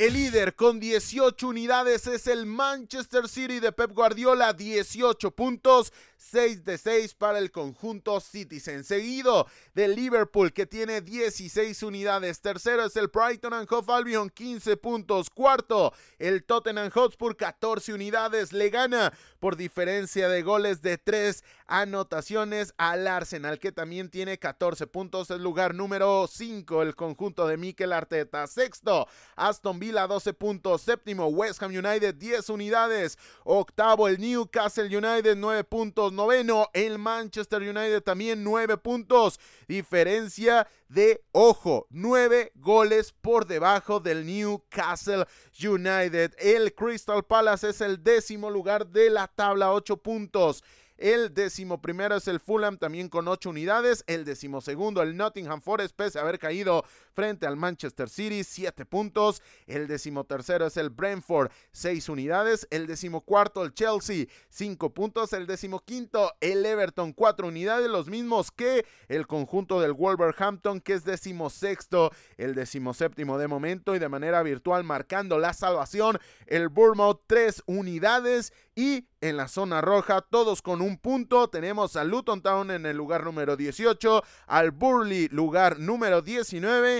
El 0.00 0.14
líder 0.14 0.54
con 0.54 0.80
18 0.80 1.46
unidades 1.46 2.06
es 2.06 2.26
el 2.26 2.46
Manchester 2.46 3.28
City 3.28 3.60
de 3.60 3.70
Pep 3.70 3.92
Guardiola, 3.92 4.54
18 4.54 5.30
puntos, 5.32 5.92
6 6.20 6.64
de 6.64 6.76
6 6.76 7.14
para 7.14 7.38
el 7.38 7.50
conjunto 7.50 8.20
Citizen. 8.20 8.84
Seguido 8.84 9.46
del 9.74 9.94
Liverpool 9.94 10.52
que 10.52 10.66
tiene 10.66 11.00
16 11.00 11.82
unidades. 11.82 12.40
Tercero 12.40 12.84
es 12.84 12.94
el 12.96 13.08
Brighton 13.08 13.54
and 13.54 13.66
Hove 13.70 13.92
Albion, 13.92 14.28
15 14.28 14.76
puntos. 14.76 15.30
Cuarto, 15.30 15.94
el 16.18 16.44
Tottenham 16.44 16.90
Hotspur, 16.90 17.36
14 17.36 17.94
unidades. 17.94 18.52
Le 18.52 18.68
gana 18.68 19.12
por 19.40 19.56
diferencia 19.56 20.28
de 20.28 20.42
goles 20.42 20.82
de 20.82 20.98
3 20.98 21.42
anotaciones 21.66 22.74
al 22.76 23.06
Arsenal 23.06 23.58
que 23.58 23.72
también 23.72 24.10
tiene 24.10 24.38
14 24.38 24.86
puntos. 24.86 25.30
El 25.30 25.42
lugar 25.42 25.74
número 25.74 26.26
5, 26.26 26.82
el 26.82 26.94
conjunto 26.94 27.46
de 27.46 27.56
Mikel 27.56 27.92
Arteta. 27.92 28.46
Sexto, 28.46 29.08
Aston 29.36 29.78
Villa 29.78 30.06
12 30.06 30.34
puntos. 30.34 30.82
Séptimo, 30.82 31.28
West 31.28 31.62
Ham 31.62 31.70
United 31.70 32.14
10 32.14 32.50
unidades. 32.50 33.18
Octavo, 33.44 34.06
el 34.06 34.20
Newcastle 34.20 34.94
United 34.94 35.36
9 35.36 35.64
puntos. 35.64 36.09
Noveno, 36.12 36.68
el 36.72 36.98
Manchester 36.98 37.62
United 37.62 38.02
también 38.02 38.44
9 38.44 38.76
puntos. 38.78 39.38
Diferencia 39.68 40.68
de 40.88 41.22
ojo, 41.32 41.86
9 41.90 42.52
goles 42.56 43.12
por 43.12 43.46
debajo 43.46 44.00
del 44.00 44.26
Newcastle 44.26 45.26
United. 45.62 46.34
El 46.38 46.74
Crystal 46.74 47.24
Palace 47.24 47.70
es 47.70 47.80
el 47.80 48.02
décimo 48.02 48.50
lugar 48.50 48.86
de 48.86 49.10
la 49.10 49.28
tabla, 49.28 49.72
8 49.72 49.96
puntos. 49.98 50.62
El 51.00 51.32
décimo 51.32 51.80
primero 51.80 52.16
es 52.16 52.28
el 52.28 52.40
Fulham 52.40 52.76
también 52.76 53.08
con 53.08 53.26
8 53.26 53.48
unidades. 53.48 54.04
El 54.06 54.26
décimo 54.26 54.60
segundo 54.60 55.00
el 55.00 55.16
Nottingham 55.16 55.62
Forest 55.62 55.96
pese 55.96 56.18
a 56.18 56.22
haber 56.22 56.38
caído 56.38 56.84
frente 57.12 57.46
al 57.46 57.56
Manchester 57.56 58.08
City 58.08 58.44
7 58.44 58.84
puntos. 58.86 59.42
El 59.66 59.86
décimo 59.86 60.24
tercero 60.24 60.66
es 60.66 60.76
el 60.76 60.90
Brentford 60.90 61.50
6 61.72 62.08
unidades. 62.08 62.66
El 62.70 62.86
décimo 62.86 63.22
cuarto 63.22 63.62
el 63.62 63.74
Chelsea 63.74 64.26
5 64.48 64.94
puntos. 64.94 65.32
El 65.32 65.46
décimo 65.46 65.80
quinto 65.80 66.32
el 66.40 66.64
Everton 66.64 67.12
4 67.12 67.48
unidades. 67.48 67.88
Los 67.88 68.08
mismos 68.08 68.50
que 68.50 68.84
el 69.08 69.26
conjunto 69.26 69.80
del 69.80 69.92
Wolverhampton 69.92 70.80
que 70.80 70.94
es 70.94 71.04
décimo 71.04 71.50
sexto. 71.50 72.10
El 72.36 72.54
décimo 72.54 72.94
séptimo 72.94 73.38
de 73.38 73.48
momento 73.48 73.94
y 73.94 73.98
de 73.98 74.08
manera 74.08 74.42
virtual 74.42 74.84
marcando 74.84 75.38
la 75.38 75.52
salvación. 75.52 76.18
El 76.46 76.68
Bournemouth 76.68 77.22
3 77.26 77.62
unidades 77.66 78.52
y 78.74 79.06
en 79.20 79.36
la 79.36 79.48
zona 79.48 79.82
roja, 79.82 80.22
todos 80.22 80.62
con 80.62 80.80
un 80.80 80.96
punto. 80.96 81.48
Tenemos 81.48 81.96
a 81.96 82.04
Luton 82.04 82.40
Town 82.40 82.70
en 82.70 82.86
el 82.86 82.96
lugar 82.96 83.24
número 83.24 83.56
18, 83.56 84.22
al 84.46 84.70
Burley 84.70 85.28
lugar 85.28 85.78
número 85.78 86.22
19 86.22 86.99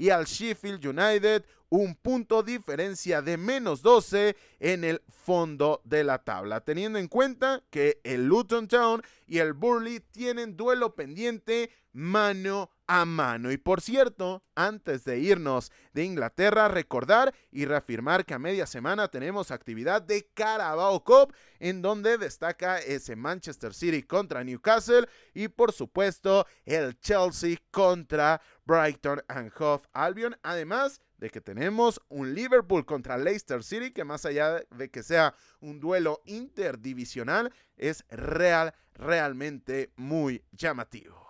y 0.00 0.08
al 0.08 0.24
Sheffield 0.24 0.82
United 0.86 1.44
un 1.68 1.94
punto 1.94 2.42
diferencia 2.42 3.20
de 3.20 3.36
menos 3.36 3.82
12 3.82 4.34
en 4.58 4.82
el 4.82 5.02
fondo 5.08 5.82
de 5.84 6.04
la 6.04 6.24
tabla, 6.24 6.62
teniendo 6.62 6.98
en 6.98 7.06
cuenta 7.06 7.62
que 7.68 8.00
el 8.02 8.24
Luton 8.26 8.66
Town 8.66 9.02
y 9.26 9.38
el 9.38 9.52
Burley 9.52 10.00
tienen 10.00 10.56
duelo 10.56 10.94
pendiente 10.94 11.70
mano 11.92 12.70
a 12.86 13.04
mano. 13.04 13.52
Y 13.52 13.56
por 13.56 13.80
cierto, 13.80 14.42
antes 14.56 15.04
de 15.04 15.20
irnos 15.20 15.70
de 15.92 16.04
Inglaterra, 16.04 16.66
recordar 16.68 17.32
y 17.52 17.64
reafirmar 17.64 18.24
que 18.24 18.34
a 18.34 18.38
media 18.38 18.66
semana 18.66 19.08
tenemos 19.08 19.52
actividad 19.52 20.02
de 20.02 20.28
Carabao 20.34 21.04
Cup, 21.04 21.32
en 21.60 21.82
donde 21.82 22.18
destaca 22.18 22.78
ese 22.78 23.14
Manchester 23.14 23.74
City 23.74 24.02
contra 24.02 24.42
Newcastle 24.42 25.08
y 25.34 25.48
por 25.48 25.72
supuesto 25.72 26.46
el 26.64 26.98
Chelsea 26.98 27.58
contra 27.70 28.40
Brighton 28.64 29.22
and 29.28 29.52
Hove 29.56 29.82
Albion. 29.92 30.36
Además, 30.42 31.00
de 31.18 31.30
que 31.30 31.40
tenemos 31.40 32.00
un 32.08 32.34
Liverpool 32.34 32.86
contra 32.86 33.18
Leicester 33.18 33.62
City 33.62 33.92
que 33.92 34.04
más 34.04 34.24
allá 34.24 34.60
de 34.70 34.90
que 34.90 35.02
sea 35.02 35.34
un 35.60 35.80
duelo 35.80 36.22
interdivisional 36.24 37.52
es 37.76 38.04
real, 38.08 38.74
realmente 38.94 39.92
muy 39.96 40.44
llamativo. 40.52 41.20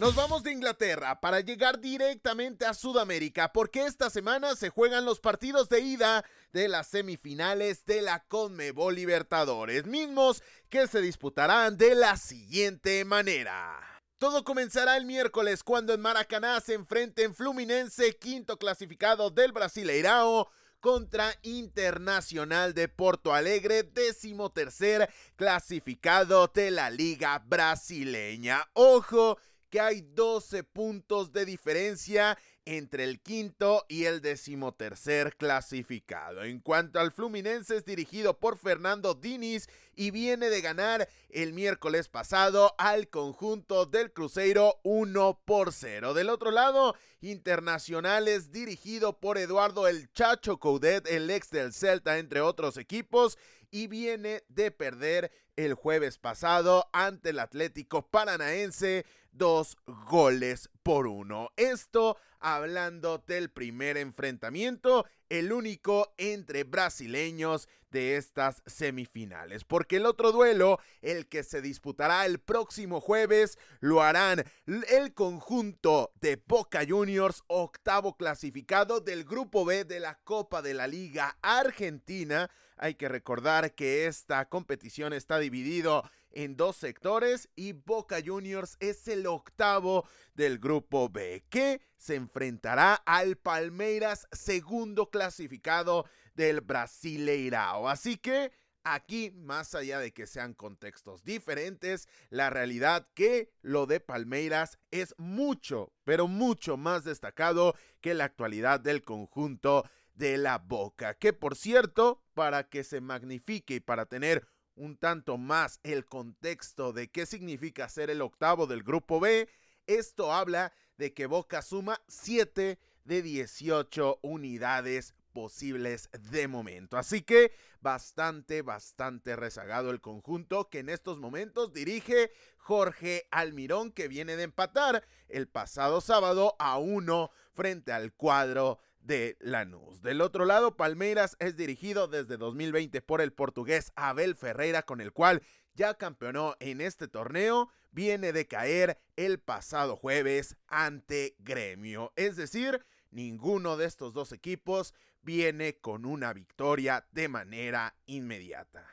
Nos 0.00 0.16
vamos 0.16 0.42
de 0.42 0.50
Inglaterra 0.50 1.20
para 1.20 1.40
llegar 1.40 1.80
directamente 1.80 2.66
a 2.66 2.74
Sudamérica 2.74 3.52
porque 3.52 3.86
esta 3.86 4.10
semana 4.10 4.56
se 4.56 4.68
juegan 4.68 5.04
los 5.04 5.20
partidos 5.20 5.68
de 5.68 5.80
ida 5.80 6.24
de 6.52 6.68
las 6.68 6.88
semifinales 6.88 7.86
de 7.86 8.02
la 8.02 8.24
Conmebol 8.26 8.96
Libertadores, 8.96 9.86
mismos 9.86 10.42
que 10.68 10.88
se 10.88 11.00
disputarán 11.00 11.76
de 11.76 11.94
la 11.94 12.16
siguiente 12.16 13.04
manera. 13.04 13.93
Todo 14.24 14.42
comenzará 14.42 14.96
el 14.96 15.04
miércoles 15.04 15.62
cuando 15.62 15.92
en 15.92 16.00
Maracaná 16.00 16.58
se 16.62 16.72
enfrenten 16.72 17.34
Fluminense, 17.34 18.16
quinto 18.16 18.56
clasificado 18.56 19.28
del 19.28 19.52
Brasileirao, 19.52 20.48
contra 20.80 21.34
Internacional 21.42 22.72
de 22.72 22.88
Porto 22.88 23.34
Alegre, 23.34 23.82
décimo 23.82 24.50
tercer 24.50 25.10
clasificado 25.36 26.46
de 26.46 26.70
la 26.70 26.88
Liga 26.88 27.38
Brasileña. 27.46 28.66
Ojo 28.72 29.36
que 29.68 29.78
hay 29.78 30.00
12 30.00 30.64
puntos 30.64 31.30
de 31.30 31.44
diferencia 31.44 32.38
entre 32.66 33.04
el 33.04 33.20
quinto 33.20 33.84
y 33.88 34.04
el 34.04 34.20
decimotercer 34.20 35.36
clasificado. 35.36 36.44
En 36.44 36.60
cuanto 36.60 37.00
al 37.00 37.12
Fluminense 37.12 37.76
es 37.76 37.84
dirigido 37.84 38.38
por 38.38 38.58
Fernando 38.58 39.14
Diniz 39.14 39.68
y 39.94 40.10
viene 40.10 40.50
de 40.50 40.60
ganar 40.60 41.08
el 41.30 41.52
miércoles 41.52 42.08
pasado 42.08 42.74
al 42.78 43.08
conjunto 43.08 43.86
del 43.86 44.12
Cruzeiro 44.12 44.80
1 44.82 45.42
por 45.44 45.72
0. 45.72 46.14
Del 46.14 46.30
otro 46.30 46.50
lado, 46.50 46.94
Internacional 47.20 48.28
es 48.28 48.52
dirigido 48.52 49.18
por 49.18 49.38
Eduardo 49.38 49.88
El 49.88 50.12
Chacho 50.12 50.58
Coudet, 50.58 51.06
el 51.06 51.30
ex 51.30 51.50
del 51.50 51.72
Celta, 51.72 52.18
entre 52.18 52.42
otros 52.42 52.76
equipos, 52.76 53.38
y 53.70 53.86
viene 53.86 54.44
de 54.48 54.70
perder 54.70 55.32
el 55.56 55.74
jueves 55.74 56.18
pasado 56.18 56.88
ante 56.92 57.30
el 57.30 57.38
Atlético 57.38 58.06
Paranaense 58.08 59.06
dos 59.34 59.76
goles 59.86 60.70
por 60.82 61.06
uno. 61.06 61.50
Esto 61.56 62.16
hablando 62.40 63.18
del 63.26 63.50
primer 63.50 63.96
enfrentamiento, 63.96 65.06
el 65.28 65.52
único 65.52 66.12
entre 66.18 66.64
brasileños 66.64 67.68
de 67.90 68.16
estas 68.16 68.62
semifinales. 68.66 69.64
Porque 69.64 69.96
el 69.96 70.06
otro 70.06 70.32
duelo, 70.32 70.78
el 71.00 71.26
que 71.26 71.42
se 71.42 71.62
disputará 71.62 72.26
el 72.26 72.40
próximo 72.40 73.00
jueves, 73.00 73.58
lo 73.80 74.02
harán 74.02 74.44
el 74.66 75.14
conjunto 75.14 76.12
de 76.20 76.42
Boca 76.46 76.82
Juniors, 76.86 77.44
octavo 77.46 78.16
clasificado 78.16 79.00
del 79.00 79.24
Grupo 79.24 79.64
B 79.64 79.84
de 79.84 80.00
la 80.00 80.18
Copa 80.24 80.60
de 80.60 80.74
la 80.74 80.86
Liga 80.86 81.38
Argentina. 81.40 82.50
Hay 82.76 82.94
que 82.94 83.08
recordar 83.08 83.74
que 83.74 84.06
esta 84.06 84.48
competición 84.48 85.12
está 85.12 85.38
dividido 85.38 86.02
en 86.30 86.56
dos 86.56 86.76
sectores 86.76 87.48
y 87.54 87.72
Boca 87.72 88.18
Juniors 88.24 88.76
es 88.80 89.06
el 89.08 89.26
octavo 89.26 90.06
del 90.34 90.58
grupo 90.58 91.08
B 91.08 91.44
que 91.48 91.80
se 91.96 92.16
enfrentará 92.16 92.94
al 92.94 93.36
Palmeiras 93.36 94.26
segundo 94.32 95.10
clasificado 95.10 96.06
del 96.34 96.60
Brasileirao. 96.60 97.88
Así 97.88 98.16
que 98.16 98.52
Aquí, 98.86 99.30
más 99.30 99.74
allá 99.74 99.98
de 99.98 100.12
que 100.12 100.26
sean 100.26 100.52
contextos 100.52 101.24
diferentes, 101.24 102.06
la 102.28 102.50
realidad 102.50 103.08
que 103.14 103.50
lo 103.62 103.86
de 103.86 103.98
Palmeiras 103.98 104.78
es 104.90 105.14
mucho, 105.16 105.94
pero 106.04 106.28
mucho 106.28 106.76
más 106.76 107.02
destacado 107.02 107.74
que 108.02 108.12
la 108.12 108.24
actualidad 108.24 108.80
del 108.80 109.02
conjunto 109.02 109.88
de 110.14 110.38
la 110.38 110.58
Boca. 110.58 111.14
Que 111.14 111.32
por 111.32 111.56
cierto, 111.56 112.22
para 112.34 112.68
que 112.68 112.84
se 112.84 113.00
magnifique 113.00 113.76
y 113.76 113.80
para 113.80 114.06
tener 114.06 114.46
un 114.76 114.96
tanto 114.96 115.38
más 115.38 115.80
el 115.82 116.06
contexto 116.06 116.92
de 116.92 117.10
qué 117.10 117.26
significa 117.26 117.88
ser 117.88 118.10
el 118.10 118.22
octavo 118.22 118.66
del 118.66 118.82
grupo 118.82 119.20
B, 119.20 119.48
esto 119.86 120.32
habla 120.32 120.72
de 120.96 121.12
que 121.12 121.26
Boca 121.26 121.62
suma 121.62 122.00
7 122.08 122.78
de 123.04 123.22
18 123.22 124.18
unidades 124.22 125.14
posibles 125.32 126.08
de 126.30 126.48
momento. 126.48 126.96
Así 126.96 127.22
que 127.22 127.52
bastante, 127.80 128.62
bastante 128.62 129.36
rezagado 129.36 129.90
el 129.90 130.00
conjunto 130.00 130.70
que 130.70 130.78
en 130.78 130.88
estos 130.88 131.18
momentos 131.18 131.72
dirige 131.72 132.32
Jorge 132.56 133.26
Almirón 133.30 133.92
que 133.92 134.08
viene 134.08 134.36
de 134.36 134.44
empatar 134.44 135.04
el 135.28 135.48
pasado 135.48 136.00
sábado 136.00 136.56
a 136.58 136.78
uno 136.78 137.30
frente 137.52 137.92
al 137.92 138.14
cuadro 138.14 138.78
de 139.04 139.36
Lanús. 139.40 140.02
Del 140.02 140.20
otro 140.20 140.44
lado, 140.44 140.76
Palmeiras 140.76 141.36
es 141.38 141.56
dirigido 141.56 142.08
desde 142.08 142.36
2020 142.36 143.00
por 143.02 143.20
el 143.20 143.32
portugués 143.32 143.92
Abel 143.94 144.34
Ferreira, 144.34 144.82
con 144.82 145.00
el 145.00 145.12
cual 145.12 145.42
ya 145.74 145.94
campeonó 145.94 146.56
en 146.60 146.80
este 146.80 147.06
torneo, 147.06 147.70
viene 147.90 148.32
de 148.32 148.46
caer 148.46 148.98
el 149.16 149.38
pasado 149.38 149.96
jueves 149.96 150.56
ante 150.66 151.36
Gremio. 151.38 152.12
Es 152.16 152.36
decir, 152.36 152.84
ninguno 153.10 153.76
de 153.76 153.86
estos 153.86 154.14
dos 154.14 154.32
equipos 154.32 154.94
viene 155.22 155.76
con 155.78 156.04
una 156.04 156.32
victoria 156.32 157.06
de 157.12 157.28
manera 157.28 157.96
inmediata. 158.06 158.88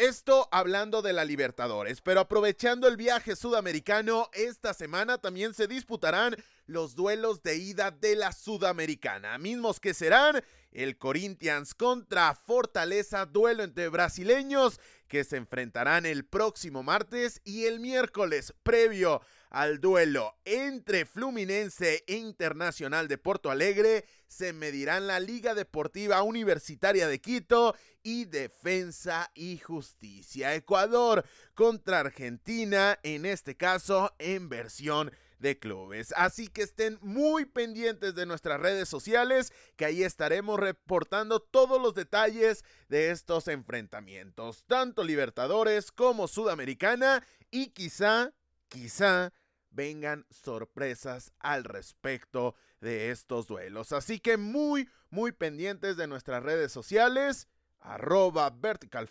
Esto 0.00 0.48
hablando 0.50 1.02
de 1.02 1.12
la 1.12 1.26
Libertadores, 1.26 2.00
pero 2.00 2.20
aprovechando 2.20 2.88
el 2.88 2.96
viaje 2.96 3.36
sudamericano, 3.36 4.30
esta 4.32 4.72
semana 4.72 5.18
también 5.18 5.52
se 5.52 5.66
disputarán 5.66 6.36
los 6.70 6.94
duelos 6.94 7.42
de 7.42 7.56
ida 7.56 7.90
de 7.90 8.14
la 8.14 8.30
Sudamericana, 8.30 9.36
mismos 9.38 9.80
que 9.80 9.92
serán 9.92 10.40
el 10.70 10.98
Corinthians 10.98 11.74
contra 11.74 12.32
Fortaleza, 12.36 13.26
duelo 13.26 13.64
entre 13.64 13.88
brasileños 13.88 14.78
que 15.08 15.24
se 15.24 15.36
enfrentarán 15.36 16.06
el 16.06 16.24
próximo 16.24 16.84
martes 16.84 17.40
y 17.44 17.64
el 17.64 17.80
miércoles 17.80 18.54
previo 18.62 19.20
al 19.50 19.80
duelo 19.80 20.36
entre 20.44 21.06
Fluminense 21.06 22.04
e 22.06 22.14
Internacional 22.14 23.08
de 23.08 23.18
Porto 23.18 23.50
Alegre 23.50 24.04
se 24.28 24.52
medirán 24.52 25.08
la 25.08 25.18
Liga 25.18 25.54
Deportiva 25.54 26.22
Universitaria 26.22 27.08
de 27.08 27.20
Quito 27.20 27.74
y 28.04 28.26
Defensa 28.26 29.32
y 29.34 29.58
Justicia. 29.58 30.54
Ecuador 30.54 31.24
contra 31.54 31.98
Argentina, 31.98 32.96
en 33.02 33.26
este 33.26 33.56
caso 33.56 34.14
en 34.20 34.48
versión 34.48 35.10
de 35.40 35.58
clubes. 35.58 36.14
Así 36.16 36.48
que 36.48 36.62
estén 36.62 36.98
muy 37.00 37.46
pendientes 37.46 38.14
de 38.14 38.26
nuestras 38.26 38.60
redes 38.60 38.88
sociales, 38.88 39.52
que 39.76 39.86
ahí 39.86 40.04
estaremos 40.04 40.60
reportando 40.60 41.40
todos 41.40 41.80
los 41.80 41.94
detalles 41.94 42.64
de 42.88 43.10
estos 43.10 43.48
enfrentamientos, 43.48 44.64
tanto 44.66 45.02
Libertadores 45.02 45.90
como 45.90 46.28
Sudamericana, 46.28 47.26
y 47.50 47.70
quizá, 47.70 48.32
quizá 48.68 49.32
vengan 49.70 50.26
sorpresas 50.30 51.32
al 51.38 51.64
respecto 51.64 52.54
de 52.80 53.10
estos 53.10 53.46
duelos. 53.46 53.92
Así 53.92 54.20
que 54.20 54.36
muy, 54.36 54.88
muy 55.10 55.32
pendientes 55.32 55.96
de 55.96 56.06
nuestras 56.06 56.42
redes 56.42 56.70
sociales, 56.70 57.48
arroba 57.80 58.50
Vertical 58.50 59.10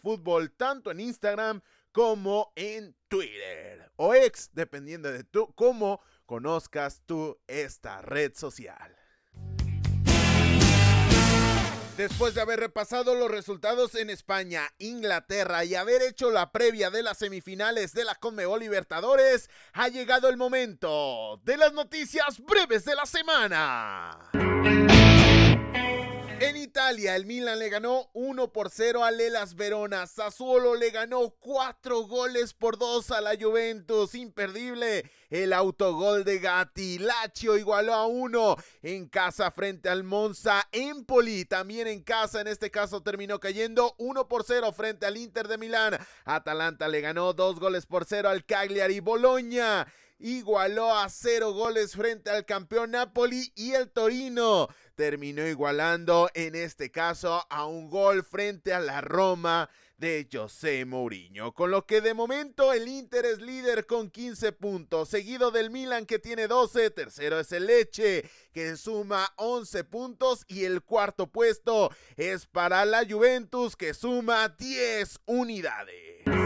tanto 0.55 0.91
en 0.91 0.99
Instagram 0.99 1.61
como 1.91 2.53
en 2.55 2.95
Twitter 3.07 3.91
o 3.95 4.13
ex, 4.13 4.49
dependiendo 4.53 5.11
de 5.11 5.23
tú 5.23 5.51
cómo 5.55 6.01
conozcas 6.29 7.01
tú 7.07 7.39
esta 7.47 8.03
red 8.03 8.35
social. 8.35 8.95
Después 11.97 12.35
de 12.35 12.41
haber 12.41 12.59
repasado 12.59 13.15
los 13.15 13.31
resultados 13.31 13.95
en 13.95 14.11
España, 14.11 14.61
Inglaterra 14.77 15.65
y 15.65 15.73
haber 15.73 16.03
hecho 16.03 16.29
la 16.29 16.51
previa 16.51 16.91
de 16.91 17.01
las 17.01 17.17
semifinales 17.17 17.93
de 17.93 18.05
la 18.05 18.13
Conmebol 18.13 18.59
Libertadores, 18.59 19.49
ha 19.73 19.87
llegado 19.87 20.29
el 20.29 20.37
momento 20.37 21.41
de 21.45 21.57
las 21.57 21.73
noticias 21.73 22.39
breves 22.39 22.85
de 22.85 22.93
la 22.93 23.07
semana. 23.07 24.29
Italia, 26.69 27.15
el 27.15 27.25
Milan 27.25 27.57
le 27.57 27.67
ganó 27.69 28.11
1 28.13 28.53
por 28.53 28.69
0 28.69 29.03
al 29.03 29.19
Elas 29.19 29.55
Verona. 29.55 30.05
Sassuolo 30.05 30.75
le 30.75 30.91
ganó 30.91 31.31
4 31.39 32.01
goles 32.01 32.53
por 32.53 32.77
2 32.77 33.09
a 33.09 33.21
la 33.21 33.35
Juventus. 33.35 34.13
Imperdible 34.13 35.09
el 35.31 35.51
autogol 35.51 36.23
de 36.23 36.37
Gatti. 36.37 36.99
Lazio 36.99 37.57
igualó 37.57 37.95
a 37.95 38.05
1 38.05 38.55
en 38.83 39.07
casa 39.09 39.49
frente 39.49 39.89
al 39.89 40.03
Monza. 40.03 40.61
Empoli 40.71 41.45
también 41.45 41.87
en 41.87 42.03
casa. 42.03 42.39
En 42.39 42.47
este 42.47 42.69
caso 42.69 43.01
terminó 43.01 43.39
cayendo 43.39 43.95
1 43.97 44.27
por 44.27 44.43
0 44.43 44.71
frente 44.71 45.07
al 45.07 45.17
Inter 45.17 45.47
de 45.47 45.57
Milán. 45.57 45.97
Atalanta 46.23 46.87
le 46.87 47.01
ganó 47.01 47.33
2 47.33 47.59
goles 47.59 47.87
por 47.87 48.05
0 48.05 48.29
al 48.29 48.45
Cagliari. 48.45 48.99
Bologna 48.99 49.91
igualó 50.19 50.93
a 50.93 51.09
0 51.09 51.53
goles 51.53 51.93
frente 51.93 52.29
al 52.29 52.45
campeón 52.45 52.91
Napoli 52.91 53.51
y 53.55 53.71
el 53.71 53.89
Torino 53.89 54.67
terminó 54.99 55.47
igualando 55.47 56.29
en 56.33 56.55
este 56.55 56.91
caso 56.91 57.45
a 57.49 57.65
un 57.65 57.89
gol 57.89 58.21
frente 58.21 58.73
a 58.73 58.81
la 58.81 58.99
Roma 58.99 59.69
de 59.97 60.27
José 60.29 60.83
Mourinho, 60.83 61.53
con 61.53 61.71
lo 61.71 61.85
que 61.85 62.01
de 62.01 62.13
momento 62.13 62.73
el 62.73 62.85
Inter 62.89 63.23
es 63.23 63.39
líder 63.39 63.85
con 63.85 64.09
15 64.09 64.51
puntos, 64.51 65.07
seguido 65.07 65.51
del 65.51 65.69
Milan 65.69 66.05
que 66.05 66.19
tiene 66.19 66.49
12, 66.49 66.89
tercero 66.89 67.39
es 67.39 67.49
el 67.53 67.67
Leche 67.67 68.29
que 68.51 68.75
suma 68.75 69.31
11 69.37 69.85
puntos 69.85 70.43
y 70.49 70.65
el 70.65 70.81
cuarto 70.81 71.27
puesto 71.27 71.91
es 72.17 72.45
para 72.45 72.83
la 72.83 73.05
Juventus 73.09 73.77
que 73.77 73.93
suma 73.93 74.49
10 74.49 75.21
unidades. 75.27 76.38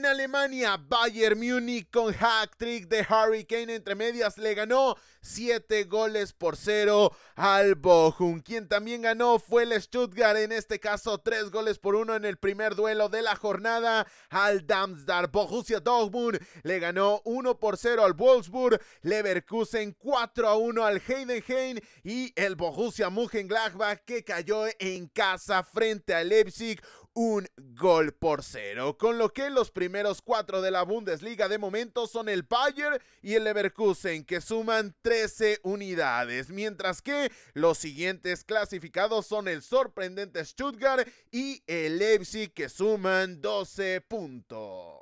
En 0.00 0.06
Alemania, 0.06 0.78
Bayern 0.78 1.38
Múnich 1.38 1.90
con 1.90 2.14
hack 2.14 2.56
trick 2.56 2.88
de 2.88 3.04
Harry 3.06 3.44
Kane 3.44 3.74
entre 3.74 3.94
medias 3.94 4.38
le 4.38 4.54
ganó 4.54 4.96
7 5.20 5.84
goles 5.84 6.32
por 6.32 6.56
0 6.56 7.14
al 7.36 7.74
Bochum. 7.74 8.40
Quien 8.40 8.66
también 8.66 9.02
ganó 9.02 9.38
fue 9.38 9.64
el 9.64 9.78
Stuttgart, 9.78 10.38
en 10.38 10.52
este 10.52 10.80
caso 10.80 11.18
3 11.18 11.50
goles 11.50 11.78
por 11.78 11.96
1 11.96 12.16
en 12.16 12.24
el 12.24 12.38
primer 12.38 12.76
duelo 12.76 13.10
de 13.10 13.20
la 13.20 13.36
jornada 13.36 14.06
al 14.30 14.66
Darmstadt. 14.66 15.30
Borussia 15.30 15.80
Dortmund 15.80 16.38
le 16.62 16.78
ganó 16.78 17.20
1 17.24 17.58
por 17.58 17.76
0 17.76 18.02
al 18.02 18.14
Wolfsburg, 18.14 18.80
Leverkusen 19.02 19.92
4 19.92 20.48
a 20.48 20.56
1 20.56 20.82
al 20.82 21.02
Heidenheim 21.06 21.78
y 22.02 22.32
el 22.36 22.56
Borussia 22.56 23.10
Mönchengladbach 23.10 23.98
que 24.06 24.24
cayó 24.24 24.64
en 24.78 25.08
casa 25.08 25.62
frente 25.62 26.14
al 26.14 26.30
Leipzig 26.30 26.80
un 27.14 27.46
gol 27.56 28.12
por 28.12 28.42
cero, 28.42 28.96
con 28.98 29.18
lo 29.18 29.32
que 29.32 29.50
los 29.50 29.70
primeros 29.70 30.22
cuatro 30.22 30.62
de 30.62 30.70
la 30.70 30.82
Bundesliga 30.82 31.48
de 31.48 31.58
momento 31.58 32.06
son 32.06 32.28
el 32.28 32.42
Bayern 32.42 32.98
y 33.22 33.34
el 33.34 33.44
Leverkusen, 33.44 34.24
que 34.24 34.40
suman 34.40 34.94
13 35.02 35.60
unidades, 35.62 36.50
mientras 36.50 37.02
que 37.02 37.30
los 37.54 37.78
siguientes 37.78 38.44
clasificados 38.44 39.26
son 39.26 39.48
el 39.48 39.62
sorprendente 39.62 40.44
Stuttgart 40.44 41.08
y 41.30 41.62
el 41.66 41.98
Leipzig, 41.98 42.52
que 42.52 42.68
suman 42.68 43.40
12 43.40 44.00
puntos. 44.02 45.00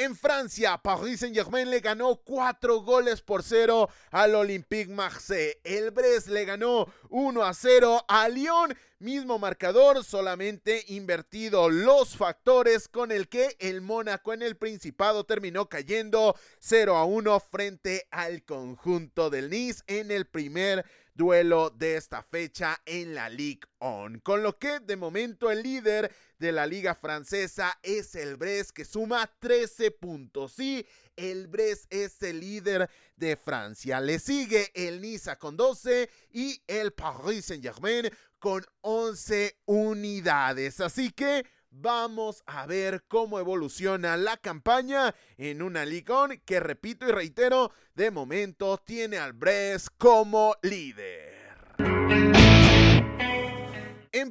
En 0.00 0.14
Francia, 0.14 0.78
Paris 0.78 1.18
Saint-Germain 1.18 1.68
le 1.68 1.80
ganó 1.80 2.14
4 2.22 2.82
goles 2.82 3.20
por 3.20 3.42
0 3.42 3.88
al 4.12 4.36
Olympique 4.36 4.92
Marseille. 4.92 5.58
El 5.64 5.90
Brest 5.90 6.28
le 6.28 6.44
ganó 6.44 6.86
1 7.08 7.42
a 7.42 7.52
0 7.52 8.04
a 8.06 8.28
Lyon. 8.28 8.76
Mismo 9.00 9.40
marcador, 9.40 10.04
solamente 10.04 10.84
invertido 10.86 11.68
los 11.68 12.16
factores 12.16 12.86
con 12.86 13.10
el 13.10 13.28
que 13.28 13.56
el 13.58 13.80
Mónaco 13.80 14.32
en 14.32 14.42
el 14.42 14.56
Principado 14.56 15.24
terminó 15.24 15.68
cayendo 15.68 16.36
0 16.60 16.96
a 16.96 17.04
1 17.04 17.40
frente 17.40 18.06
al 18.12 18.44
conjunto 18.44 19.30
del 19.30 19.50
Nice 19.50 19.82
en 19.88 20.12
el 20.12 20.26
primer 20.26 20.84
duelo 21.12 21.70
de 21.70 21.96
esta 21.96 22.22
fecha 22.22 22.80
en 22.86 23.16
la 23.16 23.28
Ligue 23.28 23.66
1. 23.80 24.20
Con 24.22 24.44
lo 24.44 24.58
que 24.58 24.78
de 24.78 24.96
momento 24.96 25.50
el 25.50 25.64
líder 25.64 26.14
de 26.38 26.52
la 26.52 26.66
liga 26.66 26.94
francesa 26.94 27.78
es 27.82 28.14
el 28.14 28.36
Brest 28.36 28.70
que 28.70 28.84
suma 28.84 29.30
13 29.38 29.90
puntos. 29.90 30.52
Sí, 30.52 30.86
el 31.16 31.48
Brest 31.48 31.86
es 31.90 32.22
el 32.22 32.40
líder 32.40 32.88
de 33.16 33.36
Francia. 33.36 34.00
Le 34.00 34.18
sigue 34.18 34.70
el 34.74 35.00
Niza 35.00 35.36
con 35.36 35.56
12 35.56 36.08
y 36.32 36.62
el 36.66 36.92
Paris 36.92 37.46
Saint-Germain 37.46 38.10
con 38.38 38.64
11 38.82 39.58
unidades. 39.66 40.80
Así 40.80 41.10
que 41.10 41.44
Vamos 41.70 42.42
a 42.46 42.66
ver 42.66 43.04
cómo 43.08 43.38
evoluciona 43.38 44.16
la 44.16 44.38
campaña 44.38 45.14
en 45.36 45.60
una 45.60 45.84
Ligue 45.84 46.40
que, 46.44 46.60
repito 46.60 47.06
y 47.06 47.12
reitero, 47.12 47.72
de 47.94 48.10
momento 48.10 48.78
tiene 48.78 49.18
al 49.18 49.34
Brest 49.34 49.88
como 49.98 50.56
líder. 50.62 51.38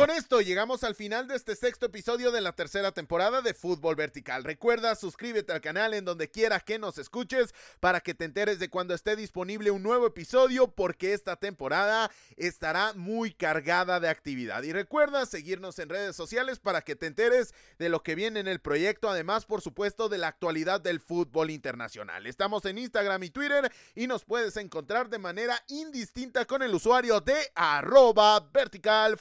Con 0.07 0.15
esto 0.15 0.39
llegamos 0.39 0.85
al 0.85 0.95
final 0.95 1.27
de 1.27 1.35
este 1.35 1.53
sexto 1.53 1.87
episodio 1.87 2.31
de 2.31 2.39
la 2.39 2.53
tercera 2.53 2.93
temporada 2.93 3.41
de 3.41 3.53
Fútbol 3.53 3.97
Vertical. 3.97 4.45
Recuerda, 4.45 4.95
suscríbete 4.95 5.51
al 5.51 5.59
canal 5.59 5.93
en 5.93 6.05
donde 6.05 6.31
quiera 6.31 6.61
que 6.61 6.79
nos 6.79 6.97
escuches 6.97 7.53
para 7.81 7.99
que 7.99 8.13
te 8.13 8.23
enteres 8.23 8.57
de 8.57 8.69
cuando 8.69 8.93
esté 8.93 9.17
disponible 9.17 9.69
un 9.69 9.83
nuevo 9.83 10.07
episodio 10.07 10.71
porque 10.71 11.11
esta 11.11 11.35
temporada 11.35 12.09
estará 12.37 12.93
muy 12.93 13.33
cargada 13.33 13.99
de 13.99 14.07
actividad. 14.07 14.63
Y 14.63 14.71
recuerda 14.71 15.25
seguirnos 15.25 15.77
en 15.77 15.89
redes 15.89 16.15
sociales 16.15 16.59
para 16.59 16.83
que 16.83 16.95
te 16.95 17.07
enteres 17.07 17.53
de 17.77 17.89
lo 17.89 18.01
que 18.01 18.15
viene 18.15 18.39
en 18.39 18.47
el 18.47 18.61
proyecto, 18.61 19.09
además 19.09 19.45
por 19.45 19.59
supuesto 19.59 20.07
de 20.07 20.19
la 20.19 20.29
actualidad 20.29 20.79
del 20.79 21.01
fútbol 21.01 21.49
internacional. 21.49 22.27
Estamos 22.27 22.63
en 22.63 22.77
Instagram 22.77 23.23
y 23.23 23.29
Twitter 23.29 23.69
y 23.93 24.07
nos 24.07 24.23
puedes 24.23 24.55
encontrar 24.55 25.09
de 25.09 25.17
manera 25.17 25.61
indistinta 25.67 26.45
con 26.45 26.63
el 26.63 26.73
usuario 26.73 27.19
de 27.19 27.35
arroba 27.55 28.39
vertical 28.53 29.17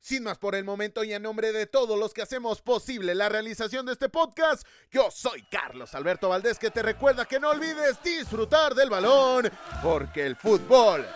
sin 0.00 0.22
más 0.22 0.38
por 0.38 0.54
el 0.54 0.64
momento 0.64 1.04
y 1.04 1.12
en 1.12 1.22
nombre 1.22 1.52
de 1.52 1.66
todos 1.66 1.98
los 1.98 2.14
que 2.14 2.22
hacemos 2.22 2.62
posible 2.62 3.14
la 3.14 3.28
realización 3.28 3.84
de 3.84 3.92
este 3.92 4.08
podcast, 4.08 4.66
yo 4.90 5.10
soy 5.10 5.42
Carlos 5.50 5.94
Alberto 5.94 6.28
Valdés 6.28 6.58
que 6.58 6.70
te 6.70 6.82
recuerda 6.82 7.26
que 7.26 7.38
no 7.40 7.50
olvides 7.50 8.02
disfrutar 8.02 8.74
del 8.74 8.90
balón 8.90 9.50
porque 9.82 10.24
el 10.24 10.36
fútbol 10.36 11.06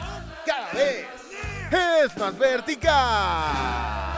cada 0.45 0.73
vez 0.73 1.07
es 1.71 2.17
más 2.19 2.39
vertical. 2.39 4.12